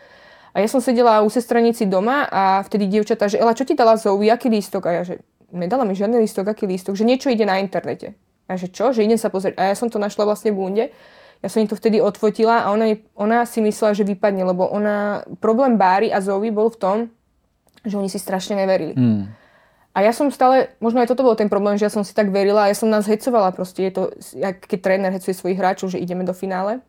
a 0.52 0.58
ja 0.60 0.68
som 0.68 0.84
sedela 0.84 1.24
u 1.24 1.30
sestranici 1.32 1.88
doma 1.88 2.28
a 2.28 2.60
vtedy 2.68 2.92
dievčatá, 2.92 3.32
že 3.32 3.40
Ela, 3.40 3.56
čo 3.56 3.64
ti 3.64 3.72
dala 3.72 3.96
Zoe, 3.96 4.28
aký 4.28 4.52
lístok? 4.52 4.84
A 4.84 4.92
ja, 5.00 5.04
že 5.08 5.24
nedala 5.56 5.88
mi 5.88 5.96
žiadny 5.96 6.20
lístok, 6.20 6.52
aký 6.52 6.68
lístok, 6.68 7.00
že 7.00 7.08
niečo 7.08 7.32
ide 7.32 7.48
na 7.48 7.64
internete. 7.64 8.20
A 8.52 8.60
že 8.60 8.68
čo? 8.68 8.92
Že 8.92 9.08
idem 9.08 9.20
sa 9.20 9.32
pozrieť. 9.32 9.56
A 9.56 9.72
ja 9.72 9.76
som 9.80 9.88
to 9.88 9.96
našla 9.96 10.28
vlastne 10.28 10.52
v 10.52 10.60
bunde. 10.60 10.86
Ja 11.40 11.48
som 11.48 11.64
im 11.64 11.72
to 11.72 11.80
vtedy 11.80 12.04
odfotila 12.04 12.68
a 12.68 12.76
ona, 12.76 13.00
ona 13.16 13.48
si 13.48 13.64
myslela, 13.64 13.96
že 13.96 14.04
vypadne, 14.04 14.44
lebo 14.44 14.68
ona, 14.68 15.24
problém 15.40 15.80
Bári 15.80 16.12
a 16.12 16.20
Zoe 16.20 16.52
bol 16.52 16.68
v 16.70 16.78
tom, 16.78 16.98
že 17.88 17.96
oni 17.98 18.12
si 18.12 18.20
strašne 18.20 18.60
neverili. 18.60 18.94
Hmm. 18.94 19.32
A 19.92 20.08
ja 20.08 20.16
som 20.16 20.32
stále, 20.32 20.72
možno 20.80 21.04
aj 21.04 21.12
toto 21.12 21.26
bol 21.26 21.36
ten 21.36 21.52
problém, 21.52 21.76
že 21.76 21.88
ja 21.88 21.92
som 21.92 22.04
si 22.04 22.16
tak 22.16 22.32
verila 22.32 22.68
a 22.68 22.72
ja 22.72 22.78
som 22.78 22.88
nás 22.88 23.08
hecovala 23.08 23.52
proste. 23.52 23.88
Je 23.88 23.92
to, 23.92 24.04
keď 24.68 24.80
tréner 24.80 25.12
hecuje 25.12 25.36
svojich 25.36 25.60
hráčov, 25.60 25.92
že 25.92 26.00
ideme 26.00 26.24
do 26.24 26.32
finále. 26.32 26.80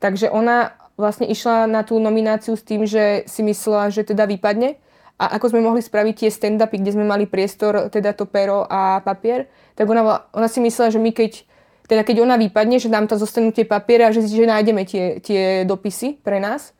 Takže 0.00 0.32
ona 0.32 0.72
vlastne 1.00 1.24
išla 1.26 1.64
na 1.64 1.80
tú 1.82 1.96
nomináciu 1.96 2.54
s 2.54 2.62
tým, 2.62 2.84
že 2.84 3.24
si 3.24 3.40
myslela, 3.40 3.88
že 3.88 4.04
teda 4.04 4.28
vypadne. 4.28 4.76
A 5.20 5.36
ako 5.36 5.52
sme 5.52 5.60
mohli 5.64 5.84
spraviť 5.84 6.14
tie 6.24 6.30
stand-upy, 6.32 6.80
kde 6.80 6.96
sme 6.96 7.04
mali 7.04 7.28
priestor, 7.28 7.92
teda 7.92 8.16
to 8.16 8.24
pero 8.24 8.64
a 8.68 9.04
papier, 9.04 9.48
tak 9.76 9.84
ona, 9.88 10.24
ona 10.32 10.48
si 10.48 10.64
myslela, 10.64 10.92
že 10.92 11.00
my 11.00 11.12
keď, 11.12 11.44
teda 11.84 12.02
keď 12.04 12.24
ona 12.24 12.40
vypadne, 12.40 12.80
že 12.80 12.88
nám 12.88 13.04
tam 13.04 13.20
zostanú 13.20 13.52
tie 13.52 13.68
papiere 13.68 14.08
a 14.08 14.14
že, 14.16 14.24
že 14.24 14.48
nájdeme 14.48 14.84
tie, 14.88 15.20
tie 15.20 15.68
dopisy 15.68 16.20
pre 16.20 16.40
nás. 16.40 16.72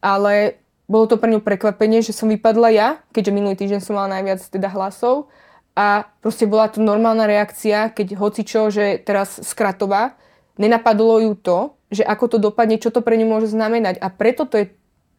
ale 0.00 0.60
bolo 0.90 1.06
to 1.06 1.20
pre 1.22 1.30
ňu 1.30 1.38
prekvapenie, 1.44 2.02
že 2.02 2.10
som 2.10 2.26
vypadla 2.26 2.68
ja, 2.74 2.88
keďže 3.14 3.30
minulý 3.30 3.54
týždeň 3.54 3.80
som 3.80 3.94
mala 3.94 4.18
najviac 4.18 4.42
teda 4.42 4.66
hlasov 4.74 5.30
a 5.78 6.10
proste 6.18 6.50
bola 6.50 6.66
to 6.66 6.82
normálna 6.82 7.30
reakcia, 7.30 7.94
keď 7.94 8.18
hocičo, 8.18 8.74
že 8.74 8.98
teraz 8.98 9.38
skratová, 9.38 10.18
nenapadlo 10.58 11.22
ju 11.22 11.32
to, 11.38 11.58
že 11.90 12.06
ako 12.06 12.24
to 12.34 12.38
dopadne, 12.38 12.78
čo 12.78 12.94
to 12.94 13.02
pre 13.02 13.18
ňu 13.18 13.26
môže 13.26 13.50
znamenať 13.50 13.98
a 13.98 14.08
preto 14.08 14.46
to 14.46 14.56
je 14.62 14.66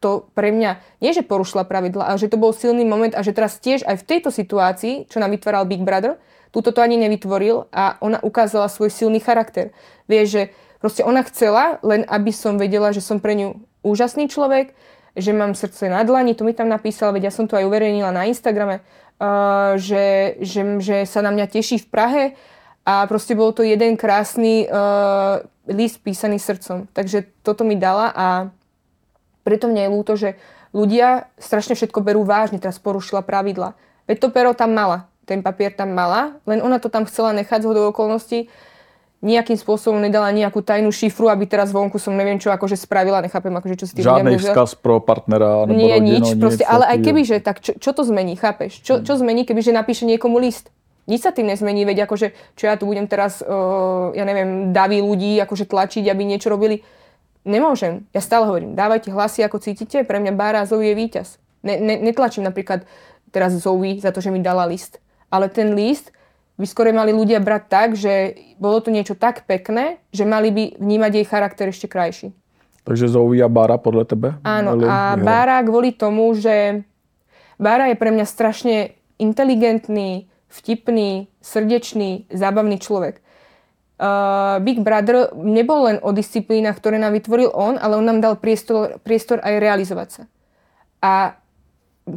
to 0.02 0.26
pre 0.34 0.50
mňa, 0.50 0.82
nie 0.98 1.14
že 1.14 1.22
porušila 1.22 1.62
pravidla, 1.62 2.10
ale 2.10 2.18
že 2.18 2.26
to 2.26 2.40
bol 2.40 2.50
silný 2.50 2.82
moment 2.82 3.14
a 3.14 3.22
že 3.22 3.30
teraz 3.30 3.62
tiež 3.62 3.86
aj 3.86 4.02
v 4.02 4.06
tejto 4.08 4.34
situácii, 4.34 5.06
čo 5.06 5.22
nám 5.22 5.30
vytváral 5.30 5.62
Big 5.62 5.86
Brother, 5.86 6.18
túto 6.50 6.74
to 6.74 6.82
ani 6.82 6.98
nevytvoril 6.98 7.70
a 7.70 7.96
ona 8.02 8.18
ukázala 8.18 8.66
svoj 8.66 8.90
silný 8.90 9.22
charakter. 9.22 9.70
Vieš, 10.10 10.26
že 10.26 10.42
proste 10.82 11.06
ona 11.06 11.22
chcela, 11.22 11.78
len 11.86 12.02
aby 12.10 12.34
som 12.34 12.58
vedela, 12.58 12.90
že 12.90 12.98
som 12.98 13.22
pre 13.22 13.38
ňu 13.38 13.62
úžasný 13.86 14.26
človek, 14.26 14.74
že 15.14 15.30
mám 15.30 15.54
srdce 15.54 15.86
na 15.86 16.02
dlani, 16.02 16.34
to 16.34 16.42
mi 16.42 16.52
tam 16.52 16.66
napísala, 16.66 17.14
veď 17.14 17.30
ja 17.30 17.32
som 17.32 17.46
to 17.46 17.54
aj 17.54 17.68
uverejnila 17.68 18.10
na 18.10 18.26
Instagrame, 18.26 18.82
uh, 18.82 19.78
že, 19.78 20.36
že, 20.42 20.82
že 20.82 20.96
sa 21.06 21.22
na 21.22 21.30
mňa 21.30 21.46
teší 21.46 21.78
v 21.84 21.88
Prahe 21.88 22.24
a 22.82 23.06
proste 23.06 23.38
bol 23.38 23.54
to 23.54 23.62
jeden 23.62 23.94
krásny 23.94 24.66
uh, 24.66 25.44
list 25.70 26.02
písaný 26.02 26.42
srdcom. 26.42 26.90
Takže 26.90 27.30
toto 27.46 27.62
mi 27.62 27.78
dala 27.78 28.10
a 28.10 28.26
preto 29.42 29.66
mne 29.70 29.86
je 29.86 29.94
ľúto, 29.94 30.12
že 30.18 30.38
ľudia 30.74 31.30
strašne 31.38 31.78
všetko 31.78 32.02
berú 32.02 32.22
vážne, 32.26 32.58
teraz 32.58 32.80
porušila 32.82 33.22
pravidla. 33.22 33.74
Veď 34.06 34.16
to 34.18 34.28
pero 34.34 34.50
tam 34.54 34.74
mala, 34.74 35.06
ten 35.28 35.44
papier 35.44 35.70
tam 35.70 35.94
mala, 35.94 36.38
len 36.48 36.58
ona 36.58 36.82
to 36.82 36.90
tam 36.90 37.06
chcela 37.06 37.30
nechať 37.36 37.62
z 37.62 37.68
hodou 37.70 37.90
okolností, 37.94 38.50
nejakým 39.22 39.54
spôsobom 39.54 40.02
nedala 40.02 40.34
nejakú 40.34 40.66
tajnú 40.66 40.90
šifru, 40.90 41.30
aby 41.30 41.46
teraz 41.46 41.70
vonku 41.70 41.94
som 42.02 42.10
neviem 42.18 42.42
čo 42.42 42.50
akože 42.50 42.74
spravila, 42.74 43.22
nechápem 43.22 43.54
akože 43.54 43.78
čo 43.78 43.86
si 43.86 43.94
tým 43.94 44.02
Žiadny 44.02 44.34
vzkaz 44.42 44.74
pro 44.74 44.98
partnera 44.98 45.62
nebo 45.62 45.78
Nie, 45.78 46.02
rodinu, 46.02 46.18
nič, 46.18 46.26
proste, 46.42 46.66
ale 46.66 46.90
aj 46.90 46.98
keby, 47.06 47.20
že 47.22 47.36
tak 47.38 47.62
čo, 47.62 47.78
čo 47.78 47.94
to 47.94 48.02
zmení, 48.02 48.34
chápeš? 48.34 48.82
Čo, 48.82 48.98
čo 49.06 49.14
zmení, 49.14 49.46
keby 49.46 49.62
že 49.62 49.70
napíše 49.70 50.10
niekomu 50.10 50.42
list? 50.42 50.74
Nič 51.10 51.26
sa 51.26 51.34
tým 51.34 51.50
nezmení, 51.50 51.82
veď 51.82 52.06
akože, 52.06 52.54
čo 52.54 52.64
ja 52.70 52.78
tu 52.78 52.86
budem 52.86 53.10
teraz, 53.10 53.42
uh, 53.42 54.14
ja 54.14 54.22
neviem, 54.22 54.70
daví 54.70 55.02
ľudí 55.02 55.34
akože 55.42 55.66
tlačiť, 55.66 56.06
aby 56.06 56.22
niečo 56.22 56.46
robili. 56.46 56.86
Nemôžem. 57.42 58.06
Ja 58.14 58.22
stále 58.22 58.46
hovorím, 58.46 58.78
dávajte 58.78 59.10
hlasy, 59.10 59.42
ako 59.42 59.58
cítite, 59.58 60.06
pre 60.06 60.22
mňa 60.22 60.32
Bára 60.38 60.62
Zoe 60.62 60.94
je 60.94 60.94
víťaz. 60.94 61.42
Ne, 61.66 61.74
ne, 61.74 61.98
netlačím 61.98 62.46
napríklad 62.46 62.86
teraz 63.34 63.50
Zoe 63.58 63.98
za 63.98 64.14
to, 64.14 64.22
že 64.22 64.30
mi 64.30 64.38
dala 64.38 64.62
list. 64.70 65.02
Ale 65.26 65.50
ten 65.50 65.74
list, 65.74 66.14
by 66.60 66.66
skôr 66.68 66.86
mali 66.94 67.10
ľudia 67.10 67.42
brať 67.42 67.62
tak, 67.66 67.88
že 67.98 68.38
bolo 68.60 68.78
to 68.78 68.94
niečo 68.94 69.18
tak 69.18 69.48
pekné, 69.48 69.98
že 70.14 70.28
mali 70.28 70.52
by 70.54 70.64
vnímať 70.78 71.10
jej 71.18 71.26
charakter 71.26 71.66
ešte 71.72 71.90
krajší. 71.90 72.30
Takže 72.86 73.10
Zoe 73.10 73.42
a 73.42 73.50
Bára 73.50 73.78
podľa 73.78 74.04
tebe? 74.06 74.28
Áno, 74.42 74.78
a 74.86 75.18
Bára 75.18 75.58
kvôli 75.66 75.94
tomu, 75.94 76.34
že 76.38 76.86
Bára 77.58 77.90
je 77.90 77.96
pre 77.98 78.10
mňa 78.10 78.26
strašne 78.26 78.94
inteligentný, 79.22 80.30
vtipný, 80.52 81.32
srdečný, 81.40 82.28
zábavný 82.28 82.76
človek. 82.76 83.24
Uh, 84.02 84.58
Big 84.60 84.82
Brother 84.82 85.32
nebol 85.32 85.88
len 85.88 85.96
o 86.02 86.12
disciplínach, 86.12 86.76
ktoré 86.76 87.00
nám 87.00 87.16
vytvoril 87.16 87.48
on, 87.54 87.78
ale 87.78 87.96
on 87.96 88.04
nám 88.04 88.20
dal 88.20 88.34
priestor, 88.36 89.00
priestor 89.00 89.40
aj 89.40 89.62
realizovať 89.62 90.08
sa. 90.10 90.22
A 91.00 91.12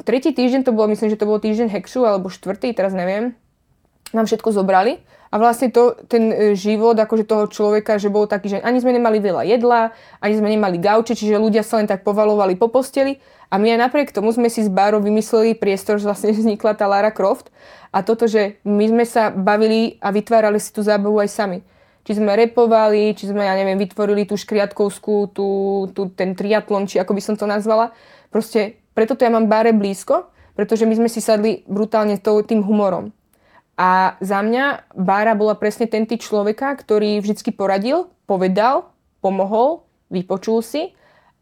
tretí 0.04 0.34
týždeň 0.34 0.66
to 0.66 0.76
bolo, 0.76 0.92
myslím, 0.92 1.14
že 1.14 1.20
to 1.22 1.30
bol 1.30 1.38
týždeň 1.38 1.72
Hekšu, 1.72 2.04
alebo 2.04 2.34
štvrtý, 2.34 2.74
teraz 2.74 2.92
neviem, 2.92 3.38
nám 4.12 4.26
všetko 4.26 4.50
zobrali 4.52 5.00
a 5.30 5.36
vlastne 5.36 5.68
to, 5.68 6.00
ten 6.08 6.32
e, 6.32 6.36
život 6.56 6.96
akože 6.96 7.28
toho 7.28 7.52
človeka, 7.52 8.00
že 8.00 8.08
bol 8.08 8.24
taký, 8.24 8.56
že 8.56 8.64
ani 8.64 8.80
sme 8.80 8.96
nemali 8.96 9.20
veľa 9.20 9.44
jedla, 9.44 9.92
ani 10.24 10.34
sme 10.40 10.48
nemali 10.48 10.80
gauče, 10.80 11.12
čiže 11.12 11.42
ľudia 11.42 11.66
sa 11.66 11.84
len 11.84 11.92
tak 11.92 12.08
povalovali 12.08 12.56
po 12.56 12.72
posteli 12.72 13.20
a 13.50 13.56
my 13.62 13.78
aj 13.78 13.80
napriek 13.90 14.10
tomu 14.12 14.34
sme 14.34 14.50
si 14.50 14.66
s 14.66 14.70
Bárou 14.70 15.02
vymysleli 15.02 15.58
priestor, 15.58 16.02
že 16.02 16.10
vlastne 16.10 16.34
vznikla 16.38 16.78
tá 16.78 16.86
Lara 16.90 17.14
Croft 17.14 17.54
a 17.96 18.02
toto, 18.02 18.26
že 18.26 18.60
my 18.66 18.86
sme 18.92 19.06
sa 19.08 19.30
bavili 19.32 20.02
a 20.04 20.12
vytvárali 20.12 20.60
si 20.60 20.74
tú 20.74 20.82
zábavu 20.84 21.22
aj 21.22 21.30
sami. 21.32 21.60
Či 22.06 22.22
sme 22.22 22.38
repovali, 22.38 23.18
či 23.18 23.34
sme, 23.34 23.50
ja 23.50 23.58
neviem, 23.58 23.82
vytvorili 23.82 24.30
tú 24.30 24.38
škriatkovskú, 24.38 25.34
tú, 25.34 25.48
tú, 25.90 26.14
ten 26.14 26.38
triatlon, 26.38 26.86
či 26.86 27.02
ako 27.02 27.18
by 27.18 27.22
som 27.22 27.34
to 27.34 27.50
nazvala. 27.50 27.98
Proste 28.30 28.78
preto 28.94 29.18
to 29.18 29.26
ja 29.26 29.34
mám 29.34 29.50
Báre 29.50 29.74
blízko, 29.74 30.30
pretože 30.54 30.86
my 30.86 30.94
sme 30.94 31.10
si 31.10 31.18
sadli 31.18 31.66
brutálne 31.66 32.22
tým 32.22 32.62
humorom. 32.62 33.10
A 33.76 34.16
za 34.24 34.40
mňa 34.40 34.96
Bára 34.96 35.36
bola 35.36 35.58
presne 35.60 35.90
ten 35.90 36.08
typ 36.08 36.24
človeka, 36.24 36.72
ktorý 36.80 37.20
vždy 37.20 37.52
poradil, 37.52 38.08
povedal, 38.24 38.88
pomohol, 39.20 39.84
vypočul 40.08 40.64
si. 40.64 40.96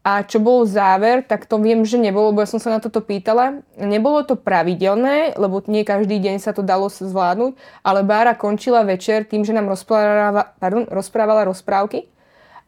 A 0.03 0.19
čo 0.27 0.43
bol 0.43 0.67
záver, 0.67 1.23
tak 1.23 1.47
to 1.47 1.55
viem, 1.63 1.87
že 1.87 1.95
nebolo, 1.95 2.35
lebo 2.35 2.43
ja 2.43 2.51
som 2.51 2.59
sa 2.59 2.75
na 2.75 2.83
toto 2.83 2.99
pýtala. 2.99 3.63
Nebolo 3.79 4.27
to 4.27 4.35
pravidelné, 4.35 5.31
lebo 5.39 5.63
nie 5.71 5.87
každý 5.87 6.19
deň 6.19 6.43
sa 6.43 6.51
to 6.51 6.59
dalo 6.59 6.91
zvládnuť, 6.91 7.55
ale 7.87 8.03
Bára 8.03 8.35
končila 8.35 8.83
večer 8.83 9.23
tým, 9.23 9.47
že 9.47 9.55
nám 9.55 9.71
rozprávala, 9.71 10.59
pardon, 10.59 10.83
rozprávala 10.91 11.47
rozprávky 11.47 12.11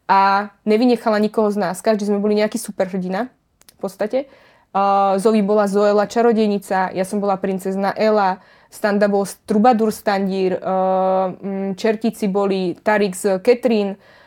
a 0.08 0.48
nevynechala 0.64 1.20
nikoho 1.20 1.52
z 1.52 1.60
nás. 1.60 1.84
Každý 1.84 2.08
sme 2.08 2.24
boli 2.24 2.40
nejaký 2.40 2.56
superhrdina 2.56 3.28
v 3.76 3.80
podstate. 3.84 4.32
Uh, 4.72 5.20
Zoe 5.20 5.44
bola 5.44 5.68
Zoela 5.68 6.08
čarodejnica, 6.08 6.96
ja 6.96 7.04
som 7.04 7.20
bola 7.20 7.36
princezna 7.36 7.92
Ela, 8.00 8.40
Standa 8.72 9.12
bol 9.12 9.28
Trubadur 9.44 9.92
Standír, 9.92 10.56
uh, 10.56 11.36
Čertici 11.76 12.32
boli 12.32 12.80
Tarik 12.80 13.16
z 13.16 13.44
Ketrín, 13.44 13.96
uh, 13.96 14.25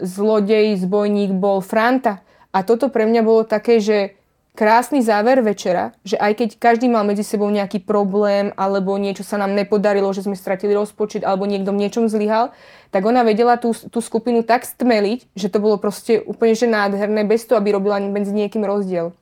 Zlodej, 0.00 0.80
Zbojník 0.80 1.36
bol 1.36 1.60
Franta. 1.60 2.24
A 2.48 2.64
toto 2.64 2.88
pre 2.88 3.04
mňa 3.04 3.20
bolo 3.20 3.44
také, 3.44 3.76
že 3.76 4.16
krásny 4.58 5.06
záver 5.06 5.38
večera, 5.38 5.94
že 6.02 6.18
aj 6.18 6.32
keď 6.34 6.48
každý 6.58 6.90
mal 6.90 7.06
medzi 7.06 7.22
sebou 7.22 7.46
nejaký 7.46 7.78
problém 7.86 8.50
alebo 8.58 8.98
niečo 8.98 9.22
sa 9.22 9.38
nám 9.38 9.54
nepodarilo, 9.54 10.10
že 10.10 10.26
sme 10.26 10.34
stratili 10.34 10.74
rozpočet 10.74 11.22
alebo 11.22 11.46
niekto 11.46 11.70
v 11.70 11.86
niečom 11.86 12.10
zlyhal, 12.10 12.50
tak 12.90 13.06
ona 13.06 13.22
vedela 13.22 13.54
tú, 13.54 13.70
tú 13.70 14.02
skupinu 14.02 14.42
tak 14.42 14.66
stmeliť, 14.66 15.30
že 15.38 15.46
to 15.46 15.62
bolo 15.62 15.78
proste 15.78 16.18
úplne 16.26 16.58
že 16.58 16.66
nádherné, 16.66 17.22
bez 17.22 17.46
toho, 17.46 17.62
aby 17.62 17.70
robila 17.70 18.02
medzi 18.02 18.34
niekým 18.34 18.66
rozdiel. 18.66 19.14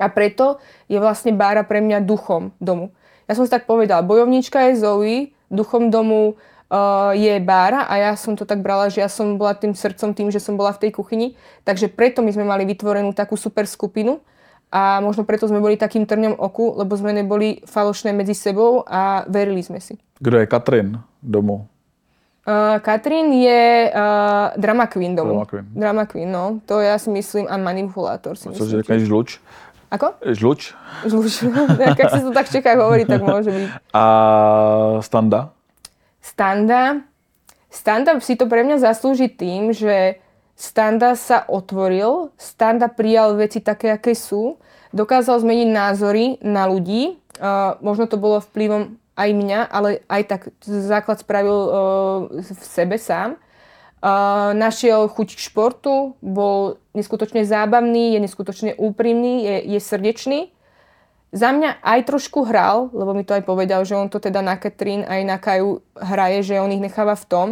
A 0.00 0.08
preto 0.08 0.56
je 0.88 0.96
vlastne 0.96 1.36
Bára 1.36 1.60
pre 1.60 1.84
mňa 1.84 2.00
duchom 2.00 2.56
domu. 2.56 2.88
Ja 3.28 3.36
som 3.36 3.44
si 3.44 3.52
tak 3.52 3.68
povedala, 3.68 4.00
bojovníčka 4.00 4.72
je 4.72 4.80
Zoe, 4.80 5.16
duchom 5.52 5.92
domu 5.92 6.40
uh, 6.70 7.12
je 7.12 7.34
Bára 7.42 7.84
a 7.84 7.94
ja 7.98 8.12
som 8.14 8.36
to 8.38 8.48
tak 8.48 8.60
brala, 8.64 8.88
že 8.88 9.04
ja 9.04 9.10
som 9.10 9.36
bola 9.36 9.52
tým 9.56 9.74
srdcom 9.76 10.14
tým, 10.14 10.28
že 10.30 10.40
som 10.40 10.56
bola 10.56 10.72
v 10.72 10.88
tej 10.88 10.90
kuchyni. 10.96 11.34
Takže 11.66 11.90
preto 11.92 12.24
my 12.24 12.30
sme 12.32 12.44
mali 12.46 12.64
vytvorenú 12.64 13.12
takú 13.12 13.36
super 13.36 13.68
skupinu 13.68 14.22
a 14.74 14.98
možno 14.98 15.22
preto 15.22 15.46
sme 15.46 15.62
boli 15.62 15.78
takým 15.78 16.02
trňom 16.02 16.34
oku, 16.34 16.74
lebo 16.74 16.98
sme 16.98 17.14
neboli 17.14 17.62
falošné 17.62 18.10
medzi 18.10 18.34
sebou 18.34 18.82
a 18.86 19.22
verili 19.30 19.62
sme 19.62 19.78
si. 19.78 19.94
Kdo 20.18 20.40
je 20.40 20.46
Katrin 20.50 20.98
domu? 21.22 21.68
Uh, 22.44 22.76
Katrin 22.84 23.32
je 23.32 23.88
uh, 23.88 24.52
drama 24.60 24.84
queen 24.84 25.16
domu. 25.16 25.32
Drama 25.32 25.46
queen. 25.48 25.66
Drama 25.72 26.04
queen, 26.04 26.28
no. 26.28 26.60
To 26.68 26.76
ja 26.84 27.00
si 27.00 27.08
myslím 27.08 27.48
a 27.48 27.56
manipulátor 27.56 28.36
si 28.36 28.52
myslím. 28.52 28.84
Cože 28.84 29.00
žluč? 29.00 29.40
Ako? 29.88 30.18
Žluč. 30.20 30.76
Žluč. 31.08 31.32
Jak 31.88 32.10
sa 32.10 32.20
to 32.20 32.34
tak 32.34 32.50
v 32.50 32.52
Čechách 32.58 32.78
hovorí, 32.82 33.08
tak 33.08 33.22
môže 33.22 33.48
byť. 33.48 33.68
A 33.96 34.04
Standa? 35.00 35.54
Standa? 36.24 37.04
Standa 37.68 38.16
si 38.24 38.32
to 38.40 38.48
pre 38.48 38.64
mňa 38.64 38.80
zaslúži 38.80 39.28
tým, 39.28 39.76
že 39.76 40.16
Standa 40.56 41.20
sa 41.20 41.44
otvoril, 41.44 42.32
Standa 42.40 42.88
prijal 42.88 43.36
veci 43.36 43.60
také, 43.60 43.92
aké 43.92 44.16
sú, 44.16 44.56
dokázal 44.96 45.44
zmeniť 45.44 45.68
názory 45.68 46.24
na 46.40 46.64
ľudí, 46.64 47.20
uh, 47.42 47.76
možno 47.84 48.08
to 48.08 48.16
bolo 48.16 48.40
vplyvom 48.40 48.96
aj 49.20 49.30
mňa, 49.34 49.60
ale 49.68 50.00
aj 50.08 50.22
tak 50.24 50.40
základ 50.64 51.20
spravil 51.20 51.58
uh, 51.58 51.70
v 52.40 52.64
sebe 52.64 52.96
sám. 52.96 53.36
Uh, 54.04 54.52
našiel 54.56 55.10
chuť 55.10 55.28
k 55.36 55.44
športu, 55.44 56.14
bol 56.22 56.80
neskutočne 56.96 57.44
zábavný, 57.44 58.16
je 58.16 58.20
neskutočne 58.22 58.70
úprimný, 58.80 59.44
je, 59.44 59.56
je 59.76 59.80
srdečný. 59.80 60.40
Za 61.34 61.50
mňa 61.50 61.82
aj 61.82 62.00
trošku 62.06 62.46
hral, 62.46 62.94
lebo 62.94 63.10
mi 63.10 63.26
to 63.26 63.34
aj 63.34 63.42
povedal, 63.42 63.82
že 63.82 63.98
on 63.98 64.06
to 64.06 64.22
teda 64.22 64.38
na 64.38 64.54
Katrin 64.54 65.02
aj 65.02 65.20
na 65.26 65.36
Kaju 65.42 65.82
hraje, 65.98 66.46
že 66.46 66.62
on 66.62 66.70
ich 66.70 66.78
necháva 66.78 67.18
v 67.18 67.26
tom. 67.26 67.48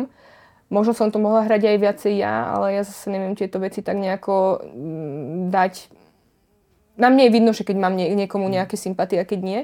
Možno 0.71 0.95
som 0.95 1.11
to 1.11 1.19
mohla 1.19 1.43
hrať 1.43 1.67
aj 1.67 1.79
viacej 1.83 2.15
ja, 2.23 2.47
ale 2.55 2.79
ja 2.79 2.87
zase 2.87 3.11
neviem 3.11 3.35
tieto 3.35 3.59
veci 3.59 3.83
tak 3.83 3.99
nejako 3.99 4.63
mm, 4.71 5.51
dať. 5.51 5.75
Na 6.95 7.11
mne 7.11 7.27
je 7.27 7.35
vidno, 7.35 7.51
že 7.51 7.67
keď 7.67 7.77
mám 7.83 7.99
nie, 7.99 8.07
niekomu 8.15 8.47
nejaké 8.47 8.79
sympatie 8.79 9.19
a 9.19 9.27
keď 9.27 9.41
nie. 9.43 9.61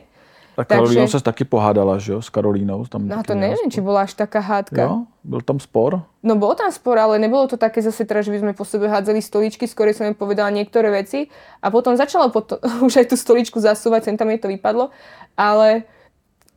Tak 0.58 0.74
Takže... 0.74 1.06
sa 1.06 1.22
taky 1.22 1.46
pohádala, 1.46 2.02
že 2.02 2.18
jo, 2.18 2.18
s 2.18 2.26
Karolínou. 2.34 2.82
Tam 2.90 3.06
no 3.06 3.22
to 3.22 3.38
neviem, 3.38 3.70
či 3.70 3.78
bola 3.78 4.10
až 4.10 4.18
taká 4.18 4.42
hádka. 4.42 4.82
Jo, 4.82 5.06
byl 5.22 5.40
tam 5.46 5.62
spor? 5.62 6.02
No 6.18 6.34
bol 6.34 6.58
tam 6.58 6.74
spor, 6.74 6.98
ale 6.98 7.22
nebolo 7.22 7.46
to 7.46 7.54
také 7.54 7.78
zase 7.78 8.02
teraz, 8.02 8.26
že 8.26 8.34
by 8.34 8.42
sme 8.42 8.52
po 8.58 8.66
sebe 8.66 8.90
hádzali 8.90 9.22
stoličky, 9.22 9.70
skôr 9.70 9.94
som 9.94 10.10
im 10.10 10.18
povedala 10.18 10.50
niektoré 10.50 10.90
veci 10.90 11.30
a 11.62 11.70
potom 11.70 11.94
začalo 11.94 12.34
potom, 12.34 12.58
už 12.86 13.06
aj 13.06 13.06
tú 13.06 13.14
stoličku 13.14 13.62
zasúvať, 13.62 14.10
sem 14.10 14.18
tam 14.18 14.34
je 14.34 14.42
to 14.42 14.50
vypadlo, 14.50 14.90
ale 15.38 15.86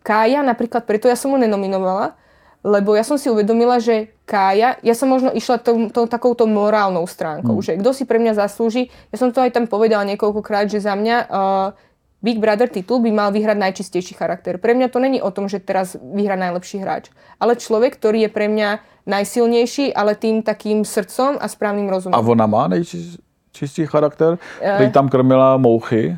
Kája 0.02 0.42
napríklad, 0.42 0.90
preto 0.90 1.06
ja 1.06 1.14
som 1.14 1.30
mu 1.30 1.38
nenominovala, 1.38 2.18
lebo 2.66 2.98
ja 2.98 3.06
som 3.06 3.22
si 3.22 3.30
uvedomila, 3.30 3.78
že 3.78 4.18
Kája, 4.26 4.82
ja 4.82 4.94
som 4.98 5.14
možno 5.14 5.30
išla 5.30 5.62
tou, 5.62 5.94
tou 5.94 6.10
takouto 6.10 6.50
morálnou 6.50 7.06
stránkou, 7.06 7.62
mm. 7.62 7.66
že 7.66 7.72
kto 7.78 7.94
si 7.94 8.10
pre 8.10 8.18
mňa 8.18 8.34
zaslúži, 8.34 8.90
ja 9.14 9.22
som 9.22 9.30
to 9.30 9.46
aj 9.46 9.54
tam 9.54 9.70
povedala 9.70 10.10
niekoľkokrát, 10.10 10.74
že 10.74 10.82
za 10.82 10.98
mňa 10.98 11.18
uh, 11.30 11.70
Big 12.22 12.38
Brother 12.38 12.70
titul 12.70 13.02
by 13.02 13.10
mal 13.10 13.30
vyhrať 13.34 13.58
najčistejší 13.58 14.14
charakter. 14.14 14.62
Pre 14.62 14.78
mňa 14.78 14.94
to 14.94 15.02
není 15.02 15.20
o 15.22 15.34
tom, 15.34 15.50
že 15.50 15.58
teraz 15.58 15.98
vyhrá 15.98 16.38
najlepší 16.38 16.86
hráč, 16.86 17.10
ale 17.42 17.58
človek, 17.58 17.98
ktorý 17.98 18.26
je 18.26 18.30
pre 18.30 18.46
mňa 18.46 18.80
najsilnejší, 19.10 19.98
ale 19.98 20.14
tým 20.14 20.46
takým 20.46 20.86
srdcom 20.86 21.42
a 21.42 21.46
správnym 21.50 21.90
rozumom. 21.90 22.14
A 22.14 22.22
ona 22.22 22.46
má 22.46 22.70
nejčistší 22.70 23.90
charakter? 23.90 24.38
Uh, 24.62 24.78
Teď 24.86 24.94
tam 24.94 25.10
krmila 25.10 25.58
mouchy. 25.58 26.14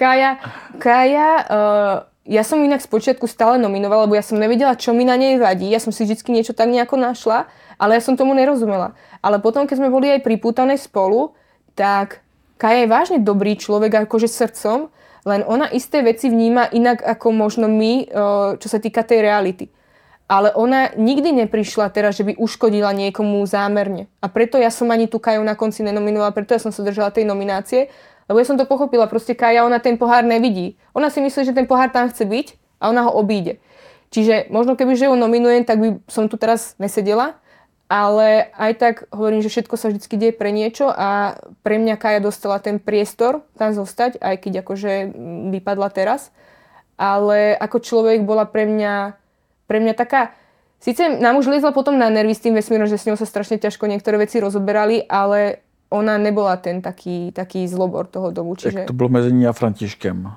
Kája, 0.00 0.40
Kája 0.80 1.28
uh, 1.48 1.96
ja 2.26 2.42
som 2.42 2.58
inak 2.58 2.82
spočiatku 2.82 3.30
stále 3.30 3.54
nominovala, 3.56 4.10
lebo 4.10 4.18
ja 4.18 4.24
som 4.26 4.36
nevedela, 4.36 4.74
čo 4.74 4.90
mi 4.90 5.06
na 5.06 5.14
nej 5.14 5.38
vadí. 5.38 5.70
Ja 5.70 5.78
som 5.78 5.94
si 5.94 6.02
vždy 6.02 6.26
niečo 6.34 6.58
tak 6.58 6.66
nejako 6.66 6.98
našla, 6.98 7.46
ale 7.78 7.94
ja 7.96 8.02
som 8.02 8.18
tomu 8.18 8.34
nerozumela. 8.34 8.98
Ale 9.22 9.38
potom, 9.38 9.64
keď 9.64 9.78
sme 9.78 9.94
boli 9.94 10.10
aj 10.10 10.26
pripútané 10.26 10.74
spolu, 10.74 11.38
tak 11.78 12.25
Kaja 12.56 12.84
je 12.84 12.88
vážne 12.88 13.18
dobrý 13.20 13.56
človek, 13.60 14.08
akože 14.08 14.28
srdcom, 14.32 14.88
len 15.26 15.42
ona 15.44 15.68
isté 15.68 16.00
veci 16.00 16.30
vníma 16.30 16.70
inak 16.72 17.02
ako 17.02 17.34
možno 17.34 17.66
my, 17.68 18.08
čo 18.56 18.68
sa 18.70 18.78
týka 18.78 19.02
tej 19.02 19.26
reality. 19.26 19.68
Ale 20.26 20.50
ona 20.54 20.90
nikdy 20.98 21.46
neprišla 21.46 21.86
teraz, 21.94 22.18
že 22.18 22.26
by 22.26 22.34
uškodila 22.34 22.90
niekomu 22.90 23.46
zámerne. 23.46 24.10
A 24.18 24.26
preto 24.26 24.58
ja 24.58 24.74
som 24.74 24.90
ani 24.90 25.06
tú 25.06 25.22
Kaju 25.22 25.42
na 25.46 25.54
konci 25.54 25.86
nenominovala, 25.86 26.34
preto 26.34 26.50
ja 26.54 26.62
som 26.62 26.74
sa 26.74 26.82
držala 26.82 27.14
tej 27.14 27.26
nominácie, 27.26 27.94
lebo 28.26 28.42
ja 28.42 28.46
som 28.46 28.58
to 28.58 28.66
pochopila, 28.66 29.06
proste 29.06 29.38
Kaja, 29.38 29.62
ona 29.62 29.78
ten 29.78 29.94
pohár 29.94 30.26
nevidí. 30.26 30.74
Ona 30.98 31.14
si 31.14 31.22
myslí, 31.22 31.46
že 31.46 31.54
ten 31.54 31.70
pohár 31.70 31.94
tam 31.94 32.10
chce 32.10 32.26
byť 32.26 32.46
a 32.82 32.90
ona 32.90 33.06
ho 33.06 33.14
obíde. 33.14 33.62
Čiže 34.10 34.50
možno 34.50 34.74
keby, 34.74 34.98
že 34.98 35.06
ju 35.06 35.14
nominujem, 35.14 35.62
tak 35.62 35.78
by 35.78 35.88
som 36.10 36.26
tu 36.26 36.34
teraz 36.38 36.74
nesedela, 36.78 37.38
ale 37.86 38.50
aj 38.58 38.72
tak 38.78 38.94
hovorím, 39.14 39.42
že 39.42 39.52
všetko 39.52 39.74
sa 39.78 39.90
vždy 39.90 40.16
deje 40.18 40.34
pre 40.34 40.50
niečo 40.50 40.90
a 40.90 41.38
pre 41.62 41.78
mňa 41.78 41.94
Kaja 41.98 42.18
dostala 42.18 42.58
ten 42.58 42.82
priestor 42.82 43.46
tam 43.54 43.70
zostať, 43.70 44.18
aj 44.18 44.36
keď 44.42 44.52
akože 44.66 44.92
vypadla 45.54 45.88
teraz. 45.94 46.34
Ale 46.96 47.54
ako 47.54 47.78
človek 47.78 48.24
bola 48.24 48.48
pre 48.48 48.64
mňa, 48.64 49.14
pre 49.68 49.78
mňa 49.84 49.94
taká, 49.94 50.32
Sice 50.76 51.08
nám 51.08 51.40
už 51.40 51.48
liezla 51.48 51.72
potom 51.72 51.96
na 51.96 52.12
nervy 52.12 52.36
s 52.36 52.44
tým 52.44 52.54
vesmírom, 52.54 52.84
že 52.86 53.00
s 53.00 53.08
ňou 53.08 53.16
sa 53.16 53.24
strašne 53.24 53.56
ťažko 53.56 53.88
niektoré 53.88 54.20
veci 54.20 54.36
rozoberali, 54.38 55.02
ale 55.08 55.64
ona 55.88 56.20
nebola 56.20 56.60
ten 56.60 56.84
taký, 56.84 57.32
taký 57.32 57.64
zlobor 57.64 58.06
toho 58.06 58.30
domu. 58.30 58.54
Čiže... 58.54 58.84
Jak 58.84 58.86
to 58.86 58.92
bylo 58.92 59.08
mezi 59.08 59.32
ní 59.32 59.46
a 59.46 59.52
Františkem? 59.52 60.30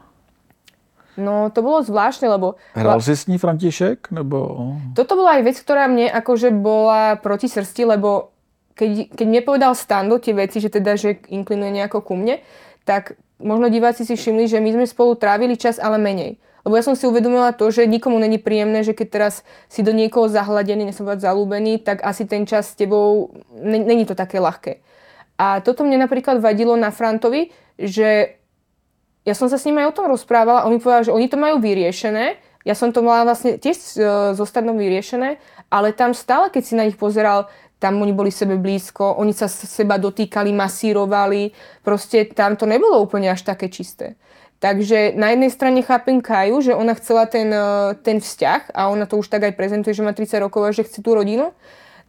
No, 1.19 1.51
to 1.51 1.59
bolo 1.59 1.83
zvláštne, 1.83 2.31
lebo... 2.31 2.55
Hral 2.73 3.03
si 3.03 3.13
s 3.13 3.27
ní 3.27 3.35
František, 3.35 4.09
nebo... 4.15 4.71
Toto 4.95 5.19
bola 5.19 5.37
aj 5.37 5.43
vec, 5.45 5.57
ktorá 5.59 5.91
mne 5.91 6.07
akože 6.07 6.49
bola 6.55 7.19
proti 7.19 7.51
srsti, 7.51 7.83
lebo 7.85 8.31
keď, 8.79 9.11
keď 9.11 9.25
mne 9.27 9.41
povedal 9.43 9.71
Stando 9.75 10.15
tie 10.23 10.31
veci, 10.31 10.63
že 10.63 10.71
teda, 10.71 10.95
že 10.95 11.19
inklinuje 11.27 11.83
nejako 11.83 11.99
ku 11.99 12.15
mne, 12.15 12.39
tak 12.87 13.19
možno 13.43 13.67
diváci 13.67 14.07
si 14.07 14.15
všimli, 14.15 14.47
že 14.47 14.63
my 14.63 14.79
sme 14.79 14.85
spolu 14.87 15.19
trávili 15.19 15.59
čas, 15.59 15.75
ale 15.77 15.99
menej. 15.99 16.39
Lebo 16.63 16.75
ja 16.75 16.83
som 16.83 16.95
si 16.95 17.07
uvedomila 17.07 17.55
to, 17.55 17.71
že 17.71 17.87
nikomu 17.87 18.19
není 18.19 18.39
príjemné, 18.39 18.83
že 18.83 18.95
keď 18.95 19.07
teraz 19.07 19.33
si 19.71 19.83
do 19.83 19.95
niekoho 19.95 20.27
zahladený, 20.27 20.91
nesem 20.91 21.07
zalúbený, 21.07 21.83
tak 21.83 22.03
asi 22.03 22.27
ten 22.27 22.43
čas 22.43 22.71
s 22.71 22.77
tebou, 22.79 23.35
není 23.59 24.03
to 24.03 24.15
také 24.15 24.39
ľahké. 24.39 24.83
A 25.39 25.63
toto 25.63 25.87
mne 25.87 26.03
napríklad 26.03 26.43
vadilo 26.43 26.75
na 26.75 26.91
Frantovi, 26.91 27.55
že 27.79 28.38
ja 29.29 29.37
som 29.37 29.45
sa 29.45 29.61
s 29.61 29.69
ním 29.69 29.77
aj 29.77 29.93
o 29.93 29.97
tom 30.01 30.09
rozprávala 30.09 30.65
a 30.65 30.65
on 30.65 30.73
mi 30.73 30.81
povedal, 30.81 31.05
že 31.05 31.13
oni 31.13 31.29
to 31.29 31.37
majú 31.37 31.61
vyriešené. 31.61 32.41
Ja 32.65 32.73
som 32.73 32.89
to 32.89 33.05
mala 33.05 33.29
vlastne 33.29 33.61
tiež 33.61 33.77
so 34.33 34.43
e, 34.43 34.49
Stanom 34.49 34.75
vyriešené, 34.75 35.37
ale 35.69 35.93
tam 35.93 36.17
stále, 36.17 36.49
keď 36.49 36.63
si 36.65 36.73
na 36.73 36.89
nich 36.89 36.97
pozeral, 36.97 37.45
tam 37.79 38.01
oni 38.01 38.11
boli 38.11 38.33
sebe 38.33 38.59
blízko, 38.59 39.15
oni 39.21 39.31
sa 39.31 39.47
seba 39.47 39.95
dotýkali, 39.95 40.51
masírovali, 40.51 41.55
proste 41.85 42.27
tam 42.27 42.59
to 42.59 42.67
nebolo 42.67 42.99
úplne 42.99 43.31
až 43.31 43.47
také 43.47 43.71
čisté. 43.71 44.19
Takže 44.59 45.15
na 45.15 45.31
jednej 45.31 45.47
strane 45.55 45.79
chápem 45.79 46.19
Kaju, 46.19 46.59
že 46.59 46.75
ona 46.75 46.91
chcela 46.99 47.23
ten, 47.29 47.47
e, 47.47 47.95
ten 48.03 48.19
vzťah 48.19 48.75
a 48.75 48.91
ona 48.91 49.07
to 49.07 49.15
už 49.15 49.31
tak 49.31 49.47
aj 49.47 49.55
prezentuje, 49.55 49.95
že 49.95 50.03
má 50.03 50.11
30 50.11 50.43
rokov 50.43 50.67
a 50.67 50.75
že 50.75 50.83
chce 50.83 50.99
tú 50.99 51.15
rodinu. 51.15 51.55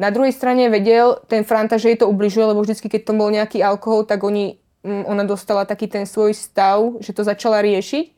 Na 0.01 0.11
druhej 0.11 0.33
strane 0.33 0.73
vedel 0.73 1.21
ten 1.29 1.45
Franta, 1.45 1.77
že 1.77 1.93
jej 1.93 1.99
to 2.01 2.09
ubližuje, 2.09 2.51
lebo 2.51 2.65
vždy, 2.65 2.89
keď 2.89 3.03
to 3.05 3.13
bol 3.15 3.29
nejaký 3.29 3.61
alkohol, 3.61 4.09
tak 4.09 4.25
oni, 4.25 4.57
ona 4.85 5.25
dostala 5.29 5.69
taký 5.69 5.87
ten 5.87 6.09
svoj 6.09 6.33
stav, 6.33 7.01
že 7.05 7.13
to 7.13 7.23
začala 7.27 7.61
riešiť. 7.61 8.17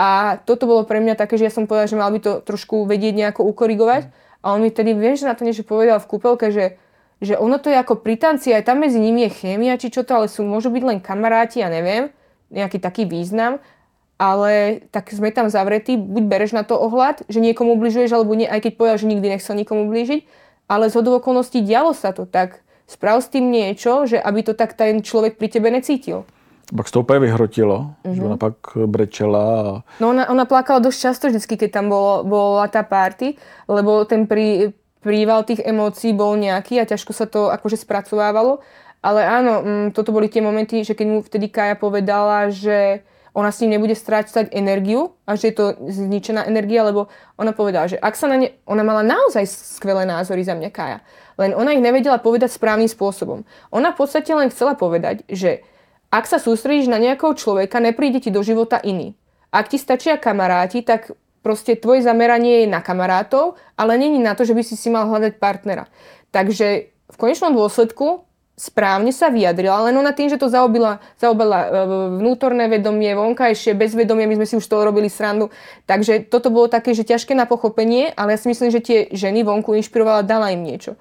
A 0.00 0.40
toto 0.48 0.64
bolo 0.64 0.88
pre 0.88 1.04
mňa 1.04 1.20
také, 1.20 1.36
že 1.36 1.46
ja 1.48 1.52
som 1.52 1.68
povedala, 1.68 1.90
že 1.90 2.00
mal 2.00 2.08
by 2.08 2.20
to 2.20 2.32
trošku 2.40 2.88
vedieť 2.88 3.12
nejako 3.12 3.44
ukorigovať. 3.44 4.08
A 4.40 4.56
on 4.56 4.64
mi 4.64 4.72
tedy, 4.72 4.96
vieš, 4.96 5.28
na 5.28 5.36
to 5.36 5.44
niečo 5.44 5.62
povedal 5.62 6.00
v 6.00 6.08
kúpelke, 6.08 6.48
že, 6.48 6.80
že 7.20 7.36
ono 7.36 7.60
to 7.60 7.68
je 7.68 7.76
ako 7.76 8.00
pri 8.00 8.18
tanci, 8.18 8.50
aj 8.50 8.66
tam 8.66 8.82
medzi 8.82 8.98
nimi 8.98 9.28
je 9.28 9.36
chémia, 9.36 9.78
či 9.78 9.92
čo 9.92 10.02
to, 10.02 10.16
ale 10.16 10.26
sú, 10.26 10.42
môžu 10.42 10.72
byť 10.72 10.82
len 10.82 10.98
kamaráti, 10.98 11.62
ja 11.62 11.70
neviem, 11.70 12.10
nejaký 12.50 12.82
taký 12.82 13.06
význam 13.06 13.62
ale 14.22 14.86
tak 14.94 15.10
sme 15.10 15.34
tam 15.34 15.50
zavretí, 15.50 15.98
buď 15.98 16.24
bereš 16.30 16.54
na 16.54 16.62
to 16.62 16.78
ohľad, 16.78 17.26
že 17.26 17.42
niekomu 17.42 17.74
ubližuješ, 17.74 18.14
alebo 18.14 18.38
nie, 18.38 18.46
aj 18.46 18.62
keď 18.62 18.72
povedal, 18.78 18.96
že 19.02 19.10
nikdy 19.10 19.26
nechcel 19.34 19.58
nikomu 19.58 19.90
ublížiť, 19.90 20.22
ale 20.70 20.86
z 20.86 21.02
okolností 21.02 21.58
dialo 21.58 21.90
sa 21.90 22.14
to 22.14 22.22
tak. 22.22 22.62
Sprav 22.86 23.22
s 23.22 23.28
tým 23.28 23.50
niečo, 23.50 24.06
že 24.06 24.20
aby 24.20 24.42
to 24.42 24.52
tak 24.52 24.74
ten 24.74 25.02
človek 25.02 25.38
pri 25.38 25.48
tebe 25.48 25.70
necítil. 25.70 26.24
Pak 26.76 26.90
to 26.90 27.00
úplně 27.00 27.18
vyhrotilo, 27.18 27.78
mm-hmm. 28.04 28.14
že 28.14 28.22
ona 28.22 28.36
pak 28.36 28.54
brečela. 28.86 29.44
A... 29.60 29.82
No 30.00 30.10
ona, 30.10 30.28
ona 30.28 30.44
plakala 30.44 30.80
dosť 30.80 31.00
často 31.00 31.28
vždycky, 31.28 31.56
keď 31.56 31.70
tam 31.70 31.88
bolo, 31.92 32.24
bola 32.24 32.68
tá 32.68 32.80
party, 32.80 33.36
lebo 33.68 34.04
ten 34.08 34.24
prí, 34.24 34.72
príval 35.04 35.44
tých 35.44 35.60
emócií 35.60 36.16
bol 36.16 36.32
nejaký 36.38 36.80
a 36.80 36.88
ťažko 36.88 37.12
sa 37.12 37.26
to 37.28 37.52
akože 37.52 37.76
spracovávalo. 37.76 38.64
Ale 39.02 39.26
áno, 39.26 39.54
mm, 39.60 39.86
toto 39.92 40.14
boli 40.14 40.30
tie 40.30 40.40
momenty, 40.40 40.86
že 40.86 40.94
keď 40.94 41.06
mu 41.10 41.18
vtedy 41.20 41.50
Kaja 41.50 41.74
povedala, 41.74 42.48
že 42.48 43.02
ona 43.32 43.48
s 43.48 43.64
ním 43.64 43.76
nebude 43.76 43.96
strácať 43.96 44.52
energiu 44.52 45.16
a 45.24 45.36
že 45.40 45.52
je 45.52 45.56
to 45.56 45.66
zničená 45.88 46.44
energia, 46.44 46.84
lebo 46.84 47.08
ona 47.40 47.56
povedala, 47.56 47.88
že 47.88 47.96
ak 47.96 48.12
sa 48.12 48.28
na 48.28 48.36
ne... 48.36 48.52
Ona 48.68 48.84
mala 48.84 49.00
naozaj 49.00 49.48
skvelé 49.48 50.04
názory 50.04 50.44
za 50.44 50.52
mňa 50.52 50.68
Kaja, 50.68 51.00
len 51.40 51.56
ona 51.56 51.72
ich 51.72 51.80
nevedela 51.80 52.20
povedať 52.20 52.52
správnym 52.52 52.88
spôsobom. 52.88 53.48
Ona 53.72 53.96
v 53.96 53.98
podstate 54.04 54.28
len 54.36 54.52
chcela 54.52 54.76
povedať, 54.76 55.24
že 55.32 55.64
ak 56.12 56.28
sa 56.28 56.36
sústredíš 56.36 56.92
na 56.92 57.00
nejakého 57.00 57.32
človeka, 57.32 57.80
nepríde 57.80 58.20
ti 58.20 58.28
do 58.28 58.44
života 58.44 58.76
iný. 58.84 59.16
Ak 59.48 59.72
ti 59.72 59.80
stačia 59.80 60.20
kamaráti, 60.20 60.84
tak 60.84 61.16
proste 61.40 61.72
tvoje 61.72 62.04
zameranie 62.04 62.64
je 62.64 62.68
na 62.68 62.84
kamarátov, 62.84 63.56
ale 63.80 63.96
není 63.96 64.20
na 64.20 64.36
to, 64.36 64.44
že 64.44 64.52
by 64.52 64.60
si 64.60 64.76
si 64.76 64.92
mal 64.92 65.08
hľadať 65.08 65.40
partnera. 65.40 65.88
Takže 66.32 66.92
v 67.12 67.16
konečnom 67.16 67.56
dôsledku 67.56 68.28
správne 68.52 69.10
sa 69.16 69.32
vyjadrila, 69.32 69.88
len 69.88 69.96
ona 69.96 70.12
tým, 70.12 70.28
že 70.28 70.36
to 70.36 70.52
zaobila, 70.52 71.00
zaobila 71.16 71.58
e, 71.64 71.68
vnútorné 72.20 72.68
vedomie, 72.68 73.16
vonkajšie, 73.16 73.72
bez 73.72 73.96
vedomia, 73.96 74.28
my 74.28 74.44
sme 74.44 74.46
si 74.46 74.54
už 74.60 74.66
to 74.68 74.84
robili 74.84 75.08
srandu. 75.08 75.48
Takže 75.88 76.28
toto 76.28 76.52
bolo 76.52 76.68
také, 76.68 76.92
že 76.92 77.08
ťažké 77.08 77.32
na 77.32 77.48
pochopenie, 77.48 78.12
ale 78.12 78.36
ja 78.36 78.38
si 78.38 78.52
myslím, 78.52 78.68
že 78.68 78.84
tie 78.84 78.98
ženy 79.10 79.40
vonku 79.42 79.72
inšpirovala, 79.72 80.28
dala 80.28 80.52
im 80.52 80.62
niečo. 80.62 81.00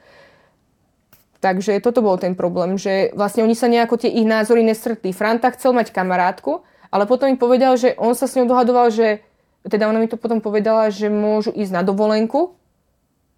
Takže 1.42 1.82
toto 1.82 2.06
bol 2.06 2.22
ten 2.22 2.38
problém, 2.38 2.78
že 2.78 3.10
vlastne 3.18 3.42
oni 3.42 3.58
sa 3.58 3.66
nejako 3.66 3.98
tie 3.98 4.14
ich 4.14 4.30
názory 4.30 4.62
nestretli. 4.62 5.10
Franta 5.10 5.50
chcel 5.52 5.74
mať 5.74 5.90
kamarátku, 5.90 6.62
ale 6.94 7.10
potom 7.10 7.28
mi 7.28 7.36
povedal, 7.36 7.76
že 7.76 7.98
on 7.98 8.14
sa 8.14 8.30
s 8.30 8.38
ňou 8.38 8.46
dohadoval, 8.46 8.94
že 8.94 9.26
teda 9.66 9.90
ona 9.90 9.98
mi 10.02 10.08
to 10.08 10.22
potom 10.22 10.40
povedala, 10.40 10.94
že 10.94 11.10
môžu 11.10 11.50
ísť 11.50 11.74
na 11.74 11.82
dovolenku. 11.82 12.54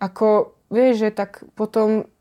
Ako, 0.04 0.52
vieš, 0.68 1.08
že 1.08 1.10
tak 1.16 1.48
potom 1.56 2.12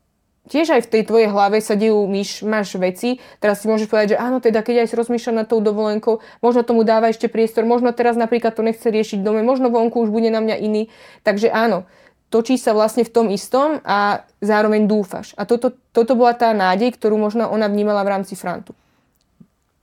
tiež 0.47 0.75
aj 0.75 0.81
v 0.87 0.91
tej 0.91 1.03
tvojej 1.07 1.29
hlave 1.31 1.63
sa 1.63 1.79
dejú 1.79 2.03
myš, 2.03 2.43
máš 2.43 2.75
veci. 2.75 3.19
Teraz 3.39 3.63
si 3.63 3.69
môžeš 3.71 3.87
povedať, 3.87 4.15
že 4.15 4.17
áno, 4.19 4.43
teda 4.43 4.59
keď 4.59 4.83
aj 4.83 4.87
si 4.91 4.95
rozmýšľam 4.99 5.43
nad 5.43 5.47
tou 5.47 5.63
dovolenkou, 5.63 6.19
možno 6.43 6.67
tomu 6.67 6.83
dáva 6.83 7.07
ešte 7.07 7.31
priestor, 7.31 7.63
možno 7.63 7.95
teraz 7.95 8.19
napríklad 8.19 8.51
to 8.51 8.65
nechce 8.65 8.83
riešiť 8.83 9.23
dome, 9.23 9.39
možno 9.45 9.71
vonku 9.71 10.03
už 10.03 10.11
bude 10.11 10.27
na 10.27 10.43
mňa 10.43 10.55
iný. 10.59 10.91
Takže 11.23 11.47
áno, 11.47 11.87
točí 12.27 12.59
sa 12.59 12.75
vlastne 12.75 13.07
v 13.07 13.13
tom 13.13 13.27
istom 13.31 13.79
a 13.87 14.27
zároveň 14.43 14.89
dúfaš. 14.89 15.31
A 15.39 15.47
toto, 15.47 15.71
toto 15.95 16.17
bola 16.17 16.35
tá 16.35 16.51
nádej, 16.51 16.97
ktorú 16.97 17.15
možno 17.15 17.47
ona 17.47 17.69
vnímala 17.71 18.03
v 18.03 18.11
rámci 18.19 18.35
Frantu. 18.35 18.75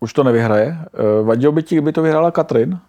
Už 0.01 0.13
to 0.13 0.25
nevyhraje. 0.25 0.75
E, 0.75 0.77
vadilo 1.23 1.53
by 1.53 1.61
ti, 1.63 1.77
kdyby 1.77 1.93
to 1.93 2.03
vyhrala 2.05 2.33
Katrin? 2.33 2.81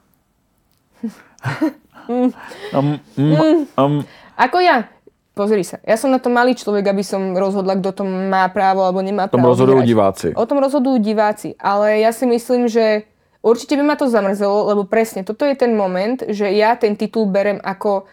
um, 2.07 2.31
um, 2.73 3.67
um. 3.75 3.93
Ako 4.39 4.63
ja? 4.63 4.87
Pozri 5.31 5.63
sa, 5.63 5.79
ja 5.87 5.95
som 5.95 6.11
na 6.11 6.19
to 6.19 6.27
malý 6.27 6.59
človek, 6.59 6.91
aby 6.91 7.07
som 7.07 7.31
rozhodla, 7.31 7.79
kto 7.79 7.89
to 7.95 8.03
má 8.03 8.51
právo 8.51 8.83
alebo 8.83 8.99
nemá 8.99 9.31
právo. 9.31 9.47
O 9.47 9.47
tom 9.47 9.51
rozhodujú 9.55 9.81
diváci. 9.87 10.27
O 10.35 10.43
tom 10.43 10.59
rozhodujú 10.59 10.97
diváci, 10.99 11.55
ale 11.55 12.03
ja 12.03 12.11
si 12.11 12.27
myslím, 12.27 12.67
že 12.67 13.07
určite 13.39 13.79
by 13.79 13.83
ma 13.87 13.95
to 13.95 14.11
zamrzelo, 14.11 14.67
lebo 14.67 14.83
presne 14.83 15.23
toto 15.23 15.47
je 15.47 15.55
ten 15.55 15.71
moment, 15.71 16.19
že 16.27 16.51
ja 16.51 16.75
ten 16.75 16.99
titul 16.99 17.31
berem 17.31 17.63
ako 17.63 18.11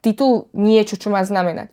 titul 0.00 0.48
niečo, 0.56 0.96
čo 0.96 1.12
má 1.12 1.20
znamenať. 1.20 1.68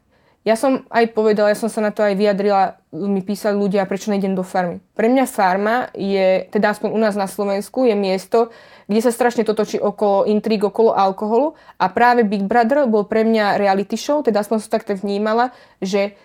Ja 0.48 0.56
som 0.56 0.88
aj 0.88 1.12
povedala, 1.12 1.52
ja 1.52 1.60
som 1.60 1.68
sa 1.68 1.84
na 1.84 1.92
to 1.92 2.00
aj 2.00 2.16
vyjadrila, 2.16 2.80
mi 2.96 3.20
písali 3.20 3.60
ľudia, 3.60 3.84
prečo 3.84 4.08
nejdem 4.08 4.40
do 4.40 4.42
farmy. 4.42 4.80
Pre 4.96 5.08
mňa 5.12 5.26
farma 5.28 5.92
je, 5.92 6.48
teda 6.48 6.72
aspoň 6.72 6.90
u 6.96 7.00
nás 7.00 7.14
na 7.20 7.28
Slovensku, 7.28 7.84
je 7.84 7.94
miesto, 7.94 8.48
kde 8.88 9.04
sa 9.04 9.12
strašne 9.12 9.44
to 9.44 9.52
točí 9.52 9.78
okolo 9.78 10.24
intríg, 10.26 10.64
okolo 10.64 10.96
alkoholu 10.96 11.60
a 11.76 11.92
práve 11.92 12.24
Big 12.24 12.48
Brother 12.48 12.88
bol 12.88 13.04
pre 13.04 13.28
mňa 13.28 13.60
reality 13.60 14.00
show, 14.00 14.24
teda 14.24 14.42
aspoň 14.42 14.64
som 14.64 14.72
takto 14.72 14.96
vnímala, 14.96 15.52
že 15.84 16.16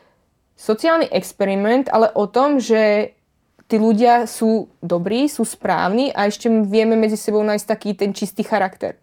sociálny 0.55 1.11
experiment, 1.11 1.91
ale 1.91 2.09
o 2.15 2.31
tom, 2.31 2.63
že 2.63 3.13
tí 3.67 3.77
ľudia 3.77 4.31
sú 4.31 4.71
dobrí, 4.79 5.27
sú 5.27 5.43
správni 5.43 6.15
a 6.15 6.31
ešte 6.31 6.47
vieme 6.49 6.95
medzi 6.95 7.19
sebou 7.19 7.43
nájsť 7.43 7.67
taký 7.67 7.91
ten 7.99 8.15
čistý 8.15 8.47
charakter. 8.47 8.95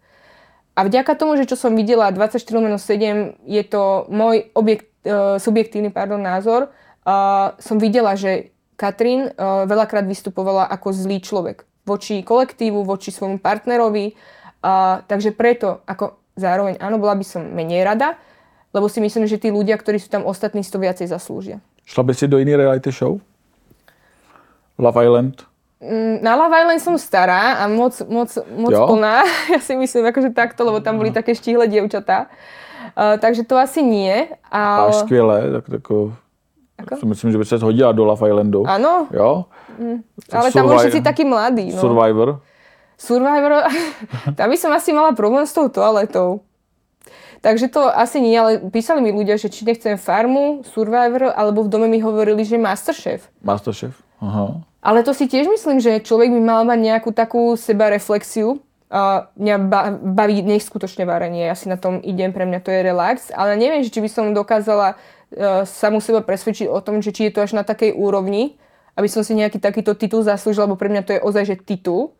A 0.81 0.89
vďaka 0.89 1.13
tomu, 1.13 1.37
že 1.37 1.45
čo 1.45 1.53
som 1.53 1.77
videla 1.77 2.09
24 2.09 2.41
7 2.41 3.37
je 3.45 3.63
to 3.69 4.09
môj 4.09 4.49
objekt, 4.57 4.89
uh, 5.05 5.37
subjektívny 5.37 5.93
pardon, 5.93 6.17
názor, 6.17 6.73
uh, 7.05 7.53
som 7.61 7.77
videla, 7.77 8.17
že 8.17 8.49
Katrin 8.81 9.29
uh, 9.29 9.69
veľakrát 9.69 10.09
vystupovala 10.09 10.65
ako 10.73 10.89
zlý 10.89 11.21
človek 11.21 11.69
voči 11.85 12.25
kolektívu, 12.25 12.81
voči 12.81 13.13
svojmu 13.13 13.37
partnerovi. 13.37 14.17
Uh, 14.65 15.05
takže 15.05 15.37
preto, 15.37 15.85
ako 15.85 16.17
zároveň 16.33 16.81
áno, 16.81 16.97
bola 16.97 17.13
by 17.13 17.25
som 17.29 17.45
menej 17.45 17.85
rada, 17.85 18.17
lebo 18.73 18.89
si 18.89 19.05
myslím, 19.05 19.29
že 19.29 19.37
tí 19.37 19.53
ľudia, 19.53 19.77
ktorí 19.77 20.01
sú 20.01 20.09
tam 20.09 20.25
ostatní, 20.25 20.65
si 20.65 20.73
to 20.73 20.81
viacej 20.81 21.05
zaslúžia. 21.05 21.61
Šla 21.85 22.09
by 22.09 22.13
si 22.17 22.25
do 22.25 22.41
inej 22.41 22.57
reality 22.57 22.89
show? 22.89 23.21
Love 24.81 24.97
Island? 24.97 25.45
Mm, 25.81 26.21
na 26.21 26.37
Love 26.37 26.53
Island 26.61 26.81
som 26.85 26.95
stará 27.01 27.57
a 27.57 27.65
moc, 27.65 27.97
moc, 28.05 28.29
moc 28.53 28.73
plná. 28.73 29.25
Ja 29.53 29.59
si 29.59 29.73
myslím, 29.73 30.05
akože 30.13 30.29
takto, 30.29 30.61
lebo 30.61 30.77
tam 30.77 31.01
boli 31.01 31.09
také 31.09 31.33
štíhle 31.33 31.65
dievčatá. 31.65 32.29
Uh, 32.93 33.17
takže 33.17 33.41
to 33.41 33.57
asi 33.57 33.81
nie. 33.81 34.29
Ale... 34.53 34.93
Až 34.93 34.95
skvělé, 35.05 35.51
tak 35.51 35.65
tako... 35.69 36.13
Ako? 36.81 36.97
Si 36.97 37.05
myslím, 37.05 37.29
že 37.33 37.37
by 37.37 37.45
sa 37.45 37.61
hodila 37.61 37.93
do 37.93 38.05
Love 38.05 38.25
Islandu. 38.25 38.65
Áno. 38.65 39.05
Jo. 39.13 39.45
Mm. 39.77 40.01
Ale 40.33 40.47
tam 40.49 40.65
boli 40.65 40.81
všetci 40.81 41.01
takí 41.01 41.23
mladí. 41.25 41.73
No. 41.73 41.81
Survivor. 41.81 42.41
Survivor, 43.01 43.65
tam 44.37 44.47
by 44.49 44.57
som 44.57 44.69
asi 44.73 44.93
mala 44.93 45.17
problém 45.17 45.45
s 45.45 45.53
tou 45.53 45.65
toaletou. 45.65 46.45
Takže 47.41 47.73
to 47.73 47.89
asi 47.89 48.21
nie, 48.21 48.37
ale 48.37 48.61
písali 48.69 49.01
mi 49.01 49.09
ľudia, 49.09 49.33
že 49.33 49.49
či 49.49 49.65
nechcem 49.65 49.97
farmu, 49.97 50.61
Survivor, 50.61 51.33
alebo 51.33 51.65
v 51.65 51.73
dome 51.73 51.89
mi 51.89 51.97
hovorili, 51.97 52.45
že 52.45 52.61
Masterchef. 52.61 53.25
Masterchef, 53.41 53.97
aha. 54.21 54.61
Ale 54.81 55.05
to 55.05 55.13
si 55.13 55.29
tiež 55.29 55.45
myslím, 55.45 55.77
že 55.77 56.01
človek 56.01 56.33
by 56.33 56.41
mal 56.41 56.61
mať 56.65 56.79
nejakú 56.81 57.09
takú 57.13 57.53
sebareflexiu. 57.53 58.61
Uh, 58.91 59.23
mňa 59.39 59.55
baví 60.03 60.43
neskutočne 60.43 61.07
varenie, 61.07 61.47
ja 61.47 61.55
si 61.55 61.71
na 61.71 61.79
tom 61.79 62.03
idem, 62.03 62.35
pre 62.35 62.43
mňa 62.43 62.59
to 62.59 62.75
je 62.75 62.83
relax, 62.83 63.31
ale 63.31 63.55
neviem, 63.55 63.87
či 63.87 64.03
by 64.03 64.09
som 64.11 64.35
dokázala 64.35 64.99
uh, 64.99 65.63
samu 65.63 66.03
seba 66.03 66.19
presvedčiť 66.19 66.67
o 66.67 66.83
tom, 66.83 66.99
že 66.99 67.15
či 67.15 67.31
je 67.31 67.31
to 67.31 67.39
až 67.39 67.55
na 67.55 67.63
takej 67.63 67.95
úrovni, 67.95 68.59
aby 68.99 69.07
som 69.07 69.23
si 69.23 69.31
nejaký 69.31 69.63
takýto 69.63 69.95
titul 69.95 70.27
zaslúžila, 70.27 70.67
lebo 70.67 70.75
pre 70.75 70.91
mňa 70.91 71.07
to 71.07 71.15
je 71.15 71.23
ozaj, 71.23 71.43
že 71.47 71.55
titul. 71.63 72.11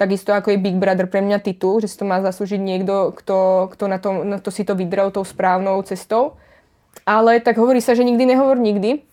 Takisto 0.00 0.32
ako 0.32 0.56
je 0.56 0.64
Big 0.64 0.80
Brother 0.80 1.06
pre 1.06 1.20
mňa 1.20 1.44
titul, 1.44 1.84
že 1.84 1.92
si 1.92 2.00
to 2.00 2.08
má 2.08 2.24
zaslúžiť 2.24 2.58
niekto, 2.58 3.12
kto, 3.14 3.68
kto 3.76 3.84
na 3.84 3.98
tom, 4.00 4.24
na 4.24 4.40
to 4.40 4.48
si 4.48 4.64
to 4.64 4.72
vydrel 4.72 5.12
tou 5.12 5.28
správnou 5.28 5.78
cestou. 5.84 6.40
Ale 7.04 7.38
tak 7.44 7.60
hovorí 7.60 7.84
sa, 7.84 7.92
že 7.92 8.00
nikdy 8.00 8.32
nehovor 8.32 8.56
nikdy. 8.56 9.04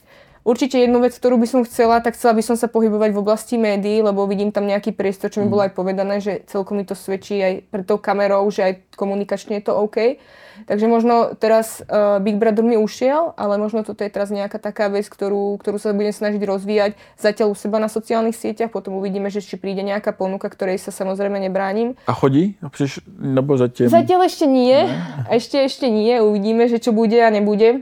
Určite 0.42 0.82
jednu 0.82 1.06
vec, 1.06 1.14
ktorú 1.14 1.38
by 1.38 1.48
som 1.48 1.62
chcela, 1.62 2.02
tak 2.02 2.18
chcela 2.18 2.34
by 2.34 2.42
som 2.42 2.58
sa 2.58 2.66
pohybovať 2.66 3.14
v 3.14 3.22
oblasti 3.22 3.62
médií, 3.62 4.02
lebo 4.02 4.26
vidím 4.26 4.50
tam 4.50 4.66
nejaký 4.66 4.90
priestor, 4.98 5.30
čo 5.30 5.46
mi 5.46 5.52
bolo 5.52 5.62
mhm. 5.62 5.68
aj 5.70 5.74
povedané, 5.78 6.16
že 6.18 6.42
celkom 6.50 6.82
mi 6.82 6.86
to 6.86 6.98
svedčí 6.98 7.38
aj 7.38 7.54
pred 7.70 7.86
tou 7.86 8.02
kamerou, 8.02 8.50
že 8.50 8.62
aj 8.66 8.74
komunikačne 8.98 9.62
je 9.62 9.66
to 9.70 9.74
OK. 9.78 10.18
Takže 10.66 10.86
možno 10.86 11.34
teraz 11.38 11.82
uh, 11.82 12.22
Big 12.22 12.38
Brother 12.38 12.62
mi 12.62 12.78
ušiel, 12.78 13.34
ale 13.34 13.58
možno 13.58 13.82
toto 13.82 14.06
je 14.06 14.14
teraz 14.14 14.30
nejaká 14.30 14.62
taká 14.62 14.94
vec, 14.94 15.10
ktorú, 15.10 15.58
ktorú 15.58 15.82
sa 15.82 15.96
budem 15.96 16.14
snažiť 16.14 16.42
rozvíjať 16.42 16.92
zatiaľ 17.18 17.54
u 17.54 17.56
seba 17.58 17.82
na 17.82 17.90
sociálnych 17.90 18.38
sieťach, 18.38 18.70
potom 18.70 18.98
uvidíme, 19.02 19.34
že 19.34 19.42
či 19.42 19.58
príde 19.58 19.82
nejaká 19.82 20.14
ponuka, 20.14 20.50
ktorej 20.52 20.78
sa 20.78 20.94
samozrejme 20.94 21.40
nebránim. 21.42 21.98
A 22.06 22.14
chodí? 22.14 22.58
Přiš, 22.62 23.02
nebo 23.18 23.58
zatím? 23.58 23.90
Zatiaľ 23.90 24.30
ešte 24.30 24.46
nie. 24.46 24.86
Ne? 24.86 25.02
Ešte, 25.34 25.58
ešte 25.66 25.88
nie. 25.90 26.14
Uvidíme, 26.22 26.70
že 26.70 26.78
čo 26.78 26.94
bude 26.94 27.18
a 27.18 27.34
nebude. 27.34 27.82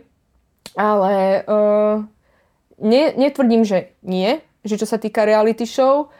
Ale 0.78 1.43
uh, 1.49 2.05
ne, 2.80 3.13
netvrdím, 3.15 3.63
že 3.67 3.93
nie, 4.01 4.41
že 4.63 4.75
čo 4.80 4.88
sa 4.88 4.99
týka 4.99 5.23
reality 5.23 5.63
show, 5.63 6.11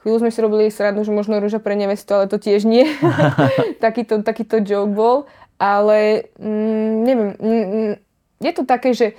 chvíľu 0.00 0.24
sme 0.24 0.30
si 0.32 0.40
robili 0.40 0.72
srandu, 0.72 1.04
že 1.04 1.12
možno 1.12 1.36
rúža 1.38 1.60
pre 1.60 1.76
nevestu, 1.76 2.16
ale 2.16 2.30
to 2.30 2.40
tiež 2.40 2.64
nie. 2.64 2.88
takýto, 3.84 4.24
takýto 4.24 4.64
joke 4.64 4.92
bol. 4.92 5.28
Ale 5.60 6.32
mm, 6.40 6.92
neviem, 7.06 7.30
mm, 7.38 7.64
mm, 7.68 7.92
je 8.42 8.52
to 8.56 8.62
také, 8.66 8.96
že 8.96 9.14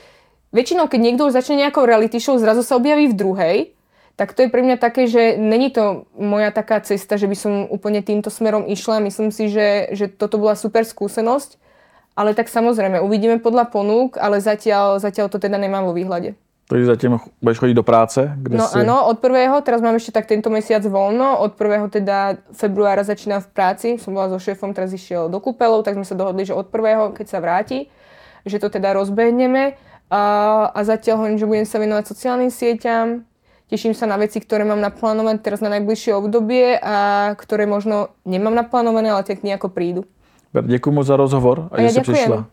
väčšinou, 0.52 0.92
keď 0.92 1.00
niekto 1.00 1.24
už 1.30 1.38
začne 1.38 1.62
nejakou 1.62 1.88
reality 1.88 2.20
show, 2.20 2.36
zrazu 2.36 2.66
sa 2.66 2.76
objaví 2.76 3.08
v 3.08 3.16
druhej, 3.16 3.58
tak 4.14 4.38
to 4.38 4.46
je 4.46 4.54
pre 4.54 4.62
mňa 4.62 4.78
také, 4.78 5.10
že 5.10 5.40
není 5.42 5.74
to 5.74 6.06
moja 6.14 6.54
taká 6.54 6.78
cesta, 6.86 7.18
že 7.18 7.26
by 7.26 7.34
som 7.34 7.54
úplne 7.66 8.06
týmto 8.06 8.30
smerom 8.30 8.70
išla. 8.70 9.02
Myslím 9.02 9.34
si, 9.34 9.50
že, 9.50 9.90
že 9.90 10.06
toto 10.06 10.38
bola 10.38 10.54
super 10.54 10.86
skúsenosť. 10.86 11.58
Ale 12.14 12.38
tak 12.38 12.46
samozrejme, 12.46 13.02
uvidíme 13.02 13.42
podľa 13.42 13.74
ponúk, 13.74 14.22
ale 14.22 14.38
zatiaľ, 14.38 15.02
zatiaľ 15.02 15.34
to 15.34 15.42
teda 15.42 15.58
nemám 15.58 15.90
vo 15.90 15.98
výhľade. 15.98 16.38
Takže 16.74 16.90
zatím 16.90 17.22
budeš 17.38 17.62
chodiť 17.62 17.76
do 17.78 17.86
práce? 17.86 18.18
Kde 18.34 18.58
no 18.58 18.66
si... 18.66 18.82
áno, 18.82 19.06
od 19.06 19.22
prvého, 19.22 19.62
teraz 19.62 19.78
mám 19.86 19.94
ešte 19.94 20.10
tak 20.10 20.26
tento 20.26 20.50
mesiac 20.50 20.82
voľno, 20.82 21.38
od 21.46 21.54
prvého 21.54 21.86
teda 21.86 22.42
februára 22.50 23.06
začínam 23.06 23.46
v 23.46 23.50
práci, 23.54 24.02
som 24.02 24.10
bola 24.10 24.34
so 24.34 24.42
šéfom, 24.42 24.74
teraz 24.74 24.90
išiel 24.90 25.30
do 25.30 25.38
kúpeľov, 25.38 25.86
tak 25.86 25.94
sme 25.94 26.02
sa 26.02 26.18
dohodli, 26.18 26.50
že 26.50 26.58
od 26.58 26.74
prvého, 26.74 27.14
keď 27.14 27.26
sa 27.30 27.38
vráti, 27.46 27.94
že 28.42 28.58
to 28.58 28.74
teda 28.74 28.98
rozbehneme 28.98 29.78
a, 30.10 30.22
a 30.74 30.80
zatiaľ 30.82 31.22
hovorím, 31.22 31.38
že 31.38 31.46
budem 31.46 31.68
sa 31.70 31.78
venovať 31.78 32.10
sociálnym 32.10 32.50
sieťam, 32.50 33.22
teším 33.70 33.94
sa 33.94 34.10
na 34.10 34.18
veci, 34.18 34.42
ktoré 34.42 34.66
mám 34.66 34.82
naplánované 34.82 35.46
teraz 35.46 35.62
na 35.62 35.70
najbližšie 35.78 36.18
obdobie 36.18 36.74
a 36.82 37.30
ktoré 37.38 37.70
možno 37.70 38.10
nemám 38.26 38.58
naplánované, 38.58 39.14
ale 39.14 39.22
tak 39.22 39.46
nejako 39.46 39.70
prídu. 39.70 40.10
Ďakujem 40.58 40.96
moc 40.98 41.06
za 41.06 41.22
rozhovor 41.22 41.70
a, 41.70 41.78
a 41.78 41.86
ja 41.86 41.94
že 41.94 42.02
si 42.02 42.18
prišla. 42.18 42.50